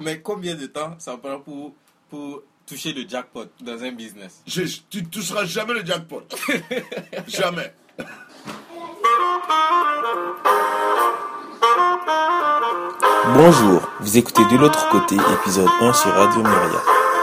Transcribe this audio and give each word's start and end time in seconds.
Mais 0.00 0.20
combien 0.20 0.54
de 0.54 0.66
temps 0.66 0.94
ça 0.98 1.16
prend 1.16 1.38
pour, 1.40 1.74
pour 2.08 2.42
toucher 2.66 2.92
le 2.92 3.06
jackpot 3.08 3.44
dans 3.60 3.82
un 3.82 3.92
business? 3.92 4.42
Je- 4.46 4.62
tu 4.88 5.02
ne 5.02 5.06
toucheras 5.08 5.44
jamais 5.44 5.74
le 5.74 5.84
jackpot. 5.84 6.22
jamais. 7.28 7.72
Bonjour, 13.36 13.80
vous 14.00 14.18
écoutez 14.18 14.44
de 14.46 14.56
l'autre 14.56 14.88
côté, 14.90 15.16
épisode 15.16 15.68
1 15.80 15.92
sur 15.92 16.10
Radio 16.12 16.42
Myria. 16.42 16.80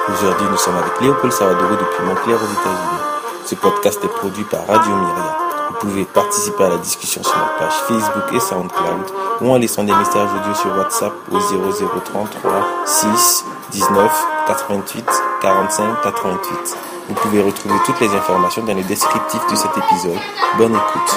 Aujourd'hui, 0.09 0.47
nous 0.49 0.57
sommes 0.57 0.75
avec 0.77 0.99
Léopold 1.01 1.33
Savadoro 1.33 1.75
depuis 1.75 2.03
Montclair 2.05 2.37
aux 2.37 2.45
États-Unis. 2.45 3.45
Ce 3.45 3.55
podcast 3.55 3.99
est 4.03 4.07
produit 4.07 4.43
par 4.45 4.65
Radio 4.67 4.95
Myria. 4.95 5.46
Vous 5.69 5.75
pouvez 5.79 6.05
participer 6.05 6.63
à 6.63 6.69
la 6.69 6.77
discussion 6.77 7.21
sur 7.23 7.37
notre 7.37 7.57
page 7.57 7.73
Facebook 7.87 8.33
et 8.33 8.39
SoundCloud 8.39 9.05
ou 9.41 9.51
en 9.51 9.57
laissant 9.57 9.83
des 9.83 9.93
messages 9.93 10.29
audio 10.39 10.53
sur 10.53 10.75
WhatsApp 10.77 11.13
au 11.31 11.39
0033 11.39 12.85
6 12.85 13.45
19 13.71 14.25
88 14.47 15.05
45 15.41 16.01
88. 16.03 16.77
Vous 17.09 17.15
pouvez 17.15 17.41
retrouver 17.41 17.75
toutes 17.85 17.99
les 17.99 18.09
informations 18.15 18.63
dans 18.63 18.73
le 18.75 18.83
descriptif 18.83 19.41
de 19.49 19.55
cet 19.55 19.71
épisode. 19.77 20.17
Bonne 20.57 20.73
écoute. 20.75 21.15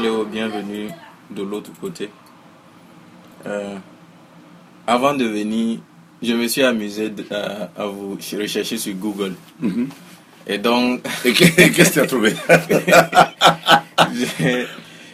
Léo, 0.00 0.24
bienvenue 0.24 0.90
de 1.30 1.42
l'autre 1.42 1.70
côté. 1.80 2.10
Euh, 3.46 3.76
avant 4.86 5.14
de 5.14 5.24
venir, 5.24 5.80
je 6.22 6.34
me 6.34 6.46
suis 6.46 6.62
amusé 6.62 7.12
à, 7.30 7.68
à 7.82 7.86
vous 7.86 8.12
rechercher 8.14 8.76
sur 8.76 8.94
Google. 8.94 9.34
Et 10.48 10.58
donc, 10.58 11.00
Et 11.24 11.32
que- 11.32 11.68
qu'est-ce 11.68 11.90
que 11.90 11.94
tu 11.94 12.00
as 12.00 12.06
trouvé 12.06 12.32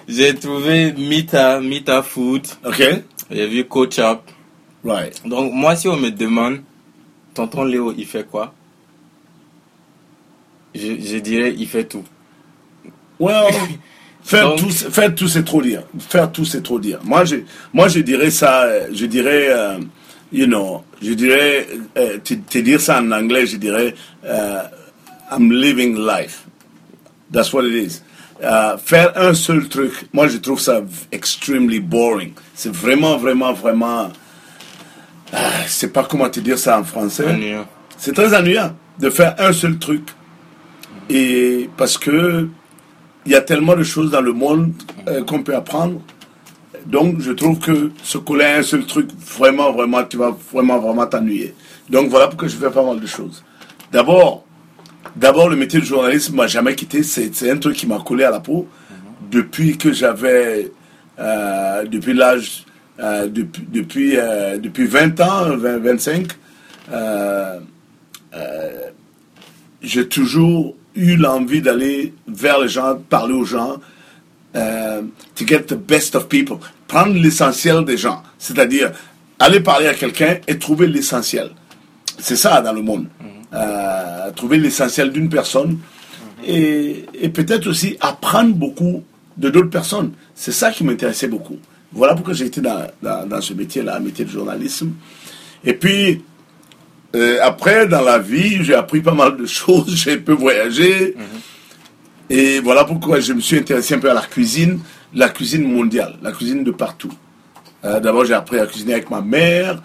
j'ai- 0.09 0.34
trouvé 0.34 0.93
Mita, 0.93 1.60
Mita 1.60 2.02
Food. 2.02 2.47
Ok? 2.65 2.83
J'ai 3.30 3.47
vu 3.48 3.65
Coach 3.65 3.98
Up. 3.98 4.20
Right. 4.84 5.20
Donc, 5.27 5.52
moi, 5.52 5.74
si 5.77 5.88
on 5.88 5.97
me 5.97 6.10
demande, 6.10 6.60
tonton 7.33 7.65
Léo, 7.65 7.95
il 7.97 8.07
fait 8.07 8.26
quoi? 8.29 8.54
Je, 10.74 11.01
je 11.01 11.18
dirais, 11.18 11.54
il 11.57 11.66
fait 11.66 11.85
tout. 11.85 12.04
Well, 13.19 13.52
faire 14.23 14.51
Donc- 14.51 14.59
tout, 14.59 14.71
faire 14.71 15.15
tout, 15.15 15.29
c'est 15.29 15.45
trop 15.45 15.63
dire. 15.63 15.82
Faire 15.98 16.30
tout, 16.30 16.45
c'est 16.45 16.63
trop 16.63 16.79
dire. 16.79 17.01
Moi, 17.04 17.24
je, 17.24 17.37
moi, 17.73 17.88
je 17.88 18.01
dirais 18.01 18.30
ça, 18.30 18.66
je 18.93 19.07
dirais, 19.07 19.48
euh, 19.51 19.79
you 20.32 20.46
know, 20.46 20.85
je 21.02 21.13
dirais, 21.15 21.66
euh, 21.96 22.19
te, 22.19 22.35
te 22.35 22.59
dire 22.59 22.80
ça 22.80 23.01
en 23.01 23.10
anglais, 23.10 23.46
je 23.46 23.57
dirais, 23.57 23.95
euh, 24.24 24.63
I'm 25.35 25.51
living 25.51 25.96
life. 25.96 26.46
That's 27.30 27.52
what 27.52 27.65
it 27.65 27.74
is. 27.74 28.02
Euh, 28.43 28.77
faire 28.79 29.13
un 29.16 29.35
seul 29.35 29.68
truc, 29.68 29.93
moi, 30.13 30.29
je 30.29 30.38
trouve 30.38 30.60
ça 30.60 30.82
extremely 31.10 31.80
boring. 31.80 32.32
C'est 32.54 32.73
vraiment, 32.73 33.16
vraiment, 33.16 33.52
vraiment, 33.52 34.10
ah, 35.32 35.63
je 35.65 35.71
sais 35.71 35.88
pas 35.88 36.04
comment 36.04 36.29
te 36.29 36.41
dire 36.41 36.59
ça 36.59 36.79
en 36.79 36.85
français. 36.85 37.24
C'est 37.96 38.13
très 38.13 38.37
ennuyant 38.37 38.74
de 38.99 39.10
faire 39.10 39.35
un 39.38 39.52
seul 39.52 39.79
truc. 39.79 40.02
Et 41.09 41.69
parce 41.76 41.98
que 41.98 42.48
il 43.26 43.32
y 43.32 43.35
a 43.35 43.41
tellement 43.41 43.74
de 43.74 43.82
choses 43.82 44.10
dans 44.10 44.21
le 44.21 44.32
monde 44.32 44.74
euh, 45.09 45.24
qu'on 45.24 45.43
peut 45.43 45.57
apprendre. 45.57 46.01
Donc, 46.87 47.21
je 47.21 47.32
trouve 47.32 47.59
que 47.59 47.91
se 48.02 48.19
coller 48.19 48.45
à 48.45 48.57
un 48.59 48.63
seul 48.63 48.85
truc, 48.85 49.09
vraiment, 49.38 49.73
vraiment, 49.73 50.04
tu 50.04 50.19
vas 50.19 50.37
vraiment, 50.52 50.79
vraiment 50.79 51.07
t'ennuyer. 51.07 51.54
Donc, 51.88 52.10
voilà 52.10 52.29
pourquoi 52.29 52.48
je 52.48 52.57
fais 52.57 52.71
pas 52.71 52.85
mal 52.85 53.01
de 53.01 53.07
choses. 53.07 53.43
D'abord, 53.91 54.43
d'abord, 55.16 55.49
le 55.49 55.57
métier 55.57 55.80
de 55.80 55.85
journaliste 55.85 56.33
m'a 56.33 56.47
jamais 56.47 56.74
quitté. 56.74 57.02
C'est 57.02 57.51
un 57.51 57.59
truc 57.59 57.77
qui 57.77 57.87
m'a 57.87 57.99
collé 57.99 58.24
à 58.24 58.30
la 58.30 58.41
peau 58.41 58.69
depuis 59.30 59.77
que 59.77 59.93
j'avais, 59.93 60.71
euh, 61.19 61.85
depuis 61.85 62.15
l'âge, 62.15 62.65
euh, 63.01 63.27
depuis, 63.27 63.66
depuis, 63.71 64.16
euh, 64.16 64.59
depuis 64.59 64.87
20 64.87 65.21
ans, 65.21 65.56
20, 65.56 65.78
25, 65.78 66.28
euh, 66.93 67.59
euh, 68.34 68.71
j'ai 69.82 70.09
toujours 70.09 70.77
eu 70.94 71.16
l'envie 71.16 71.60
d'aller 71.60 72.14
vers 72.28 72.60
les 72.60 72.69
gens, 72.69 72.97
parler 72.97 73.34
aux 73.34 73.44
gens, 73.44 73.78
to 74.54 75.44
get 75.44 75.62
the 75.66 75.75
best 75.75 76.14
of 76.14 76.28
people, 76.28 76.59
prendre 76.87 77.14
l'essentiel 77.14 77.84
des 77.84 77.97
gens, 77.97 78.22
c'est-à-dire 78.38 78.93
aller 79.41 79.59
parler 79.59 79.88
à 79.88 79.94
quelqu'un 79.94 80.37
et 80.47 80.56
trouver 80.59 80.87
l'essentiel. 80.87 81.50
C'est 82.20 82.37
ça 82.37 82.60
dans 82.60 82.72
le 82.72 82.82
monde. 82.82 83.09
Trouver 84.32 84.58
l'essentiel 84.58 85.10
d'une 85.10 85.28
personne 85.28 85.78
et, 86.46 87.04
et 87.14 87.28
peut-être 87.28 87.66
aussi 87.66 87.96
apprendre 88.00 88.54
beaucoup 88.54 89.02
de 89.36 89.50
d'autres 89.50 89.70
personnes. 89.70 90.12
C'est 90.34 90.52
ça 90.52 90.70
qui 90.70 90.84
m'intéressait 90.84 91.28
beaucoup. 91.28 91.58
Voilà 91.92 92.14
pourquoi 92.14 92.34
j'ai 92.34 92.46
été 92.46 92.60
dans, 92.60 92.86
dans, 93.02 93.26
dans 93.28 93.40
ce 93.40 93.54
métier-là, 93.54 93.96
un 93.96 94.00
métier 94.00 94.24
de 94.24 94.30
journalisme. 94.30 94.92
Et 95.64 95.74
puis, 95.74 96.22
euh, 97.14 97.38
après, 97.42 97.86
dans 97.86 98.00
la 98.02 98.18
vie, 98.18 98.64
j'ai 98.64 98.74
appris 98.74 99.00
pas 99.00 99.14
mal 99.14 99.36
de 99.36 99.46
choses, 99.60 99.94
j'ai 99.94 100.14
un 100.14 100.18
peu 100.18 100.32
voyagé. 100.32 101.14
Et 102.30 102.60
voilà 102.60 102.84
pourquoi 102.84 103.20
je 103.20 103.32
me 103.32 103.40
suis 103.40 103.58
intéressé 103.58 103.94
un 103.94 103.98
peu 103.98 104.10
à 104.10 104.14
la 104.14 104.22
cuisine, 104.22 104.80
la 105.14 105.28
cuisine 105.28 105.70
mondiale, 105.70 106.16
la 106.22 106.32
cuisine 106.32 106.64
de 106.64 106.70
partout. 106.70 107.12
Euh, 107.84 108.00
D'abord, 108.00 108.24
j'ai 108.24 108.34
appris 108.34 108.58
à 108.58 108.66
cuisiner 108.66 108.94
avec 108.94 109.10
ma 109.10 109.20
mère 109.20 109.82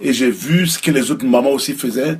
et 0.00 0.12
j'ai 0.12 0.30
vu 0.30 0.66
ce 0.66 0.78
que 0.78 0.90
les 0.90 1.10
autres 1.10 1.24
mamans 1.24 1.50
aussi 1.50 1.74
faisaient. 1.74 2.18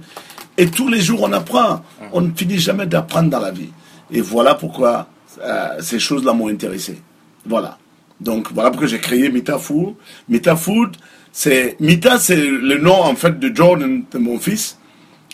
Et 0.59 0.67
tous 0.67 0.89
les 0.89 1.01
jours, 1.01 1.23
on 1.23 1.33
apprend. 1.33 1.83
On 2.13 2.21
ne 2.21 2.31
finit 2.35 2.59
jamais 2.59 2.87
d'apprendre 2.87 3.31
dans 3.31 3.41
la 3.41 3.51
vie. 3.51 3.71
Et 4.11 4.21
voilà 4.21 4.55
pourquoi 4.55 5.09
euh, 5.41 5.81
ces 5.81 5.99
choses-là 5.99 6.33
m'ont 6.33 6.49
intéressé. 6.49 7.01
Voilà. 7.47 7.79
Donc, 8.21 8.53
voilà 8.53 8.71
pourquoi 8.71 8.87
j'ai 8.87 8.99
créé 8.99 9.31
Mita 9.31 9.59
Food. 9.59 9.95
Mita 10.29 10.55
Food, 10.55 10.97
c'est 11.33 11.77
Mita, 11.81 12.19
c'est 12.19 12.37
le 12.37 12.79
nom 12.79 13.03
en 13.03 13.17
fait 13.17 13.39
de 13.39 13.55
Jordan, 13.55 14.05
de 14.11 14.19
mon 14.19 14.39
fils, 14.39 14.79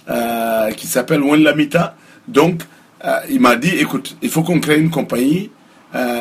euh, 0.08 0.70
qui 0.70 0.86
s'appelle 0.86 1.22
Wenla 1.22 1.54
Mita. 1.54 1.96
Donc, 2.28 2.62
euh, 3.04 3.18
il 3.28 3.40
m'a 3.40 3.56
dit, 3.56 3.74
écoute, 3.76 4.16
il 4.22 4.30
faut 4.30 4.42
qu'on 4.42 4.60
crée 4.60 4.78
une 4.78 4.90
compagnie. 4.90 5.50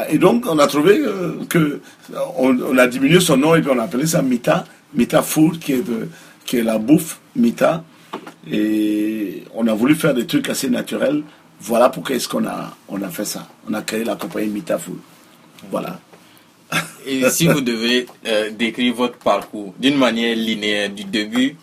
Et 0.09 0.17
donc, 0.17 0.45
on 0.49 0.57
a 0.59 0.67
trouvé 0.67 0.97
que 1.49 1.81
on, 2.37 2.57
on 2.57 2.77
a 2.77 2.87
diminué 2.87 3.19
son 3.19 3.35
nom 3.35 3.53
et 3.53 3.61
puis 3.61 3.69
on 3.69 3.77
a 3.79 3.83
appelé 3.83 4.07
ça 4.07 4.21
Mita, 4.21 4.63
Mita 4.93 5.21
Food, 5.21 5.59
qui 5.59 5.73
est, 5.73 5.85
de, 5.85 6.07
qui 6.45 6.57
est 6.57 6.63
la 6.63 6.77
bouffe 6.77 7.19
Mita. 7.35 7.83
Et 8.51 9.43
on 9.53 9.67
a 9.67 9.73
voulu 9.73 9.95
faire 9.95 10.13
des 10.13 10.25
trucs 10.25 10.49
assez 10.49 10.69
naturels. 10.69 11.23
Voilà 11.59 11.89
pourquoi 11.89 12.15
est-ce 12.15 12.27
qu'on 12.27 12.45
a, 12.45 12.75
on 12.87 13.01
a 13.01 13.09
fait 13.09 13.25
ça. 13.25 13.47
On 13.69 13.73
a 13.73 13.81
créé 13.81 14.03
la 14.03 14.15
compagnie 14.15 14.47
Mita 14.47 14.77
Food. 14.77 14.99
Voilà. 15.71 15.99
Et 17.05 17.27
si 17.29 17.47
vous 17.47 17.61
devez 17.61 18.05
euh, 18.27 18.51
décrire 18.51 18.93
votre 18.93 19.17
parcours 19.17 19.73
d'une 19.79 19.97
manière 19.97 20.35
linéaire, 20.35 20.89
du 20.89 21.05
début 21.05 21.55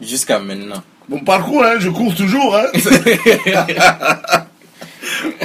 jusqu'à 0.00 0.38
maintenant. 0.38 0.82
Mon 1.08 1.20
parcours, 1.20 1.62
hein, 1.64 1.74
je 1.78 1.90
cours 1.90 2.14
toujours. 2.14 2.56
Hein. 2.56 2.66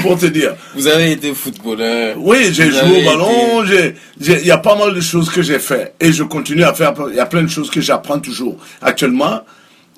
Pour 0.01 0.17
te 0.17 0.25
dire. 0.27 0.55
Vous 0.75 0.87
avez 0.87 1.11
été 1.13 1.33
footballeur. 1.33 2.15
Oui, 2.19 2.49
j'ai 2.51 2.69
joué 2.71 3.01
au 3.01 3.05
ballon, 3.05 3.65
j'ai- 3.65 3.95
il 4.19 4.45
y 4.45 4.51
a 4.51 4.57
pas 4.57 4.75
mal 4.77 4.93
de 4.93 5.01
choses 5.01 5.29
que 5.29 5.41
j'ai 5.41 5.59
fait. 5.59 5.93
Et 5.99 6.11
je 6.11 6.23
continue 6.23 6.63
à 6.63 6.73
faire, 6.73 6.93
il 7.09 7.15
y 7.15 7.19
a 7.19 7.25
plein 7.25 7.41
de 7.43 7.47
choses 7.47 7.69
que 7.69 7.81
j'apprends 7.81 8.19
toujours. 8.19 8.57
Actuellement, 8.81 9.41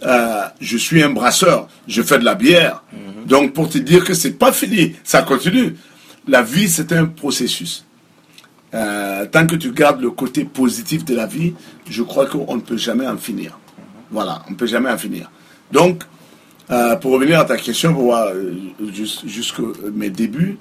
euh, 0.06 0.42
je 0.62 0.78
suis 0.78 1.02
un 1.04 1.10
brasseur, 1.10 1.68
je 1.88 2.02
fais 2.02 2.20
de 2.20 2.26
la 2.26 2.36
bière. 2.36 2.84
Donc 3.26 3.54
pour 3.54 3.70
te 3.70 3.78
dire 3.78 4.04
que 4.04 4.14
c'est 4.14 4.34
pas 4.38 4.52
fini, 4.52 4.96
ça 5.04 5.22
continue. 5.24 5.76
La 6.28 6.42
vie, 6.42 6.68
c'est 6.70 6.92
un 6.92 7.06
processus. 7.06 7.86
Euh, 8.74 9.26
tant 9.28 9.48
que 9.48 9.56
tu 9.56 9.72
gardes 9.72 10.02
le 10.02 10.12
côté 10.12 10.44
positif 10.44 11.06
de 11.06 11.16
la 11.16 11.26
vie, 11.26 11.54
je 11.90 12.04
crois 12.04 12.26
qu'on 12.26 12.56
ne 12.58 12.62
peut 12.62 12.78
jamais 12.78 13.08
en 13.08 13.18
finir. 13.18 13.58
Voilà, 14.12 14.44
on 14.48 14.52
ne 14.52 14.56
peut 14.56 14.68
jamais 14.68 14.90
en 14.90 14.98
finir. 14.98 15.32
Donc, 15.72 16.04
euh, 16.70 16.96
pour 16.98 17.12
revenir 17.14 17.40
à 17.40 17.46
ta 17.46 17.56
question, 17.58 17.94
pour 17.94 18.04
voir 18.04 18.28
jus- 18.94 19.22
jusqu'à 19.26 19.64
mes 19.94 20.10
débuts, 20.10 20.58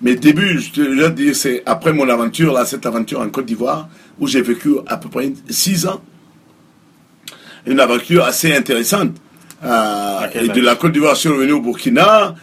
mes 0.00 0.14
débuts, 0.14 0.60
je 0.60 0.70
te 0.70 0.80
te 0.80 1.08
dire, 1.10 1.34
c'est 1.34 1.62
après 1.66 1.92
mon 1.92 2.08
aventure, 2.08 2.52
là, 2.52 2.64
cette 2.64 2.86
aventure 2.86 3.20
en 3.20 3.28
Côte 3.28 3.46
d'Ivoire, 3.46 3.88
où 4.20 4.28
j'ai 4.28 4.40
vécu 4.42 4.74
à 4.86 4.96
peu 4.96 5.08
près 5.08 5.32
six 5.48 5.86
ans. 5.86 6.00
Une 7.68 7.80
aventure 7.80 8.24
assez 8.24 8.54
intéressante. 8.54 9.12
Euh, 9.64 10.20
et 10.34 10.48
de 10.48 10.60
la 10.60 10.76
Côte 10.76 10.92
d'Ivoire, 10.92 11.14
je 11.14 11.20
suis 11.20 11.28
revenu 11.28 11.52
au 11.52 11.60
Burkina. 11.60 12.34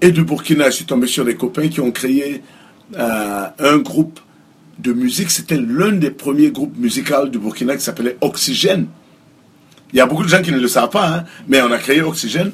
Et 0.00 0.10
du 0.10 0.24
Burkina, 0.24 0.66
je 0.66 0.76
suis 0.76 0.84
tombé 0.84 1.06
sur 1.06 1.24
des 1.24 1.36
copains 1.36 1.68
qui 1.68 1.80
ont 1.80 1.90
créé 1.90 2.42
euh, 2.96 3.46
un 3.58 3.78
groupe 3.78 4.20
de 4.78 4.92
musique. 4.92 5.30
C'était 5.30 5.56
l'un 5.56 5.92
des 5.92 6.10
premiers 6.10 6.50
groupes 6.50 6.76
musicaux 6.76 7.26
du 7.26 7.38
Burkina 7.38 7.76
qui 7.76 7.82
s'appelait 7.82 8.18
Oxygène. 8.20 8.86
Il 9.92 9.98
y 9.98 10.00
a 10.00 10.06
beaucoup 10.06 10.24
de 10.24 10.28
gens 10.28 10.42
qui 10.42 10.52
ne 10.52 10.58
le 10.58 10.68
savent 10.68 10.90
pas, 10.90 11.08
hein, 11.08 11.24
mais 11.48 11.62
on 11.62 11.70
a 11.70 11.78
créé 11.78 12.02
Oxygène 12.02 12.52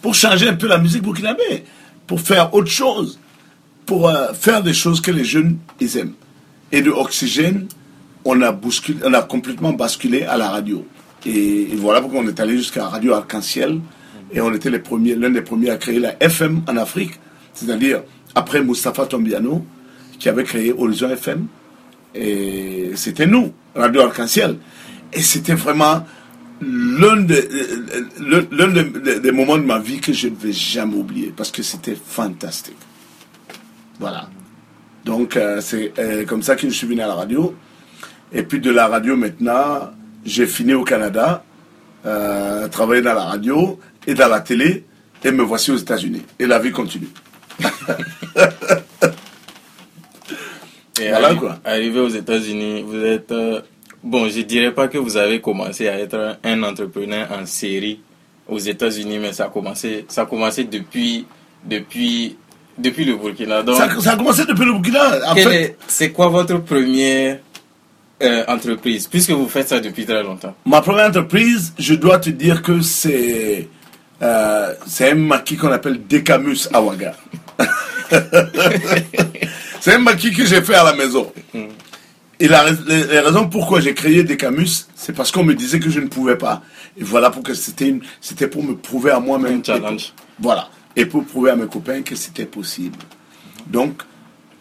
pour 0.00 0.14
changer 0.14 0.48
un 0.48 0.54
peu 0.54 0.66
la 0.66 0.78
musique 0.78 1.02
burkinabé, 1.02 1.64
pour 2.06 2.20
faire 2.20 2.52
autre 2.54 2.70
chose, 2.70 3.20
pour 3.86 4.08
euh, 4.08 4.32
faire 4.32 4.62
des 4.62 4.72
choses 4.72 5.00
que 5.00 5.10
les 5.10 5.24
jeunes 5.24 5.58
ils 5.80 5.96
aiment. 5.96 6.14
Et 6.72 6.82
de 6.82 6.90
Oxygène, 6.90 7.68
on 8.24 8.40
a, 8.42 8.52
bousculé, 8.52 8.98
on 9.04 9.12
a 9.14 9.22
complètement 9.22 9.72
basculé 9.72 10.24
à 10.24 10.36
la 10.36 10.48
radio. 10.48 10.84
Et, 11.26 11.68
voilà 11.76 12.00
pourquoi 12.00 12.20
on 12.20 12.28
est 12.28 12.40
allé 12.40 12.56
jusqu'à 12.56 12.86
Radio 12.86 13.14
Arc-en-Ciel. 13.14 13.80
Et 14.32 14.40
on 14.40 14.52
était 14.54 14.70
l'un 14.70 15.30
des 15.30 15.42
premiers 15.42 15.70
à 15.70 15.76
créer 15.76 15.98
la 15.98 16.22
FM 16.22 16.62
en 16.66 16.76
Afrique. 16.76 17.12
C'est-à-dire, 17.52 18.02
après 18.34 18.62
Mustapha 18.62 19.06
Tombiano, 19.06 19.64
qui 20.18 20.28
avait 20.28 20.44
créé 20.44 20.72
Horizon 20.72 21.10
FM. 21.10 21.46
Et 22.14 22.92
c'était 22.94 23.26
nous, 23.26 23.52
Radio 23.74 24.02
Arc-en-Ciel. 24.02 24.56
Et 25.12 25.20
c'était 25.20 25.54
vraiment 25.54 26.06
l'un 26.60 27.16
des, 27.22 27.48
l'un 28.20 28.68
des, 28.68 29.20
des 29.20 29.32
moments 29.32 29.58
de 29.58 29.64
ma 29.64 29.78
vie 29.78 30.00
que 30.00 30.12
je 30.12 30.28
ne 30.28 30.36
vais 30.36 30.52
jamais 30.52 30.94
oublier 30.94 31.32
parce 31.36 31.50
que 31.50 31.62
c'était 31.62 31.96
fantastique. 31.96 32.76
Voilà. 33.98 34.28
Donc, 35.04 35.36
euh, 35.36 35.60
c'est 35.60 35.92
euh, 35.98 36.24
comme 36.24 36.42
ça 36.42 36.56
que 36.56 36.68
je 36.68 36.74
suis 36.74 36.86
venu 36.86 37.00
à 37.00 37.06
la 37.06 37.14
radio. 37.14 37.54
Et 38.32 38.42
puis 38.42 38.60
de 38.60 38.70
la 38.70 38.86
radio 38.86 39.16
maintenant, 39.16 39.90
j'ai 40.24 40.46
fini 40.46 40.74
au 40.74 40.84
Canada, 40.84 41.44
euh, 42.06 42.68
travaillé 42.68 43.02
dans 43.02 43.14
la 43.14 43.24
radio 43.24 43.78
et 44.06 44.14
dans 44.14 44.28
la 44.28 44.40
télé, 44.40 44.84
et 45.24 45.30
me 45.30 45.42
voici 45.42 45.70
aux 45.70 45.76
États-Unis. 45.76 46.22
Et 46.38 46.46
la 46.46 46.58
vie 46.58 46.72
continue. 46.72 47.08
Et 51.00 51.08
Voilà, 51.08 51.30
arri- 51.32 51.38
quoi. 51.38 51.58
Arrivé 51.64 52.00
aux 52.00 52.08
États-Unis, 52.08 52.82
vous 52.86 53.02
êtes. 53.04 53.32
euh, 53.32 53.60
bon, 54.02 54.28
je 54.28 54.40
dirais 54.42 54.72
pas 54.72 54.88
que 54.88 54.98
vous 54.98 55.16
avez 55.16 55.40
commencé 55.40 55.88
à 55.88 55.98
être 55.98 56.38
un 56.44 56.62
entrepreneur 56.62 57.28
en 57.32 57.46
série 57.46 58.00
aux 58.48 58.58
États-Unis, 58.58 59.18
mais 59.18 59.32
ça 59.32 59.46
a 59.46 59.48
commencé, 59.48 60.04
ça 60.08 60.22
a 60.22 60.26
commencé 60.26 60.64
depuis, 60.64 61.24
depuis, 61.64 62.36
depuis 62.76 63.04
le 63.04 63.16
Burkina. 63.16 63.62
Donc, 63.62 63.76
Ça, 63.76 63.88
ça 64.00 64.12
a 64.12 64.16
commencé 64.16 64.44
depuis 64.44 64.64
le 64.66 64.72
Burkina. 64.72 65.34
C'est 65.88 66.12
quoi 66.12 66.28
votre 66.28 66.58
première 66.58 67.38
euh, 68.22 68.44
entreprise, 68.48 69.06
puisque 69.06 69.30
vous 69.30 69.48
faites 69.48 69.68
ça 69.68 69.80
depuis 69.80 70.04
très 70.06 70.22
longtemps 70.22 70.54
ma 70.64 70.80
première 70.80 71.06
entreprise, 71.08 71.72
je 71.78 71.94
dois 71.94 72.18
te 72.18 72.30
dire 72.30 72.62
que 72.62 72.80
c'est 72.80 73.68
euh, 74.22 74.74
c'est 74.86 75.10
un 75.10 75.14
maquis 75.16 75.56
qu'on 75.56 75.72
appelle 75.72 76.00
Decamus 76.08 76.68
Awaga. 76.72 77.14
c'est 79.80 79.94
un 79.94 79.98
maquis 79.98 80.32
que 80.32 80.44
j'ai 80.44 80.62
fait 80.62 80.74
à 80.74 80.84
la 80.84 80.94
maison. 80.94 81.32
Et 82.40 82.48
la, 82.48 82.70
les, 82.70 83.04
les 83.04 83.20
raisons 83.20 83.48
pourquoi 83.48 83.80
j'ai 83.80 83.94
créé 83.94 84.24
Decamus, 84.24 84.86
c'est 84.94 85.12
parce 85.12 85.30
qu'on 85.30 85.44
me 85.44 85.54
disait 85.54 85.78
que 85.80 85.90
je 85.90 86.00
ne 86.00 86.06
pouvais 86.08 86.36
pas. 86.36 86.62
Et 86.96 87.04
voilà 87.04 87.30
c'était 87.54 87.88
une- 87.88 88.02
c'était 88.20 88.48
pour 88.48 88.62
me 88.64 88.76
prouver 88.76 89.10
à 89.12 89.20
moi-même. 89.20 89.60
Un 89.60 89.64
challenge. 89.64 90.12
Voilà. 90.40 90.68
Et 90.96 91.06
pour 91.06 91.24
prouver 91.24 91.50
à 91.50 91.56
mes 91.56 91.66
copains 91.66 92.02
que 92.02 92.14
c'était 92.16 92.44
possible. 92.46 92.98
Donc, 93.66 94.02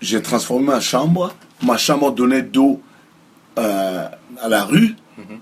j'ai 0.01 0.21
transformé 0.21 0.67
ma 0.67 0.79
chambre. 0.79 1.33
Ma 1.63 1.77
chambre 1.77 2.11
donnait 2.11 2.41
d'eau 2.43 2.81
euh, 3.57 4.07
à 4.41 4.49
la 4.49 4.63
rue. 4.63 4.95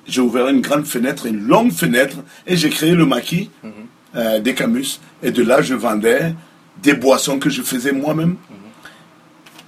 J'ai 0.08 0.22
ouvert 0.22 0.50
une 0.50 0.62
grande 0.62 0.86
fenêtre, 0.86 1.26
une 1.26 1.48
longue 1.48 1.72
fenêtre, 1.72 2.18
et 2.46 2.58
j'ai 2.58 2.70
créé 2.70 2.96
le 2.96 3.06
maquis 3.06 3.50
euh, 4.16 4.40
des 4.40 4.54
Camus. 4.54 5.00
Et 5.24 5.32
de 5.32 5.44
là, 5.44 5.62
je 5.62 5.74
vendais 5.74 6.34
des 6.82 6.94
boissons 6.94 7.40
que 7.40 7.50
je 7.50 7.62
faisais 7.62 7.92
moi-même. 7.92 8.36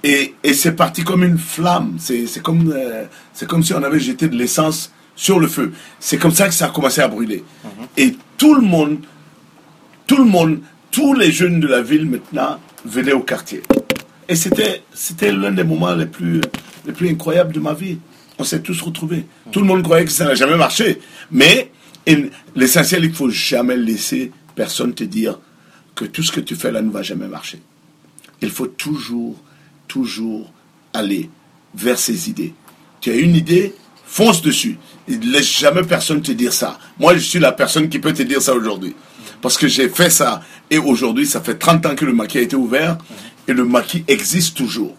Et, 0.04 0.34
c'est 0.52 0.72
parti 0.72 1.04
comme 1.04 1.22
une 1.22 1.38
flamme. 1.38 1.96
C'est 1.98 2.26
c'est 2.26 2.42
comme, 2.42 2.72
euh, 2.74 3.04
c'est 3.32 3.48
comme 3.48 3.62
si 3.62 3.72
on 3.72 3.82
avait 3.82 4.00
jeté 4.00 4.28
de 4.28 4.36
l'essence 4.36 4.92
sur 5.14 5.38
le 5.38 5.46
feu. 5.46 5.72
C'est 6.00 6.18
comme 6.18 6.32
ça 6.32 6.48
que 6.48 6.54
ça 6.54 6.66
a 6.66 6.70
commencé 6.70 7.00
à 7.00 7.08
brûler. 7.08 7.44
Et 7.96 8.16
tout 8.36 8.54
le 8.54 8.62
monde, 8.62 8.98
tout 10.06 10.16
le 10.16 10.24
monde, 10.24 10.60
tous 10.90 11.14
les 11.14 11.30
jeunes 11.30 11.60
de 11.60 11.68
la 11.68 11.80
ville 11.80 12.06
maintenant 12.06 12.58
venaient 12.84 13.12
au 13.12 13.20
quartier. 13.20 13.62
Et 14.28 14.34
c'était, 14.34 14.82
l'un 15.30 15.52
des 15.52 15.64
moments 15.64 15.94
les 15.94 16.06
plus 16.06 16.40
incroyables 17.08 17.52
de 17.52 17.60
ma 17.60 17.74
vie. 17.74 17.98
On 18.42 18.44
s'est 18.44 18.60
tous 18.60 18.82
retrouvés. 18.82 19.24
Tout 19.52 19.60
le 19.60 19.66
monde 19.66 19.84
croyait 19.84 20.04
que 20.04 20.10
ça 20.10 20.24
n'a 20.24 20.34
jamais 20.34 20.56
marché. 20.56 20.98
Mais 21.30 21.70
l'essentiel, 22.56 23.04
il 23.04 23.10
ne 23.10 23.14
faut 23.14 23.30
jamais 23.30 23.76
laisser 23.76 24.32
personne 24.56 24.94
te 24.94 25.04
dire 25.04 25.38
que 25.94 26.04
tout 26.04 26.24
ce 26.24 26.32
que 26.32 26.40
tu 26.40 26.56
fais 26.56 26.72
là 26.72 26.82
ne 26.82 26.90
va 26.90 27.04
jamais 27.04 27.28
marcher. 27.28 27.60
Il 28.40 28.50
faut 28.50 28.66
toujours, 28.66 29.36
toujours 29.86 30.52
aller 30.92 31.30
vers 31.72 32.00
ses 32.00 32.28
idées. 32.28 32.52
Tu 33.00 33.10
as 33.12 33.14
une 33.14 33.36
idée, 33.36 33.76
fonce 34.04 34.42
dessus. 34.42 34.76
Ne 35.06 35.18
laisse 35.18 35.60
jamais 35.60 35.84
personne 35.84 36.20
te 36.20 36.32
dire 36.32 36.52
ça. 36.52 36.80
Moi, 36.98 37.14
je 37.14 37.20
suis 37.20 37.38
la 37.38 37.52
personne 37.52 37.88
qui 37.88 38.00
peut 38.00 38.12
te 38.12 38.24
dire 38.24 38.42
ça 38.42 38.54
aujourd'hui. 38.54 38.96
Parce 39.40 39.56
que 39.56 39.68
j'ai 39.68 39.88
fait 39.88 40.10
ça. 40.10 40.42
Et 40.68 40.78
aujourd'hui, 40.78 41.26
ça 41.26 41.40
fait 41.40 41.54
30 41.54 41.86
ans 41.86 41.94
que 41.94 42.04
le 42.04 42.12
maquis 42.12 42.38
a 42.38 42.40
été 42.40 42.56
ouvert. 42.56 42.98
Et 43.46 43.52
le 43.52 43.64
maquis 43.64 44.02
existe 44.08 44.56
toujours. 44.56 44.96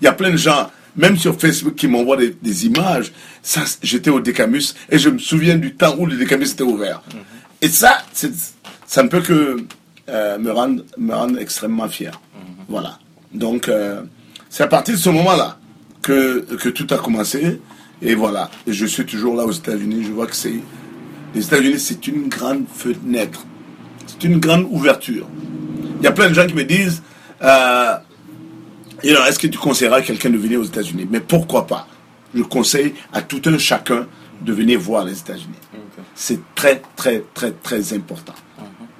Il 0.00 0.06
y 0.06 0.08
a 0.08 0.14
plein 0.14 0.30
de 0.30 0.38
gens, 0.38 0.70
même 0.96 1.16
sur 1.16 1.38
Facebook, 1.38 1.74
qui 1.74 1.88
m'envoient 1.88 2.16
des, 2.16 2.36
des 2.42 2.66
images. 2.66 3.12
Ça, 3.42 3.62
j'étais 3.82 4.10
au 4.10 4.20
Décamus. 4.20 4.74
Et 4.90 4.98
je 4.98 5.10
me 5.10 5.18
souviens 5.18 5.56
du 5.56 5.74
temps 5.74 5.94
où 5.98 6.06
le 6.06 6.16
Décamus 6.16 6.52
était 6.52 6.62
ouvert. 6.62 7.02
Et 7.62 7.68
ça, 7.68 7.98
ça 8.86 9.02
ne 9.02 9.08
peut 9.08 9.20
que 9.20 9.64
euh, 10.08 10.38
me, 10.38 10.50
rendre, 10.52 10.82
me 10.98 11.14
rendre 11.14 11.38
extrêmement 11.38 11.88
fier. 11.88 12.20
Voilà. 12.68 12.98
Donc, 13.32 13.68
euh, 13.68 14.02
c'est 14.48 14.62
à 14.62 14.68
partir 14.68 14.94
de 14.94 15.00
ce 15.00 15.10
moment-là 15.10 15.58
que, 16.02 16.40
que 16.56 16.68
tout 16.68 16.86
a 16.94 16.98
commencé. 16.98 17.60
Et 18.02 18.14
voilà. 18.14 18.50
Et 18.66 18.72
je 18.72 18.86
suis 18.86 19.04
toujours 19.04 19.36
là 19.36 19.44
aux 19.44 19.52
États-Unis. 19.52 20.04
Je 20.04 20.12
vois 20.12 20.26
que 20.26 20.36
c'est. 20.36 20.60
Les 21.34 21.44
États-Unis, 21.44 21.78
c'est 21.78 22.06
une 22.06 22.28
grande 22.28 22.64
fenêtre. 22.72 23.44
C'est 24.06 24.24
une 24.24 24.38
grande 24.38 24.66
ouverture. 24.70 25.28
Il 25.98 26.04
y 26.04 26.06
a 26.06 26.12
plein 26.12 26.28
de 26.28 26.34
gens 26.34 26.46
qui 26.46 26.54
me 26.54 26.64
disent 26.64 27.02
euh, 27.42 27.96
you 29.02 29.14
know, 29.14 29.24
Est-ce 29.24 29.38
que 29.38 29.46
tu 29.46 29.58
conseilleras 29.58 29.96
à 29.96 30.02
quelqu'un 30.02 30.30
de 30.30 30.38
venir 30.38 30.60
aux 30.60 30.64
États-Unis? 30.64 31.06
Mais 31.10 31.20
pourquoi 31.20 31.66
pas? 31.66 31.86
Je 32.34 32.42
conseille 32.42 32.94
à 33.12 33.22
tout 33.22 33.42
un 33.46 33.58
chacun 33.58 34.06
de 34.40 34.52
venir 34.52 34.78
voir 34.78 35.04
les 35.04 35.18
États-Unis. 35.18 35.54
C'est 36.14 36.40
très, 36.54 36.82
très, 36.96 37.22
très, 37.34 37.52
très 37.52 37.92
important. 37.94 38.34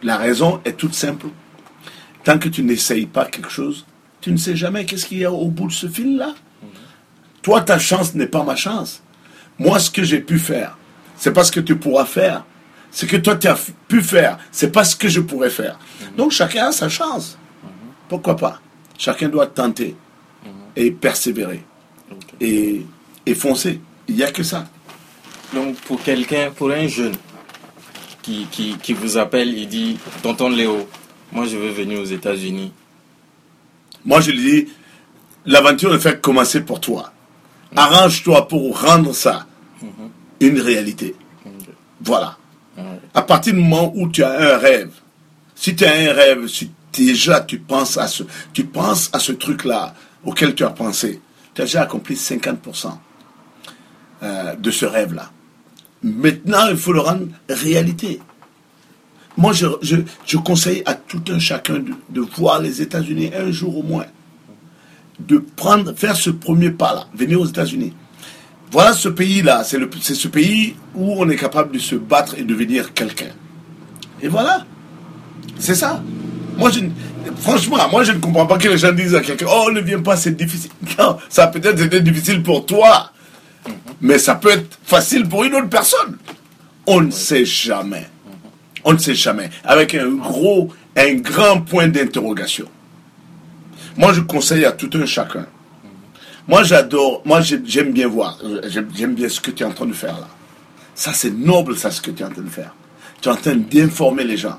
La 0.03 0.17
raison 0.17 0.61
est 0.65 0.77
toute 0.77 0.95
simple. 0.95 1.27
Tant 2.25 2.39
que 2.39 2.49
tu 2.49 2.63
n'essayes 2.63 3.07
pas 3.07 3.27
quelque 3.27 3.51
chose, 3.51 3.87
tu 4.21 4.33
ne 4.33 4.37
sais 4.37 4.57
jamais 4.57 4.85
qu'est-ce 4.85 5.07
qu'il 5.07 5.19
y 5.19 5.25
a 5.25 5.33
au 5.33 5.49
bout 5.49 5.69
de 5.69 5.73
ce 5.73 5.87
fil-là. 5.87 6.35
Toi, 7.43 7.61
ta 7.61 7.79
chance 7.79 8.15
n'est 8.15 8.27
pas 8.27 8.43
ma 8.43 8.57
chance. 8.57 9.03
Moi, 9.59 9.79
ce 9.79 9.91
que 9.91 10.03
j'ai 10.03 10.21
pu 10.21 10.39
faire, 10.39 10.77
c'est 11.17 11.33
pas 11.33 11.45
ce 11.45 11.53
que 11.53 11.61
tu 11.61 11.77
pourras 11.77 12.05
faire. 12.05 12.45
Ce 12.91 13.07
que 13.07 13.17
toi, 13.17 13.37
tu 13.37 13.47
as 13.47 13.59
pu 13.89 14.03
faire, 14.03 14.39
c'est 14.51 14.73
pas 14.73 14.85
ce 14.85 14.97
que 14.97 15.09
je 15.09 15.21
pourrais 15.21 15.51
faire. 15.51 15.79
Donc, 16.17 16.33
chacun 16.33 16.69
a 16.69 16.73
sa 16.73 16.89
chance. 16.89 17.39
Pourquoi 18.09 18.37
pas? 18.37 18.61
Chacun 18.99 19.29
doit 19.29 19.47
tenter 19.47 19.95
et 20.75 20.91
persévérer 20.91 21.63
et, 22.41 22.83
et 23.25 23.35
foncer. 23.35 23.81
Il 24.09 24.17
n'y 24.17 24.23
a 24.23 24.31
que 24.31 24.43
ça. 24.43 24.67
Donc, 25.55 25.77
pour 25.83 26.03
quelqu'un, 26.03 26.51
pour 26.51 26.71
un 26.71 26.87
jeune 26.87 27.15
qui, 28.23 28.47
qui, 28.51 28.77
qui 28.83 28.93
vous 28.93 29.17
appelle, 29.17 29.57
il 29.57 29.69
dit 29.69 29.99
Tonton 30.23 30.49
Léo, 30.49 30.89
moi 31.33 31.47
je 31.47 31.57
veux 31.57 31.71
venir 31.71 32.01
aux 32.01 32.05
États-Unis. 32.05 32.73
Moi, 34.05 34.21
je 34.21 34.31
lui 34.31 34.39
dis, 34.39 34.69
l'aventure 35.45 35.93
ne 35.93 35.99
fait 35.99 36.13
que 36.13 36.21
commencer 36.21 36.61
pour 36.61 36.81
toi. 36.81 37.13
Arrange-toi 37.75 38.47
pour 38.47 38.81
rendre 38.81 39.13
ça 39.15 39.47
une 40.41 40.61
réalité. 40.61 41.15
Voilà. 42.01 42.39
À 43.15 43.23
partir 43.23 43.55
du 43.55 43.61
moment 43.61 43.93
où 43.97 44.09
tu 44.09 44.23
as 44.23 44.55
un 44.55 44.59
rêve, 44.59 44.93
si 45.55 45.75
tu 45.75 45.85
as 45.85 45.93
un 45.93 46.13
rêve, 46.13 46.47
si 46.47 46.71
déjà 47.05 47.41
tu 47.41 47.59
penses 47.59 47.99
à 47.99 48.07
ce, 48.09 48.23
tu 48.53 48.65
penses 48.65 49.11
à 49.13 49.19
ce 49.19 49.33
truc-là 49.33 49.95
auquel 50.25 50.55
tu 50.55 50.65
as 50.65 50.71
pensé, 50.71 51.21
tu 51.55 51.63
as 51.63 51.65
déjà 51.67 51.83
accompli 51.83 52.15
50% 52.15 52.93
euh, 54.23 54.55
de 54.57 54.71
ce 54.71 54.87
rêve-là. 54.87 55.31
Maintenant, 56.03 56.69
il 56.71 56.77
faut 56.77 56.93
le 56.93 57.01
rendre 57.01 57.27
réalité. 57.49 58.21
Moi, 59.37 59.53
je, 59.53 59.67
je, 59.83 59.97
je 60.25 60.37
conseille 60.39 60.83
à 60.87 60.95
tout 60.95 61.23
un 61.29 61.39
chacun 61.39 61.75
de, 61.75 61.93
de 62.09 62.21
voir 62.21 62.61
les 62.61 62.81
États-Unis 62.81 63.31
un 63.37 63.51
jour 63.51 63.77
au 63.79 63.83
moins. 63.83 64.07
De 65.19 65.39
prendre, 65.39 65.93
faire 65.95 66.17
ce 66.17 66.31
premier 66.31 66.71
pas-là, 66.71 67.07
venir 67.15 67.41
aux 67.41 67.47
États-Unis. 67.47 67.93
Voilà 68.71 68.93
ce 68.95 69.09
pays-là, 69.09 69.63
c'est 69.65 69.79
le- 69.79 69.89
c'est 70.01 70.15
ce 70.15 70.29
pays 70.29 70.75
où 70.95 71.15
on 71.19 71.29
est 71.29 71.37
capable 71.37 71.73
de 71.73 71.79
se 71.79 71.95
battre 71.95 72.35
et 72.39 72.43
devenir 72.45 72.93
quelqu'un. 72.95 73.31
Et 74.21 74.29
voilà. 74.29 74.65
C'est 75.59 75.75
ça. 75.75 76.03
Moi, 76.57 76.71
je, 76.71 76.81
franchement, 77.39 77.89
moi, 77.91 78.03
je 78.05 78.13
ne 78.13 78.19
comprends 78.19 78.47
pas 78.47 78.57
que 78.59 78.69
les 78.69 78.79
gens 78.79 78.93
disent 78.93 79.15
à 79.15 79.21
quelqu'un, 79.21 79.47
oh, 79.51 79.71
ne 79.73 79.81
viens 79.81 80.01
pas, 80.01 80.17
c'est 80.17 80.35
difficile. 80.37 80.71
Non, 80.99 81.19
ça 81.29 81.45
a 81.45 81.47
peut-être 81.49 81.81
été 81.83 82.01
difficile 82.01 82.43
pour 82.43 82.65
toi, 82.65 83.11
mais 84.01 84.19
ça 84.19 84.35
peut 84.37 84.51
être 84.51 84.79
facile 84.85 85.29
pour 85.29 85.45
une 85.45 85.55
autre 85.55 85.69
personne. 85.69 86.17
On 86.87 87.01
ne 87.03 87.11
sait 87.11 87.45
jamais. 87.45 88.07
On 88.85 88.93
ne 88.93 88.99
sait 88.99 89.15
jamais. 89.15 89.51
Avec 89.65 89.95
un 89.95 90.11
gros, 90.13 90.73
un 90.97 91.15
grand 91.15 91.61
point 91.61 91.89
d'interrogation. 91.89 92.67
Moi, 93.97 94.13
je 94.13 94.21
conseille 94.21 94.65
à 94.65 94.73
tout 94.73 94.91
un 94.95 95.05
chacun. 95.07 95.47
Moi, 96.49 96.63
j'adore, 96.63 97.23
moi, 97.25 97.41
j'ai- 97.41 97.61
j'aime 97.65 97.93
bien 97.93 98.07
voir, 98.07 98.39
j'aime 98.69 99.15
bien 99.15 99.29
ce 99.29 99.41
que 99.41 99.51
tu 99.51 99.63
es 99.65 99.67
en 99.67 99.73
train 99.73 99.87
de 99.87 99.93
faire 99.93 100.15
là. 100.19 100.29
Ça, 100.95 101.13
c'est 101.13 101.31
noble, 101.33 101.77
ça, 101.77 101.91
ce 101.91 102.01
que 102.01 102.11
tu 102.13 102.23
es 102.23 102.27
en 102.27 102.31
train 102.31 102.43
de 102.43 102.49
faire. 102.49 102.73
Tu 103.21 103.29
es 103.29 103.33
en 103.33 103.37
train 103.37 103.57
d'informer 103.57 104.25
les 104.25 104.37
gens. 104.37 104.59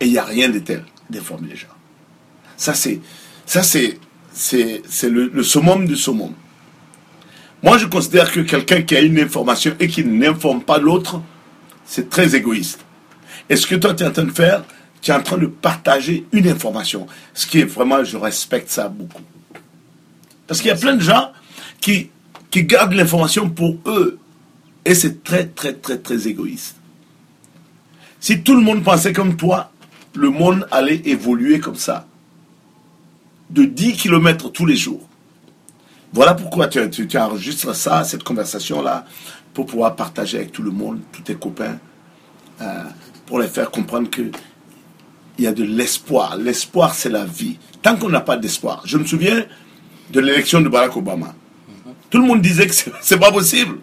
Et 0.00 0.06
il 0.06 0.12
n'y 0.12 0.18
a 0.18 0.24
rien 0.24 0.48
de 0.48 0.58
tel 0.58 0.84
d'informer 1.12 1.48
les 1.50 1.56
gens. 1.56 1.68
Ça, 2.56 2.74
c'est, 2.74 3.00
ça, 3.46 3.62
c'est, 3.62 3.98
c'est, 4.32 4.82
c'est 4.88 5.08
le, 5.10 5.28
le 5.28 5.42
summum 5.42 5.86
du 5.86 5.96
summum. 5.96 6.32
Moi, 7.62 7.78
je 7.78 7.86
considère 7.86 8.32
que 8.32 8.40
quelqu'un 8.40 8.82
qui 8.82 8.96
a 8.96 9.00
une 9.00 9.18
information 9.20 9.76
et 9.78 9.86
qui 9.86 10.04
n'informe 10.04 10.62
pas 10.62 10.78
l'autre, 10.78 11.22
c'est 11.84 12.10
très 12.10 12.34
égoïste. 12.34 12.80
Et 13.48 13.56
ce 13.56 13.66
que 13.66 13.74
toi, 13.74 13.94
tu 13.94 14.02
es 14.02 14.06
en 14.06 14.12
train 14.12 14.24
de 14.24 14.32
faire, 14.32 14.64
tu 15.00 15.10
es 15.10 15.14
en 15.14 15.22
train 15.22 15.38
de 15.38 15.46
partager 15.46 16.26
une 16.32 16.48
information. 16.48 17.06
Ce 17.34 17.46
qui 17.46 17.60
est 17.60 17.64
vraiment, 17.64 18.04
je 18.04 18.16
respecte 18.16 18.70
ça 18.70 18.88
beaucoup. 18.88 19.22
Parce 20.46 20.60
qu'il 20.60 20.68
y 20.68 20.72
a 20.72 20.76
plein 20.76 20.94
de 20.94 21.02
gens 21.02 21.32
qui, 21.80 22.10
qui 22.50 22.64
gardent 22.64 22.94
l'information 22.94 23.50
pour 23.50 23.76
eux. 23.86 24.18
Et 24.84 24.94
c'est 24.94 25.22
très, 25.22 25.46
très, 25.46 25.74
très, 25.74 25.98
très 25.98 26.28
égoïste. 26.28 26.76
Si 28.20 28.42
tout 28.42 28.54
le 28.54 28.62
monde 28.62 28.84
pensait 28.84 29.12
comme 29.12 29.36
toi, 29.36 29.71
le 30.14 30.30
monde 30.30 30.66
allait 30.70 31.02
évoluer 31.04 31.60
comme 31.60 31.76
ça. 31.76 32.06
De 33.50 33.64
10 33.64 33.94
km 33.94 34.50
tous 34.50 34.66
les 34.66 34.76
jours. 34.76 35.08
Voilà 36.12 36.34
pourquoi 36.34 36.68
tu, 36.68 36.80
enregistres 37.16 37.74
ça, 37.74 38.04
cette 38.04 38.22
conversation-là, 38.22 39.06
pour 39.54 39.66
pouvoir 39.66 39.96
partager 39.96 40.38
avec 40.38 40.52
tout 40.52 40.62
le 40.62 40.70
monde, 40.70 41.00
tous 41.10 41.22
tes 41.22 41.34
copains, 41.34 41.78
euh, 42.60 42.84
pour 43.26 43.38
les 43.38 43.48
faire 43.48 43.70
comprendre 43.70 44.10
que 44.10 44.22
il 45.38 45.44
y 45.44 45.46
a 45.46 45.52
de 45.52 45.64
l'espoir. 45.64 46.36
L'espoir, 46.36 46.94
c'est 46.94 47.08
la 47.08 47.24
vie. 47.24 47.58
Tant 47.80 47.96
qu'on 47.96 48.10
n'a 48.10 48.20
pas 48.20 48.36
d'espoir. 48.36 48.82
Je 48.84 48.98
me 48.98 49.04
souviens 49.04 49.44
de 50.10 50.20
l'élection 50.20 50.60
de 50.60 50.68
Barack 50.68 50.96
Obama. 50.96 51.34
Tout 52.10 52.18
le 52.18 52.26
monde 52.26 52.42
disait 52.42 52.66
que 52.66 52.74
c'est 53.00 53.18
pas 53.18 53.32
possible. 53.32 53.78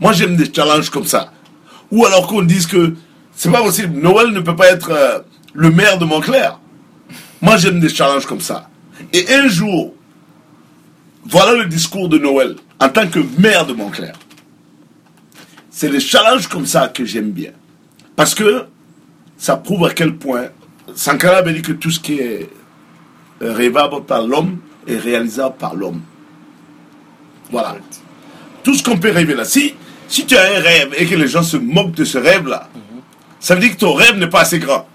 Moi, 0.00 0.12
j'aime 0.12 0.34
des 0.34 0.52
challenges 0.52 0.90
comme 0.90 1.06
ça. 1.06 1.32
Ou 1.92 2.04
alors 2.04 2.26
qu'on 2.26 2.42
dise 2.42 2.66
que 2.66 2.94
c'est 3.40 3.50
pas 3.50 3.62
possible. 3.62 3.98
Noël 3.98 4.32
ne 4.32 4.40
peut 4.40 4.54
pas 4.54 4.70
être 4.70 4.90
euh, 4.90 5.20
le 5.54 5.70
maire 5.70 5.96
de 5.96 6.04
Montclair. 6.04 6.60
Moi, 7.40 7.56
j'aime 7.56 7.80
des 7.80 7.88
challenges 7.88 8.26
comme 8.26 8.42
ça. 8.42 8.68
Et 9.14 9.32
un 9.32 9.48
jour, 9.48 9.94
voilà 11.24 11.54
le 11.54 11.64
discours 11.64 12.10
de 12.10 12.18
Noël 12.18 12.56
en 12.78 12.90
tant 12.90 13.08
que 13.08 13.20
maire 13.38 13.64
de 13.64 13.72
Montclair. 13.72 14.12
C'est 15.70 15.88
les 15.88 16.00
challenges 16.00 16.48
comme 16.48 16.66
ça 16.66 16.88
que 16.88 17.06
j'aime 17.06 17.30
bien. 17.30 17.52
Parce 18.14 18.34
que 18.34 18.66
ça 19.38 19.56
prouve 19.56 19.86
à 19.86 19.94
quel 19.94 20.16
point 20.16 20.48
Sankara 20.94 21.38
avait 21.38 21.54
dit 21.54 21.62
que 21.62 21.72
tout 21.72 21.90
ce 21.90 21.98
qui 21.98 22.18
est 22.18 22.46
rêvable 23.40 24.04
par 24.04 24.26
l'homme 24.26 24.58
est 24.86 24.98
réalisable 24.98 25.54
par 25.56 25.74
l'homme. 25.74 26.02
Voilà. 27.50 27.76
Tout 28.62 28.74
ce 28.74 28.82
qu'on 28.82 28.98
peut 28.98 29.12
rêver 29.12 29.34
là. 29.34 29.46
Si, 29.46 29.72
si 30.08 30.26
tu 30.26 30.36
as 30.36 30.42
un 30.42 30.60
rêve 30.60 30.94
et 30.98 31.06
que 31.06 31.14
les 31.14 31.26
gens 31.26 31.42
se 31.42 31.56
moquent 31.56 31.94
de 31.94 32.04
ce 32.04 32.18
rêve-là, 32.18 32.68
ça 33.40 33.54
veut 33.54 33.60
dire 33.60 33.72
que 33.72 33.76
ton 33.80 33.94
rêve 33.94 34.16
n'est 34.18 34.28
pas 34.28 34.42
assez 34.42 34.58
grand. 34.58 34.86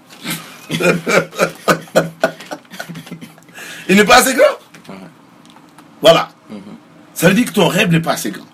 Il 3.88 3.96
n'est 3.96 4.04
pas 4.04 4.16
assez 4.18 4.34
grand. 4.34 4.94
Voilà. 6.00 6.28
Ça 7.14 7.28
veut 7.28 7.34
dire 7.34 7.46
que 7.46 7.52
ton 7.52 7.68
rêve 7.68 7.90
n'est 7.90 8.00
pas 8.00 8.12
assez 8.12 8.30
grand. 8.30 8.46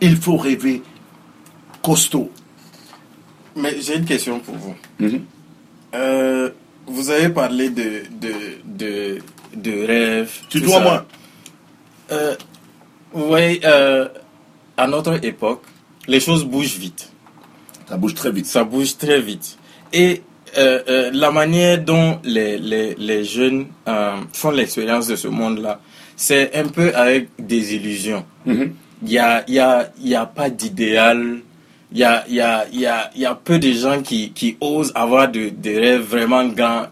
Il 0.00 0.16
faut 0.16 0.36
rêver 0.36 0.82
costaud. 1.82 2.30
Mais 3.56 3.80
j'ai 3.80 3.96
une 3.96 4.04
question 4.04 4.40
pour 4.40 4.56
vous. 4.56 4.74
Mhm. 4.98 5.24
Euh, 5.94 6.50
vous 6.86 7.10
avez 7.10 7.28
parlé 7.28 7.70
de, 7.70 8.02
de, 8.10 8.32
de, 8.64 9.18
de 9.54 9.86
rêve. 9.86 10.30
Tu 10.48 10.60
dois 10.60 10.78
ça. 10.78 10.80
moi. 10.80 11.06
Euh, 12.12 12.36
vous 13.12 13.26
voyez, 13.26 13.60
euh, 13.64 14.08
à 14.76 14.86
notre 14.86 15.24
époque, 15.24 15.62
les 16.06 16.20
choses 16.20 16.44
bougent 16.44 16.78
vite. 16.78 17.10
Ça 17.90 17.96
bouge 17.96 18.14
très 18.14 18.30
vite. 18.30 18.46
Ça 18.46 18.62
bouge 18.64 18.96
très 18.96 19.20
vite. 19.20 19.58
Et 19.92 20.22
euh, 20.56 20.80
euh, 20.88 21.10
la 21.12 21.30
manière 21.32 21.82
dont 21.84 22.18
les, 22.24 22.56
les, 22.58 22.94
les 22.96 23.24
jeunes 23.24 23.66
euh, 23.88 24.16
font 24.32 24.52
l'expérience 24.52 25.08
de 25.08 25.16
ce 25.16 25.28
monde-là, 25.28 25.80
c'est 26.16 26.54
un 26.56 26.68
peu 26.68 26.94
avec 26.94 27.28
des 27.38 27.74
illusions. 27.74 28.24
Mhm. 28.46 28.72
Il 29.02 29.08
n'y 29.08 29.18
a, 29.18 29.44
il 29.48 29.54
y 29.54 29.58
a, 29.58 29.90
y 30.00 30.14
a 30.14 30.26
pas 30.26 30.48
d'idéal. 30.50 31.38
Il 31.92 31.98
y 31.98 32.04
a, 32.04 32.24
y, 32.28 32.40
a, 32.40 32.66
y, 32.72 32.86
a, 32.86 33.10
y 33.16 33.24
a 33.24 33.34
peu 33.34 33.58
de 33.58 33.72
gens 33.72 34.00
qui, 34.02 34.30
qui 34.30 34.56
osent 34.60 34.92
avoir 34.94 35.28
de- 35.28 35.48
des 35.48 35.76
rêves 35.78 36.02
vraiment 36.02 36.46
grands. 36.46 36.86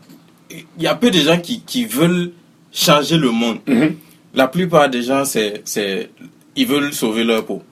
Il 0.51 0.83
y 0.83 0.89
a 0.89 0.97
peu 0.97 1.11
de 1.13 1.19
gens 1.21 1.39
qui, 1.39 1.61
qui 1.61 1.85
veulent 1.85 2.33
changer 2.73 3.19
le 3.19 3.31
monde. 3.31 3.59
Mhm. 3.69 3.95
La 4.35 4.49
plupart 4.49 4.89
des 4.91 5.03
gens, 5.03 5.25
c'est, 5.25 5.63
c'est, 5.65 6.11
ils 6.57 6.67
veulent 6.67 6.93
sauver 6.93 7.23
leur 7.23 7.45
peau. 7.45 7.63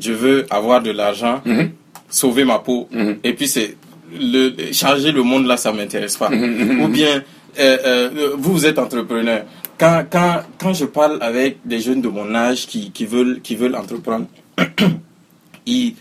Je 0.00 0.12
veux 0.12 0.46
avoir 0.50 0.80
de 0.80 0.92
l'argent, 0.92 1.40
Mhm. 1.44 1.70
Sauver 2.12 2.44
ma 2.44 2.58
peau. 2.60 2.88
Mhm. 2.92 3.16
Et 3.24 3.32
puis, 3.32 3.48
c'est 3.48 3.76
le, 4.18 4.72
changer 4.72 5.10
le 5.10 5.22
monde 5.22 5.46
là, 5.46 5.56
ça 5.56 5.72
m'intéresse 5.72 6.16
pas. 6.16 6.28
Mhm, 6.28 6.80
Ou 6.82 6.88
bien, 6.88 7.22
euh, 7.58 7.78
euh, 7.84 8.30
vous, 8.38 8.52
vous 8.52 8.66
êtes 8.66 8.78
entrepreneur. 8.78 9.44
Quand, 9.78 10.04
quand, 10.08 10.42
quand 10.58 10.74
je 10.74 10.84
parle 10.84 11.18
avec 11.20 11.58
des 11.64 11.80
jeunes 11.80 12.00
de 12.00 12.08
mon 12.08 12.34
âge 12.34 12.66
qui, 12.66 12.92
qui, 12.92 13.04
veulent, 13.04 13.40
qui 13.42 13.56
veulent 13.56 13.74
entreprendre, 13.74 14.26
ils, 15.66 15.94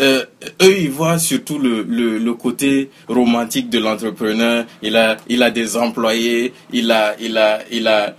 euh, 0.00 0.24
eux, 0.62 0.78
ils 0.78 0.90
voient 0.90 1.18
surtout 1.18 1.58
le, 1.58 1.82
le, 1.82 2.18
le 2.18 2.34
côté 2.34 2.90
romantique 3.08 3.68
de 3.68 3.78
l'entrepreneur. 3.80 4.64
Il 4.82 4.96
a, 4.96 5.16
il 5.28 5.42
a 5.42 5.50
des 5.50 5.76
employés, 5.76 6.52
il 6.72 6.90
a, 6.92 7.16
il 7.20 7.36
a, 7.36 7.58
il 7.70 7.86
a, 7.88 8.14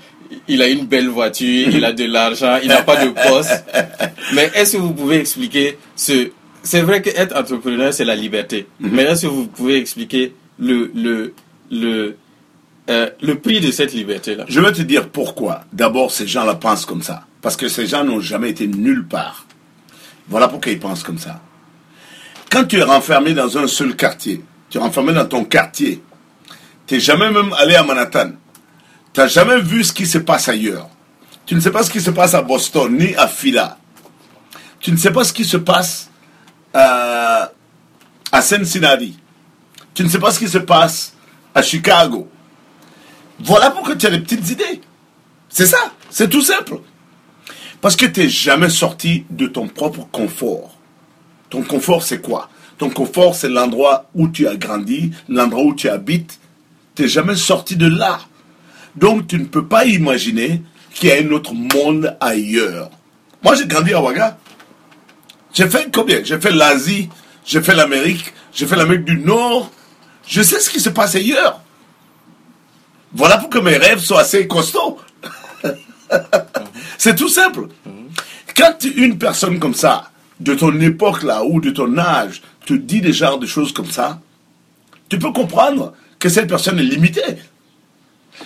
il 0.47 0.61
a 0.61 0.67
une 0.67 0.85
belle 0.85 1.07
voiture, 1.07 1.69
il 1.69 1.83
a 1.85 1.93
de 1.93 2.05
l'argent, 2.05 2.57
il 2.61 2.67
n'a 2.67 2.81
pas 2.81 3.03
de 3.03 3.09
poste. 3.11 3.65
Mais 4.33 4.51
est-ce 4.55 4.73
que 4.73 4.81
vous 4.81 4.93
pouvez 4.93 5.17
expliquer 5.19 5.77
ce... 5.95 6.31
C'est 6.69 6.83
vrai 6.83 7.01
qu'être 7.01 7.35
entrepreneur, 7.35 7.91
c'est 7.91 8.05
la 8.05 8.13
liberté. 8.13 8.67
Mais 8.79 9.01
est-ce 9.01 9.23
que 9.23 9.27
vous 9.27 9.47
pouvez 9.47 9.77
expliquer 9.77 10.35
le, 10.59 10.91
le, 10.93 11.33
le, 11.71 12.15
euh, 12.91 13.09
le 13.23 13.39
prix 13.39 13.59
de 13.59 13.71
cette 13.71 13.91
liberté-là 13.91 14.45
Je 14.47 14.59
vais 14.59 14.71
te 14.71 14.83
dire 14.83 15.09
pourquoi. 15.09 15.61
D'abord, 15.73 16.11
ces 16.11 16.27
gens-là 16.27 16.53
pensent 16.53 16.85
comme 16.85 17.01
ça. 17.01 17.25
Parce 17.41 17.57
que 17.57 17.69
ces 17.69 17.87
gens 17.87 18.03
n'ont 18.03 18.19
jamais 18.19 18.51
été 18.51 18.67
nulle 18.67 19.03
part. 19.07 19.47
Voilà 20.27 20.47
pourquoi 20.47 20.71
ils 20.71 20.79
pensent 20.79 21.01
comme 21.01 21.17
ça. 21.17 21.41
Quand 22.51 22.65
tu 22.65 22.77
es 22.77 22.83
renfermé 22.83 23.33
dans 23.33 23.57
un 23.57 23.65
seul 23.65 23.95
quartier, 23.95 24.43
tu 24.69 24.77
es 24.77 24.81
renfermé 24.81 25.11
dans 25.11 25.25
ton 25.25 25.45
quartier, 25.45 26.03
tu 26.85 26.93
n'es 26.93 26.99
jamais 26.99 27.31
même 27.31 27.51
allé 27.57 27.73
à 27.73 27.81
Manhattan, 27.81 28.33
tu 29.11 29.21
n'as 29.21 29.27
jamais 29.27 29.59
vu 29.59 29.83
ce 29.83 29.91
qui 29.91 30.05
se 30.05 30.19
passe 30.19 30.47
ailleurs. 30.47 30.87
Tu 31.47 31.55
ne 31.55 31.61
sais 31.61 31.71
pas 31.71 31.81
ce 31.81 31.89
qui 31.89 31.99
se 31.99 32.11
passe 32.11 32.35
à 32.35 32.43
Boston, 32.43 32.95
ni 32.95 33.15
à 33.15 33.27
Phila. 33.27 33.79
Tu 34.79 34.91
ne 34.91 34.97
sais 34.97 35.11
pas 35.11 35.23
ce 35.23 35.33
qui 35.33 35.45
se 35.45 35.57
passe 35.57 36.08
euh, 36.75 37.45
à 38.31 38.41
Cincinnati. 38.41 39.17
Tu 39.93 40.03
ne 40.03 40.09
sais 40.09 40.19
pas 40.19 40.31
ce 40.31 40.39
qui 40.39 40.47
se 40.47 40.59
passe 40.59 41.13
à 41.53 41.61
Chicago. 41.61 42.29
Voilà 43.39 43.71
pourquoi 43.71 43.95
tu 43.95 44.05
as 44.05 44.11
des 44.11 44.19
petites 44.19 44.49
idées. 44.49 44.81
C'est 45.49 45.65
ça, 45.65 45.91
c'est 46.09 46.29
tout 46.29 46.41
simple. 46.41 46.79
Parce 47.81 47.95
que 47.95 48.05
tu 48.05 48.21
n'es 48.21 48.29
jamais 48.29 48.69
sorti 48.69 49.25
de 49.29 49.47
ton 49.47 49.67
propre 49.67 50.07
confort. 50.11 50.77
Ton 51.49 51.63
confort, 51.63 52.03
c'est 52.03 52.21
quoi? 52.21 52.49
Ton 52.77 52.89
confort, 52.89 53.35
c'est 53.35 53.49
l'endroit 53.49 54.09
où 54.13 54.27
tu 54.27 54.47
as 54.47 54.55
grandi, 54.55 55.11
l'endroit 55.27 55.63
où 55.63 55.73
tu 55.73 55.89
habites. 55.89 56.39
Tu 56.95 57.03
n'es 57.03 57.07
jamais 57.07 57.35
sorti 57.35 57.75
de 57.75 57.87
là. 57.87 58.19
Donc, 58.95 59.27
tu 59.27 59.39
ne 59.39 59.45
peux 59.45 59.65
pas 59.65 59.85
imaginer 59.85 60.61
qu'il 60.93 61.09
y 61.09 61.11
a 61.11 61.15
un 61.21 61.31
autre 61.31 61.53
monde 61.53 62.15
ailleurs. 62.19 62.89
Moi, 63.43 63.55
j'ai 63.55 63.65
grandi 63.65 63.93
à 63.93 64.01
Ouaga. 64.01 64.37
J'ai 65.53 65.69
fait 65.69 65.89
combien? 65.93 66.23
J'ai 66.23 66.39
fait 66.39 66.51
l'Asie, 66.51 67.09
j'ai 67.45 67.61
fait 67.61 67.75
l'Amérique, 67.75 68.33
j'ai 68.53 68.67
fait 68.67 68.75
l'Amérique 68.75 69.05
du 69.05 69.17
Nord. 69.17 69.71
Je 70.27 70.41
sais 70.41 70.59
ce 70.59 70.69
qui 70.69 70.79
se 70.79 70.89
passe 70.89 71.15
ailleurs. 71.15 71.61
Voilà 73.13 73.37
pourquoi 73.37 73.61
mes 73.61 73.77
rêves 73.77 73.99
sont 73.99 74.15
assez 74.15 74.47
costauds. 74.47 74.99
C'est 76.97 77.15
tout 77.15 77.29
simple. 77.29 77.67
Quand 78.55 78.83
une 78.95 79.17
personne 79.17 79.59
comme 79.59 79.73
ça, 79.73 80.11
de 80.39 80.53
ton 80.53 80.79
époque 80.79 81.23
là, 81.23 81.43
ou 81.43 81.59
de 81.59 81.71
ton 81.71 81.97
âge, 81.97 82.41
te 82.65 82.73
dit 82.73 83.01
des 83.01 83.13
genres 83.13 83.39
de 83.39 83.47
choses 83.47 83.73
comme 83.73 83.89
ça, 83.89 84.21
tu 85.09 85.17
peux 85.17 85.31
comprendre 85.31 85.93
que 86.19 86.29
cette 86.29 86.47
personne 86.47 86.79
est 86.79 86.83
limitée. 86.83 87.37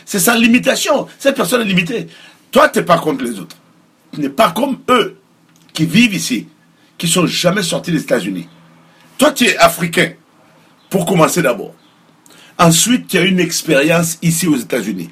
C'est 0.05 0.19
sa 0.19 0.35
limitation. 0.35 1.07
Cette 1.19 1.35
personne 1.35 1.61
est 1.61 1.65
limitée. 1.65 2.07
Toi, 2.51 2.69
tu 2.69 2.79
n'es 2.79 2.85
pas 2.85 2.99
contre 2.99 3.23
les 3.23 3.39
autres. 3.39 3.57
Tu 4.13 4.21
n'es 4.21 4.29
pas 4.29 4.51
comme 4.51 4.79
eux 4.89 5.17
qui 5.73 5.85
vivent 5.85 6.13
ici, 6.13 6.47
qui 6.97 7.07
sont 7.07 7.25
jamais 7.25 7.63
sortis 7.63 7.91
des 7.91 8.01
États-Unis. 8.01 8.47
Toi, 9.17 9.31
tu 9.31 9.45
es 9.45 9.57
africain, 9.57 10.13
pour 10.89 11.05
commencer 11.05 11.41
d'abord. 11.41 11.73
Ensuite, 12.57 13.07
tu 13.07 13.17
as 13.17 13.21
une 13.23 13.39
expérience 13.39 14.17
ici 14.21 14.47
aux 14.47 14.57
États-Unis. 14.57 15.09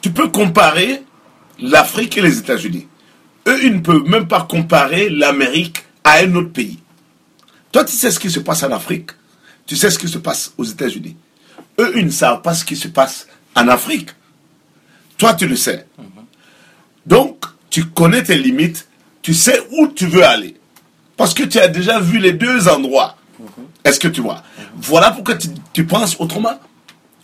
Tu 0.00 0.10
peux 0.10 0.28
comparer 0.28 1.02
l'Afrique 1.60 2.16
et 2.16 2.22
les 2.22 2.38
États-Unis. 2.38 2.86
Eux, 3.46 3.64
ils 3.64 3.74
ne 3.74 3.80
peuvent 3.80 4.08
même 4.08 4.26
pas 4.26 4.42
comparer 4.42 5.10
l'Amérique 5.10 5.84
à 6.04 6.18
un 6.18 6.34
autre 6.34 6.52
pays. 6.52 6.78
Toi, 7.72 7.84
tu 7.84 7.92
sais 7.92 8.10
ce 8.10 8.18
qui 8.18 8.30
se 8.30 8.40
passe 8.40 8.62
en 8.62 8.72
Afrique. 8.72 9.10
Tu 9.66 9.76
sais 9.76 9.90
ce 9.90 9.98
qui 9.98 10.08
se 10.08 10.18
passe 10.18 10.54
aux 10.56 10.64
États-Unis. 10.64 11.16
Eux, 11.78 11.92
ils 11.96 12.06
ne 12.06 12.10
savent 12.10 12.42
pas 12.42 12.54
ce 12.54 12.64
qui 12.64 12.76
se 12.76 12.88
passe 12.88 13.26
en 13.54 13.68
Afrique. 13.68 14.10
Toi, 15.18 15.34
tu 15.34 15.46
le 15.46 15.56
sais. 15.56 15.86
Donc, 17.04 17.44
tu 17.70 17.84
connais 17.84 18.22
tes 18.22 18.36
limites. 18.36 18.87
Tu 19.28 19.34
sais 19.34 19.60
où 19.72 19.88
tu 19.88 20.06
veux 20.06 20.24
aller. 20.24 20.56
Parce 21.14 21.34
que 21.34 21.42
tu 21.42 21.58
as 21.58 21.68
déjà 21.68 22.00
vu 22.00 22.18
les 22.18 22.32
deux 22.32 22.66
endroits. 22.66 23.18
Est-ce 23.84 24.00
que 24.00 24.08
tu 24.08 24.22
vois? 24.22 24.42
Voilà 24.76 25.10
pourquoi 25.10 25.36
tu, 25.36 25.48
tu 25.74 25.84
penses 25.84 26.18
autrement. 26.18 26.58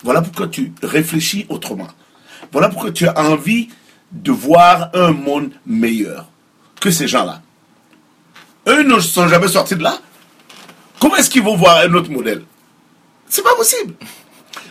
Voilà 0.03 0.21
pourquoi 0.21 0.47
tu 0.47 0.71
réfléchis 0.83 1.47
autrement. 1.49 1.87
Voilà 2.51 2.69
pourquoi 2.69 2.91
tu 2.91 3.07
as 3.07 3.19
envie 3.19 3.69
de 4.11 4.31
voir 4.31 4.91
un 4.93 5.13
monde 5.13 5.49
meilleur 5.65 6.29
que 6.79 6.91
ces 6.91 7.07
gens-là. 7.07 7.41
Eux 8.67 8.83
ne 8.83 8.99
sont 8.99 9.27
jamais 9.27 9.47
sortis 9.47 9.75
de 9.75 9.81
là. 9.81 9.97
Comment 10.99 11.15
est-ce 11.15 11.31
qu'ils 11.31 11.41
vont 11.41 11.55
voir 11.55 11.77
un 11.79 11.91
autre 11.95 12.11
modèle? 12.11 12.43
C'est 13.27 13.43
pas 13.43 13.55
possible. 13.55 13.95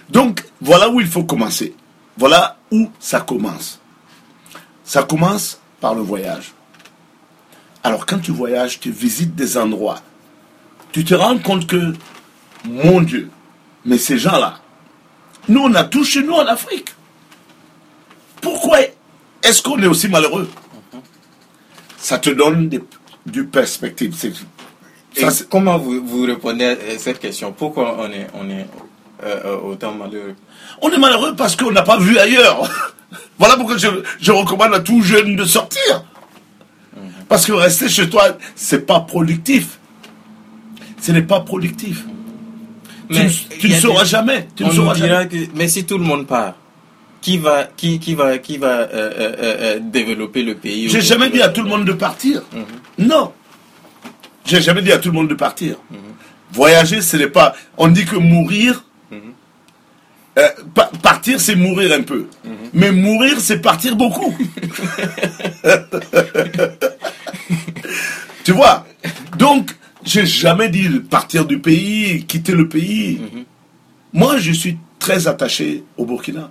Donc, 0.08 0.44
voilà 0.60 0.88
où 0.88 1.00
il 1.00 1.08
faut 1.08 1.24
commencer. 1.24 1.74
Voilà 2.16 2.58
où 2.70 2.88
ça 3.00 3.22
commence. 3.22 3.80
Ça 4.84 5.02
commence 5.02 5.58
par 5.80 5.96
le 5.96 6.02
voyage. 6.02 6.52
Alors 7.84 8.06
quand 8.06 8.18
tu 8.18 8.32
voyages, 8.32 8.80
tu 8.80 8.90
visites 8.90 9.34
des 9.34 9.58
endroits, 9.58 10.00
tu 10.90 11.04
te 11.04 11.14
rends 11.14 11.36
compte 11.36 11.66
que, 11.66 11.92
mon 12.64 13.02
Dieu, 13.02 13.28
mais 13.84 13.98
ces 13.98 14.16
gens-là, 14.16 14.58
nous 15.48 15.60
on 15.60 15.74
a 15.74 15.84
tout 15.84 16.02
chez 16.02 16.22
nous 16.22 16.32
en 16.32 16.46
Afrique. 16.46 16.94
Pourquoi 18.40 18.78
est-ce 19.42 19.62
qu'on 19.62 19.82
est 19.82 19.86
aussi 19.86 20.08
malheureux? 20.08 20.48
Ça 21.98 22.18
te 22.18 22.30
donne 22.30 22.70
des, 22.70 22.80
du 23.26 23.44
perspective. 23.44 24.14
Ça, 25.14 25.28
comment 25.50 25.76
vous, 25.78 26.02
vous 26.04 26.22
répondez 26.22 26.64
à 26.64 26.98
cette 26.98 27.18
question? 27.18 27.52
Pourquoi 27.52 27.98
on 27.98 28.10
est, 28.10 28.28
on 28.32 28.48
est 28.48 28.66
euh, 29.24 29.40
euh, 29.44 29.56
autant 29.58 29.92
malheureux? 29.92 30.34
On 30.80 30.90
est 30.90 30.98
malheureux 30.98 31.36
parce 31.36 31.54
qu'on 31.54 31.70
n'a 31.70 31.82
pas 31.82 31.98
vu 31.98 32.18
ailleurs. 32.18 32.66
voilà 33.38 33.56
pourquoi 33.58 33.76
je, 33.76 33.88
je 34.20 34.32
recommande 34.32 34.72
à 34.72 34.80
tout 34.80 35.02
jeune 35.02 35.36
de 35.36 35.44
sortir. 35.44 36.04
Parce 37.34 37.46
que 37.46 37.52
rester 37.52 37.88
chez 37.88 38.08
toi, 38.08 38.38
c'est 38.54 38.86
pas 38.86 39.00
productif. 39.00 39.80
Ce 41.00 41.10
n'est 41.10 41.22
pas 41.22 41.40
productif. 41.40 42.04
Tu, 43.10 43.14
Mais 43.18 43.24
ne- 43.24 43.58
tu 43.58 43.70
sauras 43.72 44.04
des- 44.04 44.08
jamais. 44.08 44.46
Tu 44.54 44.62
ne 44.62 44.68
on 44.68 44.72
sauras 44.72 44.94
jamais. 44.94 45.26
que, 45.26 45.36
mais 45.56 45.66
si 45.66 45.84
tout 45.84 45.98
le 45.98 46.04
monde 46.04 46.28
part, 46.28 46.54
qui 47.20 47.38
va, 47.38 47.64
qui, 47.76 47.98
qui 47.98 48.14
va, 48.14 48.38
qui 48.38 48.56
va 48.56 48.68
euh, 48.68 48.86
euh, 48.94 49.34
euh, 49.40 49.78
développer 49.82 50.44
le 50.44 50.54
pays 50.54 50.88
J'ai 50.88 51.00
jamais 51.00 51.28
dit 51.28 51.42
à 51.42 51.48
tout 51.48 51.62
le 51.64 51.68
monde 51.68 51.84
de 51.84 51.92
partir. 51.92 52.42
Non. 52.98 53.32
J'ai 54.44 54.60
jamais 54.62 54.82
dit 54.82 54.92
à 54.92 54.98
tout 54.98 55.08
le 55.08 55.14
monde 55.14 55.28
de 55.28 55.34
partir. 55.34 55.74
Voyager, 56.52 57.02
ce 57.02 57.16
n'est 57.16 57.26
pas. 57.26 57.56
On 57.76 57.88
dit 57.88 58.04
que 58.04 58.14
mourir. 58.14 58.84
Euh, 60.38 60.48
pa- 60.74 60.90
partir, 61.02 61.40
c'est 61.40 61.56
mourir 61.56 61.92
un 61.92 62.02
peu. 62.02 62.26
Mais 62.72 62.92
mourir, 62.92 63.40
c'est 63.40 63.60
partir 63.60 63.96
beaucoup. 63.96 64.34
tu 68.44 68.52
vois? 68.52 68.86
Donc, 69.38 69.74
j'ai 70.04 70.26
jamais 70.26 70.68
dit 70.68 70.88
partir 71.00 71.46
du 71.46 71.58
pays, 71.58 72.24
quitter 72.26 72.52
le 72.52 72.68
pays. 72.68 73.20
Moi, 74.12 74.38
je 74.38 74.52
suis 74.52 74.76
très 74.98 75.26
attaché 75.28 75.84
au 75.96 76.04
Burkina. 76.04 76.50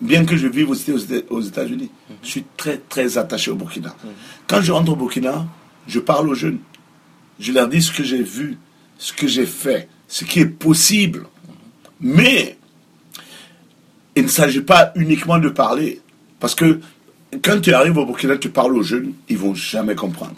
Bien 0.00 0.24
que 0.24 0.36
je 0.36 0.48
vive 0.48 0.70
aussi 0.70 0.90
aux 1.30 1.40
États-Unis, 1.40 1.90
je 2.24 2.28
suis 2.28 2.44
très, 2.56 2.78
très 2.78 3.18
attaché 3.18 3.52
au 3.52 3.54
Burkina. 3.54 3.94
Quand 4.48 4.60
je 4.60 4.72
rentre 4.72 4.92
au 4.92 4.96
Burkina, 4.96 5.46
je 5.86 6.00
parle 6.00 6.28
aux 6.28 6.34
jeunes. 6.34 6.58
Je 7.38 7.52
leur 7.52 7.68
dis 7.68 7.80
ce 7.82 7.92
que 7.92 8.02
j'ai 8.02 8.22
vu, 8.22 8.58
ce 8.98 9.12
que 9.12 9.28
j'ai 9.28 9.46
fait, 9.46 9.88
ce 10.08 10.24
qui 10.24 10.40
est 10.40 10.46
possible. 10.46 11.26
Mais 12.00 12.58
il 14.14 14.24
ne 14.24 14.28
s'agit 14.28 14.60
pas 14.60 14.92
uniquement 14.94 15.38
de 15.38 15.48
parler. 15.48 16.00
Parce 16.40 16.54
que 16.54 16.80
quand 17.42 17.60
tu 17.60 17.72
arrives 17.72 17.96
au 17.96 18.04
Burkina, 18.04 18.36
tu 18.36 18.50
parles 18.50 18.76
aux 18.76 18.82
jeunes, 18.82 19.14
ils 19.28 19.38
vont 19.38 19.54
jamais 19.54 19.94
comprendre. 19.94 20.36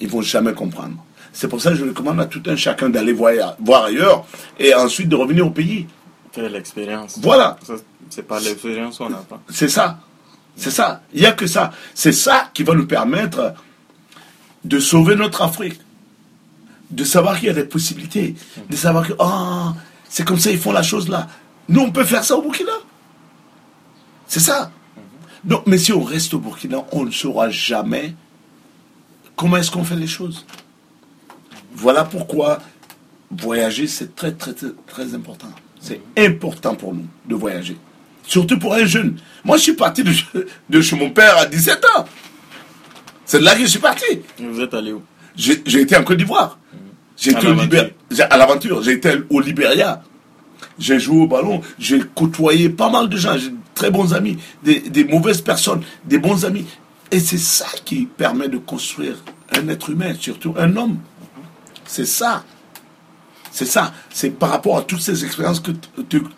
Ils 0.00 0.08
vont 0.08 0.22
jamais 0.22 0.52
comprendre. 0.52 0.96
C'est 1.32 1.48
pour 1.48 1.60
ça 1.60 1.70
que 1.70 1.76
je 1.76 1.84
recommande 1.84 2.20
à 2.20 2.26
tout 2.26 2.42
un 2.46 2.56
chacun 2.56 2.88
d'aller 2.88 3.12
voir, 3.12 3.56
voir 3.60 3.84
ailleurs 3.84 4.26
et 4.58 4.74
ensuite 4.74 5.08
de 5.08 5.16
revenir 5.16 5.46
au 5.46 5.50
pays. 5.50 5.86
Quelle 6.32 6.54
expérience 6.56 7.18
Voilà. 7.20 7.58
C'est 8.10 8.26
pas 8.26 8.40
l'expérience 8.40 8.98
qu'on 8.98 9.10
n'a 9.10 9.18
pas. 9.18 9.40
C'est 9.48 9.68
ça. 9.68 10.00
C'est 10.56 10.70
ça. 10.70 11.02
Il 11.14 11.20
n'y 11.20 11.26
a 11.26 11.32
que 11.32 11.46
ça. 11.46 11.70
C'est 11.94 12.12
ça 12.12 12.50
qui 12.52 12.64
va 12.64 12.74
nous 12.74 12.86
permettre 12.86 13.54
de 14.64 14.80
sauver 14.80 15.14
notre 15.14 15.42
Afrique. 15.42 15.80
De 16.90 17.04
savoir 17.04 17.38
qu'il 17.38 17.48
y 17.48 17.50
a 17.50 17.54
des 17.54 17.64
possibilités. 17.64 18.34
De 18.68 18.76
savoir 18.76 19.06
que, 19.06 19.12
ah, 19.18 19.74
c'est 20.08 20.26
comme 20.26 20.38
ça, 20.38 20.50
ils 20.50 20.58
font 20.58 20.72
la 20.72 20.82
chose 20.82 21.08
là. 21.08 21.28
Nous, 21.68 21.80
on 21.80 21.90
peut 21.90 22.04
faire 22.04 22.24
ça 22.24 22.36
au 22.36 22.42
Burkina. 22.42 22.72
C'est 24.26 24.40
ça. 24.40 24.70
Donc, 25.44 25.66
mais 25.66 25.78
si 25.78 25.92
on 25.92 26.02
reste 26.02 26.34
au 26.34 26.38
Burkina, 26.38 26.84
on 26.92 27.04
ne 27.04 27.10
saura 27.10 27.50
jamais 27.50 28.14
comment 29.36 29.56
est-ce 29.56 29.70
qu'on 29.70 29.84
fait 29.84 29.96
les 29.96 30.06
choses. 30.06 30.46
Voilà 31.72 32.04
pourquoi 32.04 32.58
voyager, 33.30 33.86
c'est 33.86 34.14
très, 34.16 34.32
très, 34.32 34.52
très, 34.52 34.72
très 34.86 35.14
important. 35.14 35.48
C'est 35.80 36.00
important 36.16 36.74
pour 36.74 36.94
nous 36.94 37.06
de 37.26 37.34
voyager. 37.34 37.76
Surtout 38.26 38.58
pour 38.58 38.74
un 38.74 38.84
jeune. 38.84 39.16
Moi, 39.44 39.56
je 39.56 39.62
suis 39.62 39.74
parti 39.74 40.02
de, 40.02 40.12
de 40.68 40.80
chez 40.80 40.96
mon 40.96 41.10
père 41.10 41.38
à 41.38 41.46
17 41.46 41.84
ans. 41.96 42.04
C'est 43.24 43.38
de 43.38 43.44
là 43.44 43.54
que 43.54 43.60
je 43.60 43.66
suis 43.66 43.78
parti. 43.78 44.04
Vous 44.38 44.60
êtes 44.60 44.74
allé 44.74 44.92
où? 44.92 45.02
J'ai 45.36 45.80
été 45.80 45.96
en 45.96 46.02
Côte 46.02 46.16
d'Ivoire. 46.18 46.58
J'ai 47.16 47.30
été 47.30 47.46
au. 47.46 47.54
Libéria. 47.54 47.90
À 48.30 48.36
l'aventure. 48.36 48.82
J'ai 48.82 48.92
été 48.92 49.12
au 49.30 49.40
Libéria. 49.40 50.02
J'ai 50.78 50.98
joué 51.00 51.22
au 51.22 51.26
ballon. 51.26 51.60
J'ai 51.78 52.00
côtoyé 52.14 52.68
pas 52.70 52.90
mal 52.90 53.08
de 53.08 53.16
gens. 53.16 53.36
J'ai 53.36 53.50
de 53.50 53.56
très 53.74 53.90
bons 53.90 54.14
amis. 54.14 54.38
Des, 54.62 54.80
des 54.80 55.04
mauvaises 55.04 55.40
personnes. 55.40 55.82
Des 56.04 56.18
bons 56.18 56.44
amis. 56.44 56.66
Et 57.10 57.20
c'est 57.20 57.38
ça 57.38 57.66
qui 57.84 58.06
permet 58.06 58.48
de 58.48 58.58
construire 58.58 59.16
un 59.56 59.66
être 59.68 59.90
humain, 59.90 60.14
surtout 60.18 60.54
un 60.58 60.76
homme. 60.76 60.98
C'est 61.86 62.04
ça. 62.06 62.44
C'est 63.50 63.64
ça. 63.66 63.92
C'est 64.10 64.30
par 64.30 64.50
rapport 64.50 64.76
à 64.78 64.82
toutes 64.82 65.00
ces 65.00 65.24
expériences 65.24 65.60
que 65.60 65.70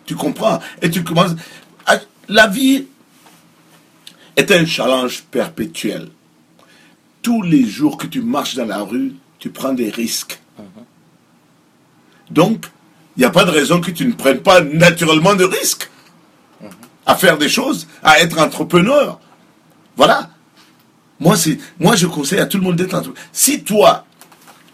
tu, 0.05 0.15
comprends. 0.15 0.59
Et 0.81 0.89
tu 0.89 1.03
commences. 1.03 1.35
à- 1.85 1.99
La 2.29 2.47
vie 2.47 2.85
est 4.37 4.49
un 4.51 4.65
challenge 4.65 5.23
perpétuel. 5.29 6.07
Tous 7.21 7.41
les 7.41 7.65
jours 7.65 7.97
que 7.97 8.07
tu 8.07 8.21
marches 8.21 8.55
dans 8.55 8.65
la 8.65 8.81
rue, 8.81 9.13
tu 9.39 9.49
prends 9.49 9.73
des 9.73 9.89
risques. 9.89 10.39
Donc, 12.29 12.65
il 13.17 13.19
n'y 13.19 13.25
a 13.25 13.29
pas 13.29 13.43
de 13.43 13.51
raison 13.51 13.81
que 13.81 13.91
tu 13.91 14.05
ne 14.05 14.13
prennes 14.13 14.41
pas 14.41 14.61
naturellement 14.61 15.35
de 15.35 15.43
risques 15.43 15.89
à 17.05 17.15
faire 17.15 17.37
des 17.37 17.49
choses, 17.49 17.87
à 18.03 18.19
être 18.19 18.39
entrepreneur. 18.39 19.19
Voilà. 19.97 20.29
Moi, 21.19 21.35
moi, 21.79 21.95
je 21.95 22.07
conseille 22.07 22.39
à 22.39 22.45
tout 22.45 22.57
le 22.57 22.63
monde 22.63 22.75
d'être 22.75 22.93
entrepreneur. 22.93 23.23
Si 23.31 23.63
toi, 23.63 24.05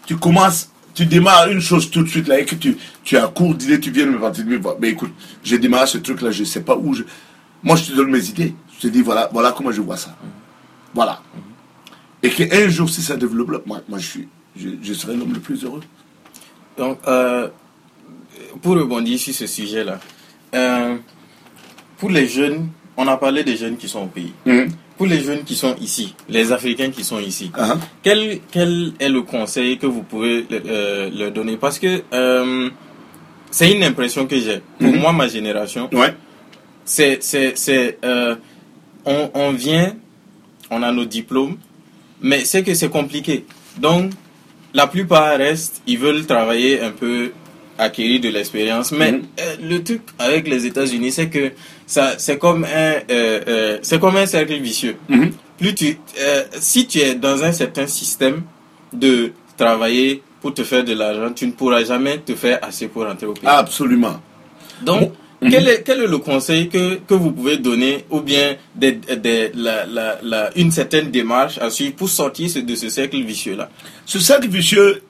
tu 0.06 0.16
commences, 0.16 0.70
tu 0.94 1.04
démarres 1.06 1.48
une 1.48 1.60
chose 1.60 1.90
tout 1.90 2.02
de 2.02 2.08
suite 2.08 2.28
là 2.28 2.38
et 2.40 2.44
que 2.44 2.54
tu, 2.54 2.76
tu 3.04 3.16
as 3.16 3.26
court 3.28 3.54
d'idées, 3.54 3.80
tu 3.80 3.90
viens 3.90 4.06
me 4.06 4.18
partir 4.18 4.44
de 4.44 4.50
me 4.50 4.56
voir. 4.58 4.76
Mais 4.80 4.90
écoute, 4.90 5.12
j'ai 5.42 5.58
démarré 5.58 5.86
ce 5.86 5.98
truc 5.98 6.22
là, 6.22 6.30
je 6.30 6.40
ne 6.40 6.46
sais 6.46 6.62
pas 6.62 6.76
où. 6.76 6.94
Je... 6.94 7.02
Moi, 7.62 7.76
je 7.76 7.84
te 7.84 7.92
donne 7.92 8.10
mes 8.10 8.24
idées. 8.28 8.54
Je 8.76 8.82
te 8.82 8.86
dis, 8.88 9.02
voilà, 9.02 9.28
voilà 9.32 9.52
comment 9.52 9.72
je 9.72 9.80
vois 9.80 9.96
ça. 9.96 10.16
Voilà. 10.94 11.20
Et 12.22 12.30
qu'un 12.30 12.68
jour, 12.68 12.88
si 12.88 13.02
ça 13.02 13.16
développe, 13.16 13.66
moi, 13.66 13.82
je, 13.98 14.20
je 14.82 14.92
serai 14.94 15.16
l'homme 15.16 15.34
le 15.34 15.40
plus 15.40 15.64
heureux. 15.64 15.82
Donc, 16.76 16.98
euh, 17.06 17.48
pour 18.62 18.74
rebondir 18.76 19.18
sur 19.18 19.34
ce 19.34 19.46
sujet-là, 19.46 19.98
euh, 20.54 20.96
pour 21.98 22.10
les 22.10 22.26
jeunes, 22.26 22.68
on 22.96 23.06
a 23.06 23.16
parlé 23.16 23.44
des 23.44 23.56
jeunes 23.56 23.76
qui 23.76 23.88
sont 23.88 24.02
au 24.02 24.06
pays. 24.06 24.32
Pour 24.96 25.06
les 25.06 25.20
jeunes 25.20 25.44
qui 25.44 25.54
sont 25.54 25.76
ici, 25.80 26.14
les 26.28 26.50
Africains 26.50 26.90
qui 26.90 27.04
sont 27.04 27.20
ici, 27.20 27.52
hein. 27.56 27.78
quel, 28.02 28.40
quel 28.50 28.92
est 28.98 29.08
le 29.08 29.22
conseil 29.22 29.78
que 29.78 29.86
vous 29.86 30.02
pouvez 30.02 30.44
euh, 30.50 31.08
leur 31.16 31.30
donner? 31.30 31.56
Parce 31.56 31.78
que 31.78 32.02
euh, 32.12 32.68
c'est 33.50 33.70
une 33.72 33.84
impression 33.84 34.26
que 34.26 34.36
j'ai. 34.38 34.60
Pour 34.78 34.92
Mhm. 34.92 34.98
moi, 35.00 35.12
ma 35.12 35.28
génération, 35.28 35.88
Ouais. 35.92 36.14
c'est, 36.84 37.20
on, 39.04 39.30
on 39.34 39.52
vient, 39.52 39.94
on 40.70 40.82
a 40.82 40.90
nos 40.90 41.04
diplômes, 41.04 41.56
mais 42.20 42.44
c'est 42.44 42.62
que 42.64 42.74
c'est 42.74 42.90
compliqué. 42.90 43.44
Donc, 43.78 44.10
la 44.74 44.86
plupart 44.88 45.38
restent, 45.38 45.80
ils 45.86 45.98
veulent 45.98 46.26
travailler 46.26 46.80
un 46.80 46.90
peu, 46.90 47.30
acquérir 47.78 48.20
de 48.20 48.28
l'expérience. 48.28 48.92
Mais 48.92 49.12
Mhm. 49.12 49.22
euh, 49.40 49.56
le 49.62 49.82
truc 49.82 50.02
avec 50.18 50.48
les 50.48 50.66
États-Unis, 50.66 51.12
c'est 51.12 51.28
que 51.28 51.52
ça, 51.86 52.14
c'est 52.18 52.38
comme 52.38 52.64
un, 52.64 52.68
euh, 52.68 53.00
euh, 53.10 53.78
c'est 53.82 53.98
comme 54.00 54.16
un 54.16 54.26
cercle 54.26 54.54
vicieux. 54.60 54.96
Mhm. 55.08 55.30
Plus 55.58 55.74
tu, 55.74 55.98
si 56.60 56.86
tu 56.86 56.98
es 56.98 57.14
dans 57.14 57.42
un 57.42 57.52
certain 57.52 57.86
système 57.86 58.42
de 58.92 59.32
travailler 59.56 60.22
pour 60.40 60.54
te 60.54 60.62
faire 60.62 60.84
de 60.84 60.92
l'argent, 60.94 61.32
tu 61.34 61.46
ne 61.46 61.52
pourras 61.52 61.82
jamais 61.84 62.18
te 62.18 62.34
faire 62.34 62.58
assez 62.62 62.86
pour 62.88 63.04
rentrer 63.04 63.26
au 63.26 63.32
pays. 63.34 63.48
Absolument. 63.48 64.20
Donc, 64.82 65.12
Mhm. 65.40 65.50
quel, 65.50 65.68
est, 65.68 65.82
quel 65.84 66.00
est 66.02 66.06
le 66.06 66.18
conseil 66.18 66.68
que, 66.68 66.96
que 66.96 67.14
vous 67.14 67.32
pouvez 67.32 67.56
donner 67.58 68.04
ou 68.10 68.20
bien 68.20 68.56
des, 68.74 68.92
des- 68.92 69.50
la, 69.54 69.84
la, 69.86 70.18
la- 70.22 70.50
une 70.56 70.70
certaine 70.70 71.10
démarche 71.10 71.58
à 71.58 71.70
suivre 71.70 71.94
pour 71.96 72.08
sortir 72.08 72.48
de 72.64 72.74
ce 72.76 72.88
cercle 72.88 73.20
vicieux-là? 73.22 73.68
Ce 74.06 74.18
cercle 74.20 74.48
vicieux 74.48 75.02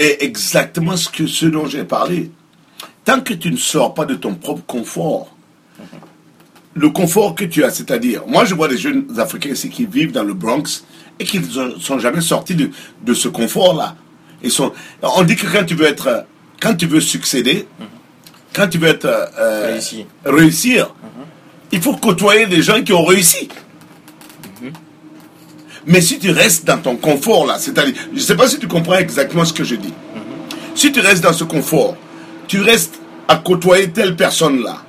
est 0.00 0.22
exactement 0.22 0.96
ce, 0.96 1.08
que, 1.08 1.26
ce 1.26 1.46
dont 1.46 1.66
j'ai 1.66 1.84
parlé. 1.84 2.30
Tant 3.04 3.20
que 3.20 3.34
tu 3.34 3.50
ne 3.50 3.56
sors 3.56 3.94
pas 3.94 4.04
de 4.04 4.14
ton 4.14 4.34
propre 4.34 4.62
confort, 4.66 5.34
le 6.74 6.88
confort 6.90 7.34
que 7.34 7.44
tu 7.44 7.64
as, 7.64 7.70
c'est-à-dire, 7.70 8.22
moi 8.26 8.44
je 8.44 8.54
vois 8.54 8.68
des 8.68 8.78
jeunes 8.78 9.06
Africains 9.18 9.50
ici 9.50 9.68
qui 9.70 9.86
vivent 9.86 10.12
dans 10.12 10.22
le 10.22 10.34
Bronx 10.34 10.84
et 11.18 11.24
qui 11.24 11.40
ne 11.40 11.78
sont 11.78 11.98
jamais 11.98 12.20
sortis 12.20 12.54
de, 12.54 12.70
de 13.02 13.14
ce 13.14 13.28
confort-là. 13.28 13.96
Ils 14.42 14.50
sont, 14.50 14.72
on 15.02 15.22
dit 15.22 15.36
que 15.36 15.46
quand 15.46 15.64
tu 15.64 15.74
veux 15.74 15.86
être, 15.86 16.24
quand 16.60 16.74
tu 16.74 16.86
veux 16.86 17.00
succéder, 17.00 17.66
quand 18.54 18.68
tu 18.68 18.78
veux 18.78 18.88
être 18.88 19.06
euh, 19.06 19.72
Réussir. 19.72 20.06
réussir, 20.24 20.94
il 21.72 21.80
faut 21.82 21.94
côtoyer 21.96 22.46
des 22.46 22.62
gens 22.62 22.82
qui 22.82 22.92
ont 22.92 23.04
réussi. 23.04 23.48
Mais 25.90 26.00
si 26.00 26.18
tu 26.20 26.30
restes 26.30 26.64
dans 26.64 26.78
ton 26.78 26.94
confort 26.96 27.46
là, 27.46 27.56
c'est-à-dire, 27.58 27.94
je 28.12 28.16
ne 28.18 28.22
sais 28.22 28.36
pas 28.36 28.46
si 28.48 28.58
tu 28.60 28.68
comprends 28.68 28.96
exactement 28.98 29.44
ce 29.44 29.52
que 29.52 29.64
je 29.64 29.74
dis. 29.74 29.92
Si 30.76 30.92
tu 30.92 31.00
restes 31.00 31.22
dans 31.24 31.32
ce 31.32 31.42
confort, 31.44 31.96
tu 32.46 32.60
restes 32.60 33.00
à 33.26 33.36
côtoyer 33.36 33.90
telle 33.90 34.14
personne 34.14 34.62
là, 34.62 34.82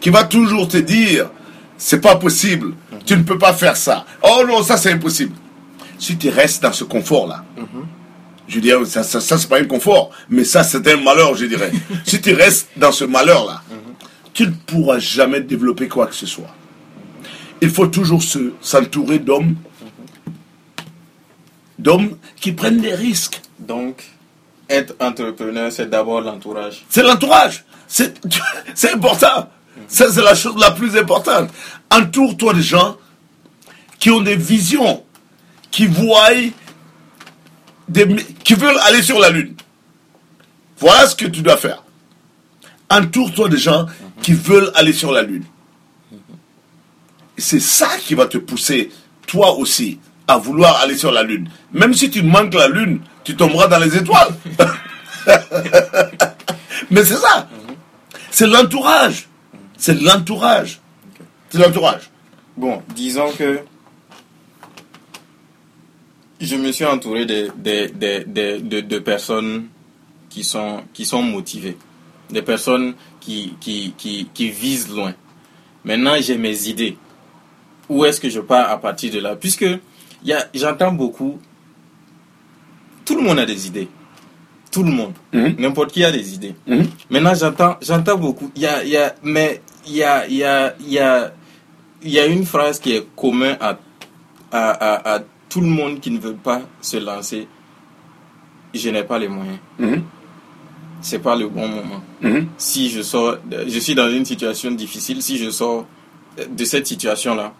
qui 0.00 0.08
va 0.08 0.24
toujours 0.24 0.66
te 0.66 0.78
dire, 0.78 1.30
c'est 1.76 2.00
pas 2.00 2.16
possible, 2.16 2.72
tu 3.04 3.16
ne 3.18 3.22
peux 3.22 3.36
pas 3.36 3.52
faire 3.52 3.76
ça. 3.76 4.06
Oh 4.22 4.44
non, 4.48 4.62
ça 4.62 4.78
c'est 4.78 4.92
impossible. 4.92 5.34
si 5.98 6.16
tu 6.16 6.30
restes 6.30 6.62
dans 6.62 6.72
ce 6.72 6.84
confort-là, 6.84 7.44
je 8.48 8.58
dirais, 8.60 8.82
ça, 8.86 9.02
ça, 9.02 9.20
ça 9.20 9.36
c'est 9.36 9.48
pas 9.48 9.58
un 9.60 9.64
confort, 9.64 10.10
mais 10.30 10.44
ça, 10.44 10.62
c'est 10.62 10.86
un 10.88 10.96
malheur, 11.02 11.34
je 11.34 11.44
dirais. 11.46 11.70
si 12.06 12.18
tu 12.20 12.32
restes 12.32 12.68
dans 12.78 12.92
ce 12.92 13.04
malheur-là, 13.04 13.60
tu 14.32 14.44
ne 14.46 14.52
pourras 14.66 14.98
jamais 15.00 15.40
développer 15.42 15.86
quoi 15.88 16.06
que 16.06 16.14
ce 16.14 16.26
soit. 16.26 16.54
Il 17.60 17.70
faut 17.70 17.86
toujours 17.88 18.22
se- 18.22 18.52
s'entourer 18.60 19.18
d'hommes, 19.18 19.56
d'hommes 21.78 22.16
qui 22.40 22.52
prennent 22.52 22.80
des 22.80 22.94
risques. 22.94 23.40
Donc, 23.58 24.04
être 24.68 24.94
entrepreneur, 25.00 25.70
c'est 25.70 25.88
d'abord 25.88 26.20
l'entourage. 26.20 26.84
C'est 26.88 27.02
l'entourage. 27.02 27.64
C'est 27.88 28.92
important. 28.92 29.48
Ça, 29.86 30.10
c'est 30.10 30.22
la 30.22 30.34
chose 30.34 30.56
la 30.58 30.72
plus 30.72 30.96
importante. 30.96 31.50
Entoure-toi 31.90 32.54
de 32.54 32.60
gens 32.60 32.96
qui 33.98 34.10
ont 34.10 34.20
des 34.20 34.34
visions, 34.34 35.04
qui 35.70 35.86
voient, 35.86 36.30
des, 37.88 38.16
qui 38.42 38.54
veulent 38.54 38.78
aller 38.84 39.02
sur 39.02 39.20
la 39.20 39.30
Lune. 39.30 39.54
Voilà 40.78 41.06
ce 41.06 41.14
que 41.14 41.26
tu 41.26 41.42
dois 41.42 41.56
faire. 41.56 41.84
Entoure-toi 42.90 43.48
de 43.48 43.56
gens 43.56 43.86
qui 44.22 44.32
veulent 44.32 44.72
aller 44.74 44.92
sur 44.92 45.12
la 45.12 45.22
Lune. 45.22 45.44
C'est 47.38 47.60
ça 47.60 47.88
qui 47.98 48.14
va 48.14 48.26
te 48.26 48.38
pousser, 48.38 48.90
toi 49.26 49.56
aussi, 49.56 50.00
à 50.28 50.38
vouloir 50.38 50.80
aller 50.80 50.96
sur 50.96 51.12
la 51.12 51.22
Lune. 51.22 51.48
Même 51.72 51.94
si 51.94 52.10
tu 52.10 52.22
manques 52.22 52.54
la 52.54 52.68
Lune, 52.68 53.00
tu 53.24 53.36
tomberas 53.36 53.68
dans 53.68 53.78
les 53.78 53.96
étoiles. 53.96 54.34
Mais 56.90 57.04
c'est 57.04 57.16
ça. 57.16 57.48
C'est 58.30 58.46
l'entourage. 58.46 59.28
C'est 59.76 60.00
l'entourage. 60.00 60.80
C'est 61.50 61.58
l'entourage. 61.58 62.10
Bon, 62.56 62.82
disons 62.94 63.30
que 63.32 63.60
je 66.40 66.56
me 66.56 66.72
suis 66.72 66.84
entouré 66.84 67.24
de, 67.26 67.50
de, 67.56 67.90
de, 68.64 68.80
de, 68.80 68.98
personnes 68.98 69.68
qui 70.28 70.44
sont, 70.44 70.82
qui 70.92 71.04
sont 71.04 71.22
motivées, 71.22 71.76
des 72.30 72.42
personnes 72.42 72.94
qui, 73.20 73.54
qui, 73.60 73.94
qui, 73.96 74.28
qui 74.32 74.50
visent 74.50 74.88
loin. 74.88 75.14
Maintenant, 75.84 76.14
j'ai 76.20 76.36
mes 76.36 76.68
idées. 76.68 76.96
Où 77.88 78.04
est-ce 78.04 78.20
que 78.20 78.28
je 78.28 78.40
pars 78.40 78.70
à 78.70 78.80
partir 78.80 79.12
de 79.12 79.20
là? 79.20 79.36
Puisque 79.36 79.66
j'entends 80.54 80.92
beaucoup, 80.92 81.38
tout 83.04 83.16
le 83.16 83.22
monde 83.22 83.38
a 83.38 83.46
des 83.46 83.66
idées. 83.66 83.88
Tout 84.70 84.82
le 84.82 84.90
monde. 84.90 85.12
Mhm. 85.32 85.56
N'importe 85.58 85.92
qui 85.92 86.04
a 86.04 86.10
des 86.12 86.34
idées. 86.34 86.54
Mhm. 86.66 86.86
Maintenant, 87.08 87.34
j'entends, 87.34 87.76
j'entends 87.80 88.18
beaucoup. 88.18 88.50
Il 88.56 88.62
y 88.62 88.66
a, 88.66 88.84
y 88.84 88.96
a, 88.96 89.14
mais 89.22 89.62
il 89.86 89.94
y 89.94 90.02
a, 90.02 90.26
y 90.28 90.42
a, 90.44 90.74
y 90.80 90.98
a, 90.98 91.32
y 92.02 92.18
a 92.18 92.26
une 92.26 92.44
phrase 92.44 92.78
qui 92.78 92.92
est 92.92 93.06
commune 93.16 93.56
à, 93.60 93.78
à, 94.50 94.70
à, 94.70 95.14
à 95.16 95.22
tout 95.48 95.60
le 95.60 95.68
monde 95.68 96.00
qui 96.00 96.10
ne 96.10 96.18
veut 96.18 96.34
pas 96.34 96.62
se 96.80 96.98
lancer. 96.98 97.48
Je 98.74 98.90
n'ai 98.90 99.04
pas 99.04 99.18
les 99.18 99.28
moyens. 99.28 99.58
Mhm. 99.78 100.02
C'est 101.00 101.20
pas 101.20 101.36
le 101.36 101.48
bon 101.48 101.68
moment. 101.68 102.02
Mhm. 102.20 102.48
Si 102.58 102.90
je 102.90 103.00
sors, 103.02 103.36
je 103.66 103.78
suis 103.78 103.94
dans 103.94 104.10
une 104.10 104.24
situation 104.24 104.70
difficile. 104.72 105.22
Si 105.22 105.38
je 105.38 105.50
sors 105.50 105.86
de 106.50 106.64
cette 106.64 106.86
situation-là, 106.86 107.54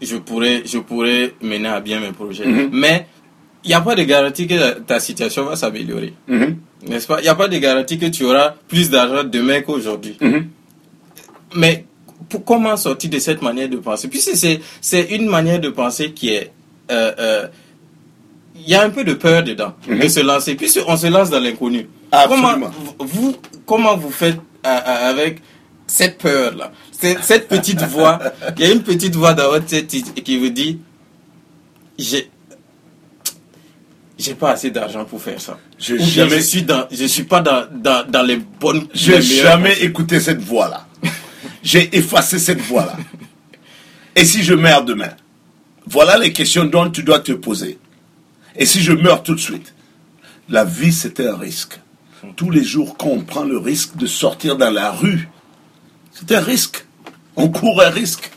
je 0.00 0.16
pourrais, 0.16 0.62
je 0.64 0.78
pourrais 0.78 1.34
mener 1.42 1.68
à 1.68 1.80
bien 1.80 2.00
mes 2.00 2.12
projets. 2.12 2.46
Mhm. 2.46 2.70
Mais 2.72 3.06
il 3.64 3.68
n'y 3.68 3.74
a 3.74 3.80
pas 3.80 3.94
de 3.94 4.02
garantie 4.04 4.46
que 4.46 4.78
ta 4.80 5.00
situation 5.00 5.44
va 5.44 5.56
s'améliorer. 5.56 6.14
Mhm. 6.26 6.56
N'est-ce 6.88 7.06
pas? 7.06 7.20
Il 7.20 7.24
n'y 7.24 7.28
a 7.28 7.34
pas 7.34 7.48
de 7.48 7.58
garantie 7.58 7.98
que 7.98 8.06
tu 8.06 8.24
auras 8.24 8.54
plus 8.68 8.90
d'argent 8.90 9.24
demain 9.24 9.62
qu'aujourd'hui. 9.62 10.16
Mhm. 10.20 10.46
Mais 11.56 11.84
pour, 12.28 12.44
comment 12.44 12.76
sortir 12.76 13.10
de 13.10 13.18
cette 13.18 13.42
manière 13.42 13.68
de 13.68 13.76
penser? 13.78 14.08
Puisque 14.08 14.36
c'est, 14.36 15.02
une 15.10 15.26
manière 15.28 15.60
de 15.60 15.70
penser 15.70 16.12
qui 16.12 16.30
est... 16.30 16.52
euh, 16.90 17.12
euh, 17.18 17.46
Il 18.54 18.68
y 18.68 18.74
a 18.74 18.82
un 18.82 18.90
peu 18.90 19.04
de 19.04 19.14
peur 19.14 19.42
dedans, 19.42 19.74
de 19.88 20.08
se 20.08 20.20
lancer. 20.20 20.54
Puisqu'on 20.54 20.96
se 20.96 21.06
lance 21.06 21.30
dans 21.30 21.40
l'inconnu. 21.40 21.88
Absolument. 22.12 22.52
Comment 22.52 22.70
vous, 22.98 23.36
comment 23.66 23.96
vous 23.96 24.10
faites 24.10 24.36
euh, 24.66 25.10
avec 25.10 25.40
cette 25.88 26.18
peur-là 26.18 26.70
cette, 26.92 27.22
cette 27.24 27.48
petite 27.48 27.82
voix, 27.82 28.18
il 28.56 28.64
y 28.64 28.68
a 28.68 28.72
une 28.72 28.82
petite 28.82 29.14
voix 29.16 29.34
dans 29.34 29.50
votre 29.50 29.66
tête 29.66 29.86
qui- 29.88 30.38
vous 30.38 30.48
dit, 30.50 30.80
j'ai... 31.98 32.30
J'ai 34.18 34.34
pas 34.34 34.50
assez 34.50 34.72
d'argent 34.72 35.04
pour 35.04 35.22
faire 35.22 35.40
ça. 35.40 35.58
Ou 35.78 35.96
jamais- 35.98 36.36
je 36.36 36.40
suis 36.40 36.62
dans, 36.64 36.88
je 36.90 37.04
suis 37.04 37.22
pas 37.22 37.40
dans, 37.40 37.66
dans, 37.72 38.04
dans 38.10 38.22
les 38.24 38.36
bonnes. 38.36 38.88
J'ai 38.92 39.22
jamais 39.22 39.78
écouté 39.80 40.18
cette 40.18 40.40
voix-là. 40.40 40.88
J'ai 41.62 41.96
effacé 41.96 42.40
cette 42.40 42.60
voix-là. 42.60 42.96
Et 44.16 44.24
si 44.24 44.42
je 44.42 44.54
meurs 44.54 44.84
demain 44.84 45.10
Voilà 45.86 46.18
les 46.18 46.32
questions 46.32 46.64
dont 46.64 46.90
tu 46.90 47.04
dois 47.04 47.20
te 47.20 47.30
poser. 47.30 47.78
Et 48.56 48.66
si 48.66 48.80
je 48.80 48.92
meurs 48.92 49.22
tout 49.22 49.36
de 49.36 49.40
suite 49.40 49.72
La 50.48 50.64
vie, 50.64 50.92
c'est 50.92 51.20
un 51.20 51.36
risque. 51.36 51.78
Tous 52.34 52.50
les 52.50 52.64
jours 52.64 52.96
qu'on 52.96 53.20
prend 53.20 53.44
le 53.44 53.58
risque 53.58 53.96
de 53.96 54.06
sortir 54.08 54.56
dans 54.56 54.70
la 54.70 54.90
rue, 54.90 55.28
c'est 56.18 56.34
un 56.34 56.40
risque. 56.40 56.84
On 57.36 57.48
court 57.48 57.80
un 57.82 57.90
risque. 57.90 58.30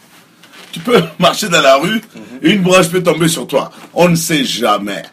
Tu 0.71 0.79
peux 0.79 1.01
marcher 1.19 1.49
dans 1.49 1.61
la 1.61 1.77
rue, 1.77 2.01
et 2.41 2.51
une 2.51 2.61
branche 2.61 2.89
peut 2.89 3.01
tomber 3.01 3.27
sur 3.27 3.47
toi. 3.47 3.71
On 3.93 4.07
ne 4.07 4.15
sait 4.15 4.43
jamais. 4.43 5.03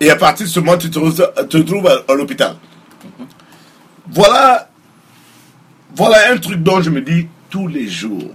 Et 0.00 0.10
à 0.10 0.16
partir 0.16 0.46
de 0.46 0.50
ce 0.50 0.60
moment, 0.60 0.76
tu 0.76 0.90
te, 0.90 1.58
trouves 1.58 1.86
à, 1.86 2.12
à 2.12 2.14
l'hôpital. 2.14 2.56
Voilà, 4.10 4.68
voilà 5.94 6.32
un 6.32 6.38
truc 6.38 6.62
dont 6.62 6.82
je 6.82 6.90
me 6.90 7.00
dis 7.00 7.28
tous 7.50 7.68
les 7.68 7.88
jours. 7.88 8.30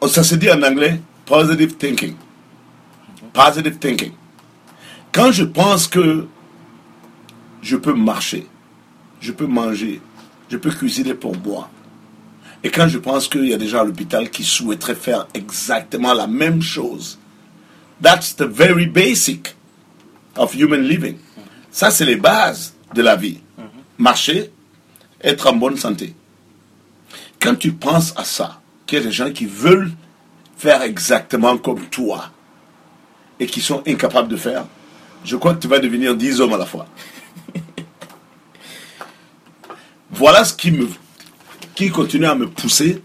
Oh, 0.00 0.08
Ça 0.08 0.22
se 0.22 0.34
dit 0.36 0.50
en 0.50 0.62
anglais, 0.62 1.00
positive 1.26 1.76
thinking. 1.76 2.14
Positive 3.32 3.78
thinking. 3.78 4.12
Quand 5.12 5.32
je 5.32 5.44
pense 5.44 5.86
que 5.86 6.26
je 7.62 7.76
peux 7.76 7.94
marcher, 7.94 8.46
je 9.24 9.32
peux 9.32 9.46
manger, 9.46 10.00
je 10.50 10.56
peux 10.56 10.70
cuisiner 10.70 11.14
pour 11.14 11.36
moi, 11.36 11.70
et 12.62 12.70
quand 12.70 12.88
je 12.88 12.98
pense 12.98 13.28
qu'il 13.28 13.46
y 13.46 13.54
a 13.54 13.58
des 13.58 13.68
gens 13.68 13.80
à 13.80 13.84
l'hôpital 13.84 14.30
qui 14.30 14.42
souhaiteraient 14.42 14.94
faire 14.94 15.26
exactement 15.34 16.14
la 16.14 16.26
même 16.26 16.62
chose, 16.62 17.18
that's 18.02 18.34
the 18.34 18.44
very 18.44 18.86
basic 18.86 19.54
of 20.36 20.54
human 20.54 20.80
living. 20.80 21.16
Ça, 21.70 21.90
c'est 21.90 22.06
les 22.06 22.16
bases 22.16 22.74
de 22.94 23.02
la 23.02 23.16
vie. 23.16 23.40
Marcher, 23.98 24.50
être 25.22 25.46
en 25.46 25.56
bonne 25.56 25.76
santé. 25.76 26.14
Quand 27.38 27.54
tu 27.54 27.72
penses 27.72 28.14
à 28.16 28.24
ça, 28.24 28.60
qu'il 28.86 28.98
y 28.98 29.00
a 29.02 29.04
des 29.04 29.12
gens 29.12 29.30
qui 29.30 29.44
veulent 29.44 29.92
faire 30.56 30.80
exactement 30.82 31.58
comme 31.58 31.84
toi 31.86 32.30
et 33.38 33.46
qui 33.46 33.60
sont 33.60 33.82
incapables 33.86 34.28
de 34.28 34.36
faire, 34.36 34.64
je 35.22 35.36
crois 35.36 35.54
que 35.54 35.60
tu 35.60 35.68
vas 35.68 35.80
devenir 35.80 36.16
dix 36.16 36.40
hommes 36.40 36.54
à 36.54 36.58
la 36.58 36.66
fois. 36.66 36.86
Voilà 40.14 40.44
ce 40.44 40.54
qui 40.54 40.70
me 40.70 40.88
qui 41.74 41.90
continue 41.90 42.26
à 42.26 42.34
me 42.34 42.48
pousser 42.48 43.02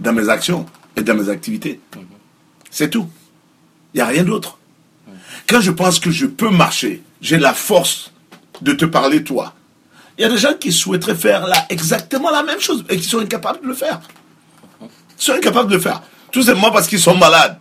dans 0.00 0.12
mes 0.12 0.28
actions 0.28 0.66
et 0.96 1.02
dans 1.02 1.14
mes 1.14 1.28
activités. 1.28 1.80
C'est 2.70 2.90
tout. 2.90 3.08
Il 3.94 3.98
n'y 3.98 4.02
a 4.02 4.06
rien 4.06 4.24
d'autre. 4.24 4.58
Quand 5.48 5.60
je 5.60 5.70
pense 5.70 5.98
que 5.98 6.10
je 6.10 6.26
peux 6.26 6.50
marcher, 6.50 7.02
j'ai 7.20 7.38
la 7.38 7.54
force 7.54 8.12
de 8.60 8.72
te 8.72 8.84
parler 8.84 9.22
toi. 9.22 9.54
Il 10.18 10.22
y 10.22 10.24
a 10.24 10.28
des 10.28 10.38
gens 10.38 10.54
qui 10.54 10.72
souhaiteraient 10.72 11.14
faire 11.14 11.46
là 11.46 11.66
exactement 11.70 12.30
la 12.30 12.42
même 12.42 12.60
chose 12.60 12.84
et 12.88 12.96
qui 12.96 13.04
sont 13.04 13.20
incapables 13.20 13.62
de 13.62 13.68
le 13.68 13.74
faire. 13.74 14.00
Ils 14.82 14.88
sont 15.16 15.32
incapables 15.32 15.70
de 15.70 15.76
le 15.76 15.80
faire. 15.80 16.02
Tout 16.30 16.42
simplement 16.42 16.70
parce 16.70 16.88
qu'ils 16.88 17.00
sont 17.00 17.16
malades. 17.16 17.58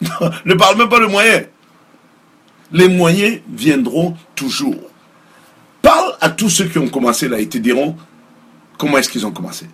ne 0.44 0.54
parle 0.54 0.76
même 0.76 0.88
pas 0.88 1.00
de 1.00 1.06
moyens. 1.06 1.46
Les 2.72 2.88
moyens 2.88 3.40
viendront 3.48 4.16
toujours. 4.34 4.91
Parle 5.82 6.14
à 6.20 6.30
tous 6.30 6.48
ceux 6.48 6.66
qui 6.66 6.78
ont 6.78 6.88
commencé 6.88 7.28
là 7.28 7.38
et 7.40 7.48
te 7.48 7.58
diront 7.58 7.96
comment 8.78 8.98
est-ce 8.98 9.08
qu'ils 9.08 9.26
ont 9.26 9.32
commencé? 9.32 9.66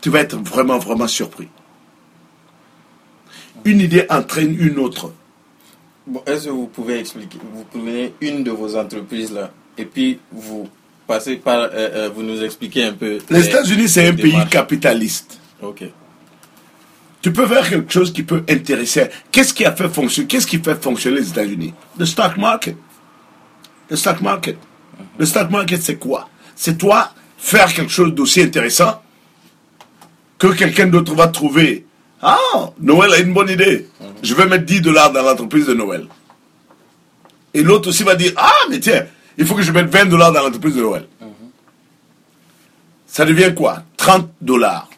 Tu 0.00 0.10
vas 0.10 0.20
être 0.20 0.36
vraiment, 0.36 0.78
vraiment 0.78 1.08
surpris. 1.08 1.48
Une 3.64 3.80
idée 3.80 4.04
entraîne 4.10 4.56
une 4.58 4.78
autre. 4.78 5.12
Bon, 6.06 6.22
Est-ce 6.26 6.46
que 6.46 6.50
vous 6.50 6.66
pouvez 6.66 6.98
expliquer 6.98 7.38
Vous 7.52 7.64
prenez 7.64 8.14
une 8.20 8.42
de 8.42 8.50
vos 8.50 8.76
entreprises 8.76 9.32
là, 9.32 9.50
et 9.76 9.84
puis 9.84 10.18
vous 10.32 10.68
passez 11.06 11.36
par, 11.36 11.62
euh, 11.62 11.68
euh, 11.72 12.10
vous 12.14 12.22
nous 12.22 12.42
expliquez 12.42 12.84
un 12.84 12.92
peu. 12.92 13.18
Les 13.30 13.46
États-Unis, 13.46 13.88
c'est 13.88 14.08
un 14.08 14.14
pays 14.14 14.38
capitaliste. 14.50 15.38
Ok. 15.62 15.84
Tu 17.20 17.32
peux 17.32 17.46
faire 17.46 17.68
quelque 17.68 17.92
chose 17.92 18.12
qui 18.12 18.22
peut 18.22 18.44
intéresser. 18.48 19.08
Qu'est-ce 19.32 19.52
qui 19.52 19.64
a 19.64 19.72
fait 19.72 19.88
fonctionner 19.88 20.28
Qu'est-ce 20.28 20.46
qui 20.46 20.58
fait 20.58 20.80
fonctionner 20.80 21.18
les 21.18 21.28
États-Unis? 21.28 21.74
Le 21.98 22.06
stock 22.06 22.36
market. 22.36 22.76
Le 23.90 23.96
stock 23.96 24.20
market. 24.20 24.58
Le 25.18 25.26
stock 25.26 25.50
market, 25.50 25.82
c'est 25.82 25.96
quoi? 25.96 26.28
C'est 26.54 26.76
toi 26.76 27.12
faire 27.36 27.72
quelque 27.72 27.90
chose 27.92 28.12
d'aussi 28.14 28.42
intéressant 28.42 29.00
que 30.38 30.48
quelqu'un 30.48 30.86
d'autre 30.86 31.14
va 31.14 31.28
trouver. 31.28 31.86
Ah, 32.20 32.36
Noël 32.80 33.12
a 33.12 33.18
une 33.18 33.32
bonne 33.32 33.48
idée. 33.48 33.88
Je 34.22 34.34
vais 34.34 34.46
mettre 34.46 34.64
10 34.64 34.80
dollars 34.80 35.12
dans 35.12 35.22
l'entreprise 35.22 35.66
de 35.66 35.74
Noël. 35.74 36.06
Et 37.54 37.62
l'autre 37.62 37.88
aussi 37.88 38.02
va 38.02 38.14
dire, 38.14 38.32
ah, 38.36 38.52
mais 38.70 38.80
tiens, 38.80 39.06
il 39.36 39.46
faut 39.46 39.54
que 39.54 39.62
je 39.62 39.72
mette 39.72 39.86
20 39.88 40.06
dollars 40.06 40.32
dans 40.32 40.42
l'entreprise 40.42 40.74
de 40.74 40.82
Noël. 40.82 41.06
Ça 43.06 43.24
devient 43.24 43.52
quoi? 43.54 43.82
30 43.96 44.28
dollars. 44.40 44.88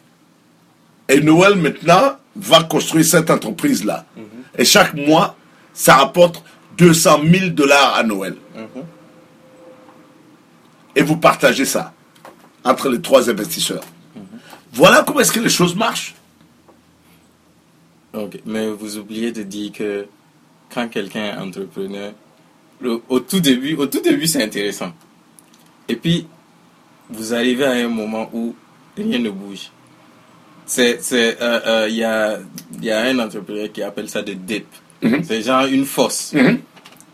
Et 1.07 1.21
Noël, 1.21 1.55
maintenant, 1.55 2.17
va 2.35 2.63
construire 2.63 3.05
cette 3.05 3.29
entreprise-là. 3.29 4.05
Et 4.57 4.65
chaque 4.65 4.93
mois, 4.93 5.35
ça 5.73 5.95
rapporte 5.95 6.43
200 6.77 7.21
000 7.31 7.49
dollars 7.51 7.95
à 7.95 8.03
Noël. 8.03 8.35
Et 10.95 11.01
vous 11.03 11.17
partagez 11.17 11.65
ça 11.65 11.93
entre 12.63 12.89
les 12.89 13.01
trois 13.01 13.29
investisseurs. 13.29 13.83
Voilà 14.73 15.03
comment 15.05 15.19
est-ce 15.21 15.31
que 15.31 15.39
les 15.39 15.49
choses 15.49 15.75
marchent. 15.75 16.15
Ok, 18.13 18.39
mais 18.45 18.67
vous 18.69 18.97
oubliez 18.97 19.31
de 19.31 19.43
dire 19.43 19.71
que 19.71 20.05
quand 20.73 20.87
quelqu'un 20.89 21.25
est 21.25 21.37
entrepreneur, 21.37 22.11
le- 22.81 23.01
au 23.09 23.19
tout 23.19 23.39
début, 23.39 23.75
au 23.75 23.85
tout 23.87 24.01
début 24.01 24.27
c'est 24.27 24.43
intéressant. 24.43 24.91
Et 25.87 25.95
puis, 25.95 26.27
vous 27.09 27.33
arrivez 27.33 27.65
à 27.65 27.71
un 27.71 27.87
moment 27.87 28.29
où 28.33 28.55
rien 28.97 29.19
ne 29.19 29.29
bouge. 29.29 29.71
C'est, 30.65 31.01
c'est, 31.01 31.41
euh, 31.41 31.59
euh, 31.65 31.87
il 31.89 31.95
y 31.95 32.03
a, 32.03 32.39
y 32.81 32.91
a 32.91 33.01
un 33.01 33.19
entrepreneur 33.19 33.71
qui 33.71 33.81
appelle 33.81 34.09
ça 34.09 34.21
des 34.21 34.35
dip. 34.35 34.65
Mhm. 35.01 35.23
C'est 35.23 35.41
genre 35.41 35.65
une 35.65 35.85
fosse. 35.85 36.33
Mhm. 36.33 36.59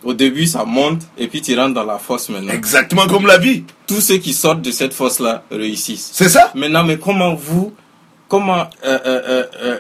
Au 0.04 0.14
début, 0.14 0.46
ça 0.46 0.64
monte 0.64 1.02
et 1.18 1.28
puis 1.28 1.42
tu 1.42 1.58
rentres 1.58 1.74
dans 1.74 1.84
la 1.84 1.98
fosse 1.98 2.30
maintenant. 2.30 2.54
Exactement 2.54 3.08
comme 3.08 3.26
la 3.26 3.38
vie. 3.38 3.64
Tous 3.88 4.00
ceux 4.02 4.18
qui 4.18 4.34
sortent 4.34 4.62
de 4.62 4.72
cette 4.72 4.94
fosse-là 4.94 5.44
réussissent. 5.52 6.12
C'est 6.14 6.30
ça 6.30 6.52
Maintenant, 6.56 6.84
mais 6.84 6.98
comment 6.98 7.34
vous, 7.36 7.74
comment, 8.28 8.68
euh, 8.86 9.00
euh, 9.06 9.44
euh, 9.62 9.80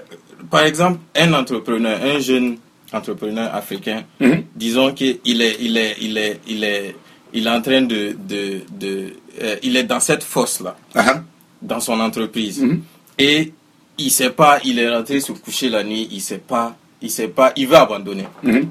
par 0.49 0.61
exemple, 0.61 0.99
un 1.15 1.33
entrepreneur, 1.33 1.99
un 2.03 2.19
jeune 2.19 2.57
entrepreneur 2.91 3.53
africain, 3.53 4.03
Mhm. 4.19 4.43
disons 4.55 4.93
qu'il 4.93 5.07
est, 5.09 5.21
il 5.25 5.41
est, 5.41 5.57
il 6.01 6.17
est, 6.17 6.39
il 6.47 6.63
est, 6.63 6.95
il 7.33 7.45
est 7.45 7.49
en 7.49 7.61
train 7.61 7.81
de, 7.81 8.15
de, 8.27 8.61
de 8.79 9.13
il 9.61 9.75
est 9.75 9.83
dans 9.83 9.99
cette 9.99 10.23
fosse 10.23 10.61
là, 10.61 10.75
Ah, 10.95 11.21
dans 11.61 11.79
son 11.79 11.99
entreprise, 11.99 12.59
Mhm. 12.61 12.81
et 13.19 13.53
il 13.99 14.09
sait 14.11 14.29
pas, 14.31 14.59
il 14.63 14.79
est 14.79 14.89
rentré 14.89 15.19
se 15.19 15.31
coucher 15.33 15.69
la 15.69 15.83
nuit, 15.83 16.07
il 16.11 16.21
sait 16.21 16.37
pas, 16.39 16.75
il 17.01 17.11
sait 17.11 17.27
pas, 17.27 17.51
il 17.55 17.67
veut 17.67 17.75
abandonner. 17.77 18.27
mhm. 18.41 18.67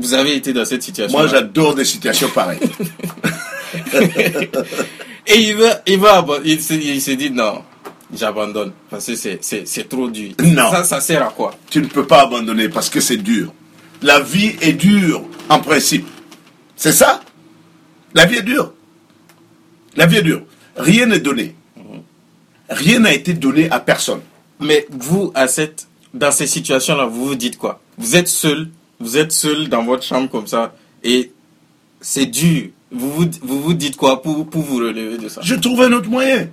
Vous 0.00 0.14
avez 0.14 0.34
été 0.36 0.52
dans 0.52 0.64
cette 0.64 0.82
situation. 0.82 1.16
Moi, 1.18 1.26
j'adore 1.28 1.74
des 1.74 1.84
situations 1.84 2.28
pareilles. 2.30 2.58
Et 5.26 5.38
il 5.38 5.54
veut, 5.56 5.70
il 5.86 6.00
abo- 6.06 6.40
il 6.44 6.60
se, 6.60 6.74
il 6.74 7.00
se 7.00 7.12
dit 7.12 7.30
non, 7.30 7.62
j'abandonne 8.16 8.72
parce 8.90 9.06
que 9.06 9.14
c'est, 9.14 9.38
c'est, 9.42 9.66
c'est 9.66 9.88
trop 9.88 10.08
dur. 10.08 10.32
Non. 10.42 10.70
Ça, 10.70 10.84
ça 10.84 11.00
sert 11.00 11.22
à 11.24 11.30
quoi? 11.30 11.54
Tu 11.70 11.80
ne 11.80 11.86
peux 11.86 12.06
pas 12.06 12.22
abandonner 12.22 12.68
parce 12.68 12.88
que 12.88 13.00
c'est 13.00 13.18
dur. 13.18 13.52
La 14.02 14.18
vie 14.20 14.56
est 14.60 14.72
dure, 14.72 15.22
en 15.48 15.60
principe. 15.60 16.06
C'est 16.74 16.92
ça? 16.92 17.20
La 18.14 18.24
vie 18.26 18.38
est 18.38 18.42
dure. 18.42 18.72
La 19.96 20.06
vie 20.06 20.16
est 20.16 20.22
dure. 20.22 20.42
Rien 20.76 21.06
n'est 21.06 21.20
donné. 21.20 21.54
Rien 22.70 23.00
n'a 23.00 23.12
été 23.12 23.34
donné 23.34 23.70
à 23.70 23.78
personne. 23.80 24.20
Mais 24.58 24.86
vous, 24.90 25.30
à 25.34 25.46
cette, 25.48 25.86
dans 26.14 26.30
ces 26.32 26.46
situations-là, 26.46 27.04
vous 27.06 27.26
vous 27.26 27.34
dites 27.34 27.58
quoi? 27.58 27.80
Vous 27.98 28.16
êtes 28.16 28.28
seul, 28.28 28.70
vous 29.00 29.16
êtes 29.16 29.32
seul 29.32 29.68
dans 29.68 29.82
votre 29.84 30.02
chambre 30.04 30.28
comme 30.30 30.46
ça, 30.46 30.74
et 31.02 31.32
c'est 32.00 32.26
dur. 32.26 32.68
Vous 32.92 33.10
vous, 33.12 33.26
vous 33.42 33.62
vous 33.62 33.74
dites 33.74 33.96
quoi 33.96 34.20
pour, 34.22 34.48
pour 34.48 34.62
vous 34.62 34.76
relever 34.76 35.16
de 35.18 35.28
ça? 35.28 35.40
Je 35.42 35.54
trouve 35.54 35.82
un 35.82 35.92
autre 35.92 36.08
moyen. 36.08 36.48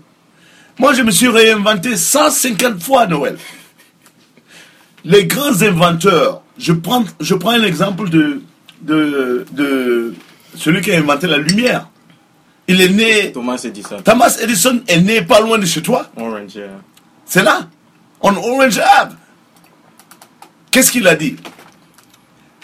Moi, 0.80 0.94
je 0.94 1.02
me 1.02 1.12
suis 1.12 1.28
réinventé 1.28 1.98
150 1.98 2.82
fois 2.82 3.02
à 3.02 3.08
Noël. 3.08 3.38
Les 5.04 5.26
grands 5.26 5.62
inventeurs, 5.62 6.42
je 6.58 6.74
prends, 6.74 7.04
je 7.20 7.34
prends 7.34 7.52
un 7.52 7.64
exemple 7.64 8.10
de, 8.10 8.42
de, 8.82 9.46
de 9.52 10.14
celui 10.56 10.82
qui 10.82 10.92
a 10.92 11.00
inventé 11.00 11.28
la 11.28 11.38
lumière. 11.38 11.90
Il 12.68 12.82
est 12.82 12.90
né, 12.90 13.32
Thomas 13.32 13.60
Edison. 13.64 14.02
Thomas 14.04 14.38
Edison 14.42 14.82
est 14.88 15.02
né 15.02 15.22
pas 15.22 15.40
loin 15.40 15.58
de 15.58 15.66
chez 15.66 15.82
toi. 15.82 16.12
Orange, 16.18 16.56
yeah. 16.56 16.68
C'est 17.26 17.44
là, 17.44 17.70
on 18.22 18.36
Orange 18.36 18.80
Ave. 18.80 19.16
Qu'est-ce 20.70 20.92
qu'il 20.92 21.08
a 21.08 21.16
dit? 21.16 21.38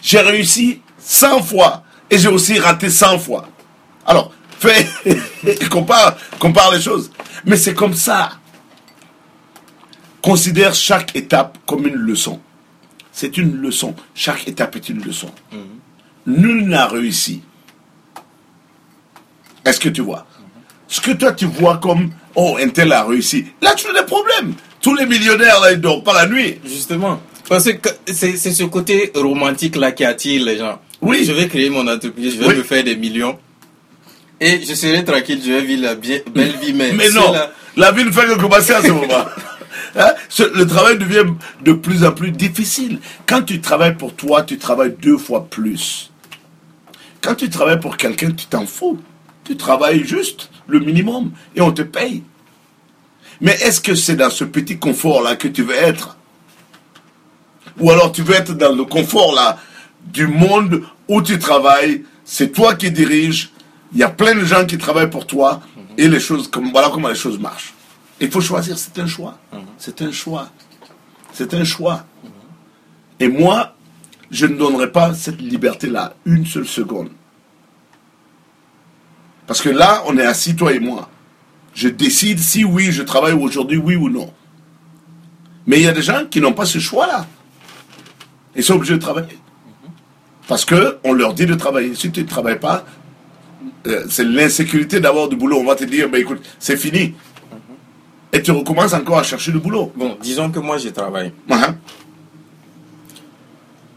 J'ai 0.04 0.20
réussi 0.20 0.82
100 1.00 1.42
fois 1.44 1.84
et 2.10 2.20
j'ai 2.20 2.28
aussi 2.28 2.60
raté 2.60 2.90
100 2.90 3.20
fois. 3.20 3.48
Alors, 4.06 4.34
fais, 4.60 4.86
compare, 5.72 6.18
compare 6.38 6.72
les 6.74 6.82
choses. 6.82 7.10
Mais 7.46 7.56
c'est 7.56 7.74
comme 7.74 7.94
ça. 7.94 8.34
Considère 10.22 10.76
chaque 10.76 11.16
étape 11.16 11.58
comme 11.66 11.88
une 11.88 11.96
leçon. 11.96 12.40
C'est 13.12 13.38
une 13.38 13.56
leçon. 13.58 13.96
Chaque 14.14 14.48
étape 14.48 14.76
est 14.76 14.90
une 14.90 15.04
leçon. 15.04 15.32
Nul 16.26 16.68
n'a 16.68 16.88
réussi. 16.88 17.42
Est-ce 19.66 19.80
que 19.80 19.90
tu 19.90 20.02
vois? 20.02 20.26
Ce 20.88 21.00
que 21.00 21.12
toi 21.12 21.32
tu 21.32 21.46
vois 21.46 21.78
comme 21.78 22.12
oh 22.36 22.58
un 22.62 22.70
tel 22.70 22.92
a 22.92 23.04
réussi. 23.04 23.46
Là 23.62 23.74
tu 23.76 23.88
as 23.88 23.94
des 23.94 24.06
problèmes. 24.06 24.54
Tous 24.82 24.96
les 24.96 25.06
millionnaires 25.06 25.60
là 25.62 25.72
ils 25.72 25.80
dorment 25.80 26.04
pas 26.04 26.14
la 26.14 26.28
nuit. 26.28 26.60
Justement. 26.66 27.22
Parce 27.50 27.72
que 27.72 27.90
c'est, 28.08 28.38
ce 28.38 28.64
côté 28.64 29.12
romantique 29.16 29.76
là 29.76 29.92
qui 29.92 30.06
attire 30.06 30.44
les 30.46 30.58
gens. 30.58 30.80
Oui. 31.02 31.26
Je 31.26 31.34
vais 31.34 31.48
créer 31.48 31.70
mon 31.70 31.88
entreprise, 31.88 32.36
je 32.36 32.40
vais 32.40 32.48
Oui. 32.48 32.56
me 32.56 32.64
faire 32.64 32.84
des 32.84 32.96
millions. 32.96 33.38
Et 34.40 34.62
je 34.66 34.74
serai 34.74 35.04
tranquille, 35.06 35.42
je 35.46 35.52
vais 35.52 35.62
vivre 35.62 35.84
la 35.84 35.96
bien- 35.96 36.20
belle 36.34 36.54
vie. 36.62 36.74
Mais, 36.74 36.92
Mais 36.94 37.10
non, 37.10 37.34
la 37.78 37.92
vie 37.92 38.04
ne 38.06 38.12
fait 38.12 38.26
que 38.26 38.40
commencer 38.40 38.74
à 38.74 38.82
ce 38.82 38.92
moment. 38.92 39.26
Hein? 39.96 40.12
Le 40.56 40.64
travail 40.66 40.98
devient 40.98 41.24
de 41.64 41.74
plus 41.74 42.04
en 42.04 42.12
plus 42.14 42.32
difficile. 42.32 42.98
Quand 43.28 43.44
tu 43.44 43.62
travailles 43.62 43.96
pour 43.96 44.16
toi, 44.16 44.42
tu 44.42 44.58
travailles 44.58 44.96
deux 45.00 45.18
fois 45.20 45.46
plus. 45.48 46.10
Quand 47.22 47.36
tu 47.36 47.48
travailles 47.48 47.80
pour 47.80 47.96
quelqu'un, 47.96 48.32
tu 48.32 48.48
t'en 48.48 48.66
fous. 48.66 49.00
Tu 49.44 49.56
travailles 49.56 50.04
juste 50.04 50.50
le 50.68 50.80
minimum 50.80 51.32
et 51.56 51.62
on 51.62 51.72
te 51.72 51.84
paye. 51.84 52.24
Mais 53.40 53.52
est-ce 53.62 53.82
que 53.82 53.94
c'est 53.94 54.16
dans 54.16 54.32
ce 54.32 54.46
petit 54.46 54.80
confort-là 54.80 55.36
que 55.36 55.48
tu 55.48 55.62
veux 55.62 55.76
être? 55.76 56.18
Ou 57.80 57.92
alors 57.92 58.12
tu 58.12 58.22
veux 58.22 58.36
être 58.36 58.54
dans 58.54 58.74
le 58.74 58.84
confort-là 58.86 59.58
du 60.06 60.28
monde 60.28 60.84
où 61.08 61.22
tu 61.22 61.40
travailles, 61.40 62.04
c'est 62.24 62.52
toi 62.52 62.76
qui 62.76 62.92
diriges, 62.92 63.52
il 63.94 64.00
y 64.00 64.04
a 64.04 64.10
plein 64.10 64.36
de 64.36 64.46
gens 64.46 64.66
qui 64.66 64.78
travaillent 64.78 65.10
pour 65.10 65.28
toi 65.28 65.62
et 65.98 66.08
les 66.08 66.20
choses, 66.20 66.48
comme, 66.50 66.72
voilà 66.72 66.90
comment 66.92 67.10
les 67.10 67.16
choses 67.16 67.40
marchent. 67.40 67.74
Il 68.20 68.32
faut 68.32 68.42
choisir, 68.42 68.78
c'est 68.78 68.98
un 69.00 69.08
choix. 69.08 69.38
C'est 69.78 70.02
un 70.02 70.12
choix. 70.12 70.50
C'est 71.34 71.54
un 71.54 71.64
choix. 71.64 72.06
Et 73.20 73.28
moi, 73.28 73.76
je 74.32 74.46
ne 74.46 74.58
donnerai 74.58 74.92
pas 74.92 75.14
cette 75.14 75.42
liberté-là 75.42 76.16
une 76.26 76.46
seule 76.46 76.68
seconde. 76.68 77.10
Parce 79.46 79.62
que 79.62 79.70
là, 79.70 80.04
on 80.08 80.18
est 80.18 80.26
assis, 80.26 80.56
toi 80.56 80.74
et 80.74 80.80
moi. 80.80 81.10
Je 81.74 81.90
décide 81.90 82.40
si 82.40 82.64
oui, 82.64 82.92
je 82.92 83.04
travaille 83.04 83.34
aujourd'hui, 83.34 83.78
oui 83.78 83.96
ou 83.96 84.10
non. 84.10 84.32
Mais 85.66 85.78
il 85.78 85.84
y 85.84 85.88
a 85.88 85.92
des 85.92 86.02
gens 86.02 86.26
qui 86.30 86.40
n'ont 86.40 86.54
pas 86.54 86.66
ce 86.66 86.80
choix-là. 86.80 87.26
Ils 88.56 88.64
sont 88.64 88.76
obligés 88.76 88.94
de 88.96 89.00
travailler. 89.02 89.38
Parce 90.48 90.66
que 90.66 90.98
on 91.04 91.14
leur 91.14 91.34
dit 91.34 91.46
de 91.46 91.56
travailler. 91.56 91.96
Si 91.96 92.12
tu 92.12 92.22
ne 92.22 92.28
travailles 92.28 92.60
pas, 92.60 92.86
euh, 93.88 94.06
c'est 94.10 94.24
l'insécurité 94.26 95.00
d'avoir 95.00 95.28
du 95.30 95.36
boulot. 95.36 95.58
On 95.60 95.66
va 95.66 95.76
te 95.76 95.84
dire, 95.86 96.10
ben 96.10 96.20
écoute, 96.22 96.42
c'est 96.60 96.78
fini. 96.78 97.14
Et 98.32 98.42
tu 98.42 98.52
recommences 98.52 98.94
encore 98.94 99.20
à 99.20 99.24
chercher 99.24 99.52
du 99.52 99.60
boulot. 99.60 99.92
Bon, 99.96 100.18
disons 100.22 100.50
que 100.52 100.60
moi, 100.60 100.78
je 100.78 100.90
travaille. 100.90 101.32
Hein? 101.50 101.76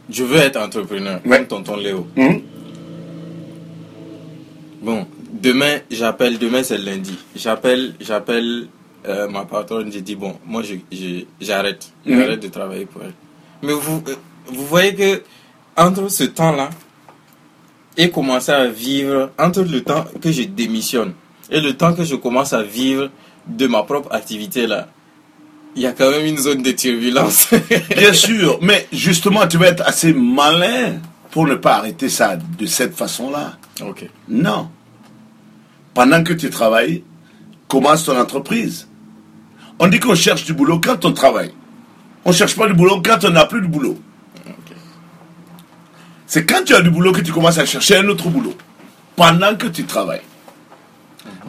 Je 0.09 0.23
veux 0.25 0.37
être 0.37 0.57
entrepreneur, 0.59 1.21
Ouais. 1.25 1.39
comme 1.39 1.47
tonton 1.65 1.77
Léo. 1.77 2.07
Mhm. 2.17 2.43
Bon, 4.83 5.07
demain, 5.33 5.79
j'appelle, 5.91 6.39
demain 6.39 6.63
c'est 6.63 6.79
lundi. 6.79 7.17
J'appelle, 7.35 7.95
j'appelle 8.01 8.69
euh, 9.09 9.29
ma 9.29 9.45
patronne, 9.45 9.91
j'ai 9.93 10.01
dit, 10.03 10.15
bon, 10.17 10.37
moi 10.47 10.63
je, 10.63 10.75
je- 10.93 11.25
j'arrête, 11.41 11.93
Mhm. 12.05 12.21
j'arrête 12.21 12.41
de 12.43 12.49
travailler 12.49 12.87
pour 12.87 13.03
elle. 13.03 13.13
Mais 13.63 13.73
vous, 13.73 14.03
euh, 14.09 14.15
vous 14.49 14.67
voyez 14.67 14.95
que 14.95 15.23
entre 15.77 16.09
ce 16.09 16.25
temps-là 16.25 16.71
et 17.97 18.11
commencer 18.11 18.53
à 18.53 18.67
vivre, 18.67 19.31
entre 19.39 19.63
le 19.63 19.83
temps 19.83 20.05
que 20.21 20.31
je 20.33 20.43
démissionne 20.43 21.15
et 21.51 21.61
le 21.61 21.77
temps 21.77 21.95
que 21.95 22.05
je 22.05 22.17
commence 22.17 22.53
à 22.53 22.63
vivre 22.63 23.11
de 23.47 23.67
ma 23.67 23.83
propre 23.83 24.13
activité 24.13 24.67
là, 24.67 24.89
il 25.77 25.83
y 25.83 25.87
a 25.87 25.93
quand 25.93 26.11
même 26.11 26.25
une 26.25 26.39
zone 26.39 26.63
de 26.63 26.73
turbulence. 26.73 27.51
Bien 27.97 28.13
sûr, 28.15 28.59
mais 28.63 28.89
justement, 28.93 29.47
tu 29.47 29.59
vas 29.59 29.67
être 29.67 29.87
assez 29.87 30.13
malin 30.15 31.01
pour 31.31 31.47
ne 31.47 31.55
pas 31.55 31.77
arrêter 31.77 32.09
ça 32.09 32.37
de 32.37 32.67
cette 32.67 32.95
façon-là. 32.95 33.59
ok. 33.83 34.09
Non. 34.29 34.71
Pendant 35.93 36.23
que 36.25 36.33
tu 36.33 36.49
travailles, 36.49 37.05
commence 37.69 38.05
ton 38.05 38.19
entreprise. 38.19 38.89
On 39.79 39.89
dit 39.89 40.01
qu'on 40.01 40.15
cherche 40.15 40.45
du 40.45 40.55
boulot 40.55 40.81
quand 40.83 41.05
on 41.05 41.13
travaille. 41.13 41.53
On 42.25 42.31
ne 42.31 42.35
cherche 42.35 42.57
pas 42.57 42.67
du 42.67 42.73
boulot 42.73 43.03
quand 43.05 43.23
on 43.25 43.31
n'a 43.31 43.45
plus 43.45 43.61
de 43.61 43.67
boulot. 43.67 43.99
C'est 46.27 46.45
quand 46.45 46.63
tu 46.65 46.75
as 46.75 46.81
du 46.81 46.91
boulot 46.91 47.13
que 47.13 47.21
tu 47.21 47.33
commences 47.33 47.59
à 47.59 47.67
chercher 47.67 47.97
un 47.99 48.09
autre 48.09 48.29
boulot. 48.29 48.55
Pendant 49.15 49.55
que 49.57 49.67
tu 49.69 49.85
travailles. 49.85 50.23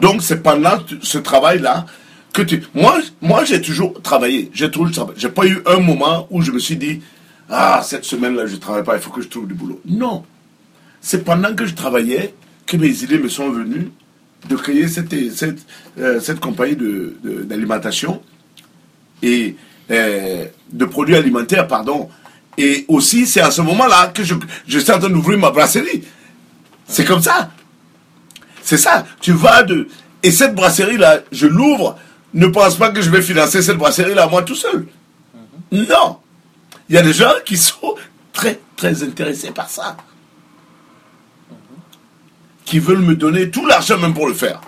Donc 0.00 0.22
c'est 0.22 0.42
pendant 0.42 0.78
ce 1.02 1.18
travail-là 1.18 1.84
que 2.32 2.42
tu... 2.42 2.62
Moi, 2.74 2.98
moi 3.20 3.44
j'ai 3.44 3.60
toujours 3.60 4.00
travaillé. 4.02 4.50
J'ai 4.54 4.70
toujours 4.70 4.90
travaillé. 4.90 5.18
J'ai 5.18 5.28
pas 5.28 5.46
eu 5.46 5.58
un 5.66 5.80
moment 5.80 6.26
où 6.30 6.40
je 6.42 6.50
me 6.52 6.58
suis 6.58 6.76
dit, 6.76 7.02
ah, 7.50 7.80
cette 7.84 8.04
semaine-là, 8.04 8.46
je 8.46 8.54
ne 8.54 8.60
travaille 8.60 8.84
pas, 8.84 8.94
il 8.96 9.00
faut 9.02 9.10
que 9.10 9.20
je 9.22 9.28
trouve 9.28 9.46
du 9.48 9.54
boulot. 9.54 9.80
Non. 9.86 10.24
C'est 11.00 11.24
pendant 11.24 11.54
que 11.54 11.66
je 11.66 11.74
travaillais 11.74 12.34
que 12.66 12.76
mes 12.76 13.02
idées 13.02 13.18
me 13.18 13.28
sont 13.28 13.50
venues 13.50 13.90
de 14.48 14.56
créer 14.56 14.86
cette, 14.88 15.12
cette, 15.34 15.58
euh, 15.98 16.20
cette 16.20 16.38
compagnie 16.40 16.76
de- 16.76 17.16
de- 17.24 17.42
d'alimentation. 17.42 18.22
Et 19.22 19.56
euh, 19.90 20.44
de 20.72 20.84
produits 20.84 21.16
alimentaires, 21.16 21.66
pardon. 21.66 22.08
Et 22.58 22.84
aussi, 22.88 23.24
c'est 23.24 23.40
à 23.40 23.52
ce 23.52 23.62
moment-là 23.62 24.08
que 24.08 24.24
je, 24.24 24.34
je 24.66 24.78
suis 24.80 24.90
en 24.90 24.98
train 24.98 25.08
d'ouvrir 25.08 25.38
ma 25.38 25.50
brasserie. 25.50 26.02
C'est 26.88 27.04
comme 27.04 27.22
ça. 27.22 27.50
C'est 28.62 28.76
ça. 28.76 29.06
Tu 29.20 29.32
vas 29.32 29.62
de... 29.62 29.88
Et 30.24 30.32
cette 30.32 30.56
brasserie-là, 30.56 31.20
je 31.30 31.46
l'ouvre. 31.46 31.96
Ne 32.34 32.48
pense 32.48 32.74
pas 32.74 32.90
que 32.90 33.00
je 33.00 33.10
vais 33.10 33.22
financer 33.22 33.62
cette 33.62 33.78
brasserie-là 33.78 34.26
moi 34.26 34.42
tout 34.42 34.56
seul. 34.56 34.88
Non. 35.70 36.18
Il 36.88 36.96
y 36.96 36.98
a 36.98 37.02
des 37.02 37.12
gens 37.12 37.32
qui 37.44 37.56
sont 37.56 37.94
très, 38.32 38.58
très 38.76 39.04
intéressés 39.04 39.52
par 39.52 39.70
ça. 39.70 39.96
Qui 42.64 42.80
veulent 42.80 42.98
me 42.98 43.14
donner 43.14 43.50
tout 43.50 43.66
l'argent 43.66 43.98
même 43.98 44.14
pour 44.14 44.26
le 44.26 44.34
faire. 44.34 44.60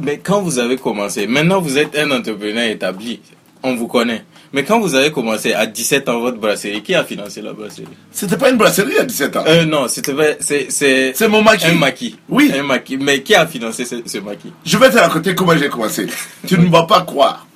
Mais 0.00 0.18
quand 0.18 0.42
vous 0.42 0.58
avez 0.58 0.76
commencé, 0.76 1.28
maintenant 1.28 1.60
vous 1.60 1.78
êtes 1.78 1.96
un 1.96 2.10
entrepreneur 2.10 2.68
établi, 2.68 3.20
on 3.62 3.76
vous 3.76 3.86
connaît. 3.86 4.24
Mais 4.52 4.64
quand 4.64 4.78
vous 4.80 4.94
avez 4.94 5.10
commencé 5.12 5.52
à 5.52 5.66
17 5.66 6.08
ans 6.08 6.20
votre 6.20 6.38
brasserie, 6.38 6.82
qui 6.82 6.94
a 6.94 7.04
financé 7.04 7.42
la 7.42 7.52
brasserie? 7.52 7.86
C'était 8.10 8.36
pas 8.36 8.50
une 8.50 8.56
brasserie 8.56 8.96
à 8.98 9.04
17 9.04 9.36
ans. 9.36 9.44
euh, 9.46 9.64
Non, 9.64 9.88
c'était 9.88 10.36
c'est 10.40 11.12
c'est 11.14 11.28
mon 11.28 11.42
maquis. 11.42 11.66
un 11.66 11.74
maquis. 11.74 12.16
Oui. 12.28 12.52
Un 12.56 12.62
maquis. 12.62 12.96
Mais 12.96 13.22
qui 13.22 13.34
a 13.34 13.46
financé 13.46 13.84
ce, 13.84 13.96
ce 14.06 14.18
maquis 14.18 14.52
Je 14.64 14.76
vais 14.78 14.88
te 14.90 14.98
raconter 14.98 15.34
comment 15.34 15.56
j'ai 15.56 15.68
commencé. 15.68 16.06
tu 16.46 16.58
ne 16.58 16.68
vas 16.70 16.84
pas 16.84 17.02
croire. 17.02 17.46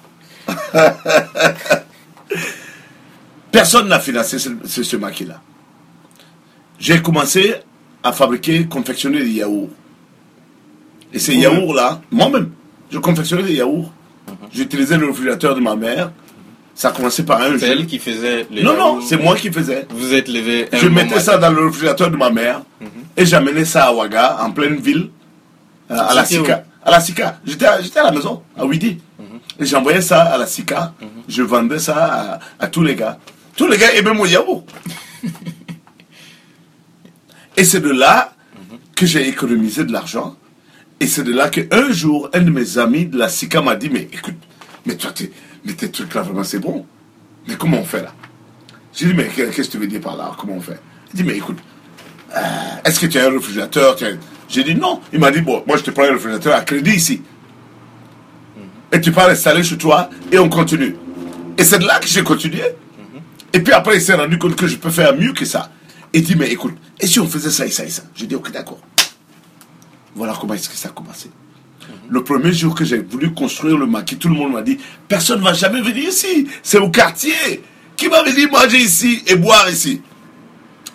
Personne 3.52 3.88
n'a 3.88 3.98
financé 3.98 4.38
ce, 4.38 4.50
ce, 4.64 4.82
ce 4.82 4.96
maquis-là. 4.96 5.40
J'ai 6.78 7.02
commencé 7.02 7.54
à 8.02 8.12
fabriquer, 8.12 8.66
confectionner 8.66 9.22
des 9.22 9.30
yaourts. 9.30 9.70
Et 11.12 11.18
ces 11.18 11.34
yaourts-là, 11.34 12.00
moi-même, 12.10 12.50
je 12.90 12.98
confectionnais 12.98 13.42
des 13.42 13.54
yaourts. 13.54 13.92
J'utilisais 14.54 14.96
le 14.96 15.06
réfrigérateur 15.06 15.54
de 15.56 15.60
ma 15.60 15.74
mère. 15.74 16.12
Ça 16.80 16.88
a 16.88 16.92
commencé 16.92 17.24
par 17.24 17.42
un 17.42 17.58
C'est 17.58 17.66
jeu. 17.66 17.72
elle 17.72 17.86
qui 17.86 17.98
faisait 17.98 18.46
les 18.50 18.62
Non, 18.62 18.74
non, 18.74 19.00
c'est 19.02 19.18
moi 19.18 19.36
qui 19.36 19.52
faisais. 19.52 19.86
Vous 19.90 20.14
êtes 20.14 20.28
levé 20.28 20.66
Je 20.72 20.88
mettais 20.88 21.20
ça 21.20 21.36
dans 21.36 21.50
le 21.50 21.66
réfrigérateur 21.66 22.10
de 22.10 22.16
ma 22.16 22.30
mère 22.30 22.62
et 23.18 23.26
j'amenais 23.26 23.66
ça 23.66 23.84
à 23.88 23.92
Ouaga, 23.92 24.38
en 24.42 24.50
pleine 24.50 24.76
ville, 24.76 25.10
euh, 25.90 25.94
à 25.98 26.14
la 26.14 26.24
SICA. 26.24 26.64
À 26.82 26.90
la 26.90 27.00
SICA. 27.00 27.38
J'étais 27.44 27.66
à, 27.66 27.74
à 27.74 28.04
la 28.04 28.12
maison, 28.12 28.42
à 28.56 28.64
Ouidi. 28.64 28.98
Et 29.58 29.66
j'envoyais 29.66 30.00
ça 30.00 30.22
à 30.22 30.38
la 30.38 30.46
SICA. 30.46 30.94
Je 31.28 31.42
vendais 31.42 31.78
ça 31.78 32.40
à, 32.58 32.64
à 32.64 32.66
tous 32.68 32.82
les 32.82 32.94
gars. 32.94 33.18
Tous 33.56 33.66
les 33.66 33.76
gars 33.76 33.92
aimaient 33.92 34.14
mon 34.14 34.24
yaourt. 34.24 34.64
et 37.58 37.64
c'est 37.64 37.80
de 37.80 37.90
là 37.90 38.32
que 38.96 39.04
j'ai 39.04 39.28
économisé 39.28 39.84
de 39.84 39.92
l'argent. 39.92 40.34
Et 40.98 41.06
c'est 41.06 41.24
de 41.24 41.32
là 41.34 41.50
qu'un 41.50 41.92
jour, 41.92 42.30
un 42.32 42.40
de 42.40 42.50
mes 42.50 42.78
amis 42.78 43.04
de 43.04 43.18
la 43.18 43.28
SICA 43.28 43.60
m'a 43.60 43.76
dit, 43.76 43.90
mais 43.90 44.08
écoute, 44.12 44.34
mais 44.86 44.94
toi, 44.96 45.10
t'es- 45.12 45.30
mais 45.64 45.72
tes 45.74 45.90
trucs 45.90 46.14
là, 46.14 46.22
vraiment, 46.22 46.44
c'est 46.44 46.58
bon. 46.58 46.86
Mais 47.48 47.56
comment 47.56 47.78
on 47.78 47.84
fait 47.84 48.02
là? 48.02 48.12
J'ai 48.94 49.06
dit, 49.06 49.14
mais 49.14 49.28
qu'est-ce 49.28 49.68
que 49.68 49.72
tu 49.72 49.78
veux 49.78 49.86
dire 49.86 50.00
par 50.00 50.16
là? 50.16 50.32
Comment 50.38 50.54
on 50.54 50.60
fait? 50.60 50.80
Il 51.12 51.16
dit, 51.16 51.24
mais 51.24 51.36
écoute, 51.36 51.58
euh, 52.36 52.40
est-ce 52.84 53.00
que 53.00 53.06
tu 53.06 53.18
as 53.18 53.26
un 53.26 53.30
réfrigérateur? 53.30 53.96
J'ai 54.48 54.64
dit 54.64 54.74
non. 54.74 55.00
Il 55.12 55.20
m'a 55.20 55.30
dit, 55.30 55.40
bon, 55.40 55.62
moi 55.66 55.76
je 55.76 55.82
te 55.82 55.90
prends 55.90 56.04
un 56.04 56.12
réfrigérateur 56.12 56.54
à 56.54 56.62
crédit 56.62 56.92
ici. 56.92 57.22
Et 58.92 59.00
tu 59.00 59.12
peux 59.12 59.20
l'installer 59.20 59.62
chez 59.62 59.78
toi 59.78 60.10
et 60.32 60.38
on 60.38 60.48
continue. 60.48 60.96
Et 61.56 61.64
c'est 61.64 61.78
de 61.78 61.86
là 61.86 62.00
que 62.00 62.08
j'ai 62.08 62.24
continué. 62.24 62.62
Et 63.52 63.60
puis 63.60 63.72
après, 63.72 63.96
il 63.96 64.02
s'est 64.02 64.14
rendu 64.14 64.38
compte 64.38 64.56
que 64.56 64.66
je 64.66 64.76
peux 64.76 64.90
faire 64.90 65.14
mieux 65.14 65.32
que 65.32 65.44
ça. 65.44 65.70
Il 66.12 66.24
dit, 66.24 66.34
mais 66.34 66.48
écoute, 66.48 66.74
et 66.98 67.06
si 67.06 67.20
on 67.20 67.28
faisait 67.28 67.50
ça 67.50 67.66
et 67.66 67.70
ça 67.70 67.84
et 67.84 67.90
ça? 67.90 68.02
J'ai 68.14 68.26
dit, 68.26 68.34
ok, 68.34 68.50
d'accord. 68.50 68.80
Voilà 70.14 70.36
comment 70.40 70.54
est-ce 70.54 70.68
que 70.68 70.74
ça 70.76 70.88
a 70.88 70.92
commencé. 70.92 71.30
Le 72.08 72.24
premier 72.24 72.52
jour 72.52 72.74
que 72.74 72.84
j'ai 72.84 72.98
voulu 72.98 73.32
construire 73.32 73.78
le 73.78 73.86
maquis, 73.86 74.16
tout 74.16 74.28
le 74.28 74.34
monde 74.34 74.52
m'a 74.52 74.62
dit 74.62 74.78
Personne 75.06 75.40
ne 75.40 75.44
va 75.44 75.52
jamais 75.52 75.80
venir 75.80 76.08
ici. 76.08 76.48
C'est 76.62 76.78
au 76.78 76.90
quartier. 76.90 77.62
Qui 77.96 78.08
va 78.08 78.22
venir 78.22 78.50
manger 78.50 78.78
ici 78.78 79.22
et 79.26 79.36
boire 79.36 79.68
ici? 79.70 80.00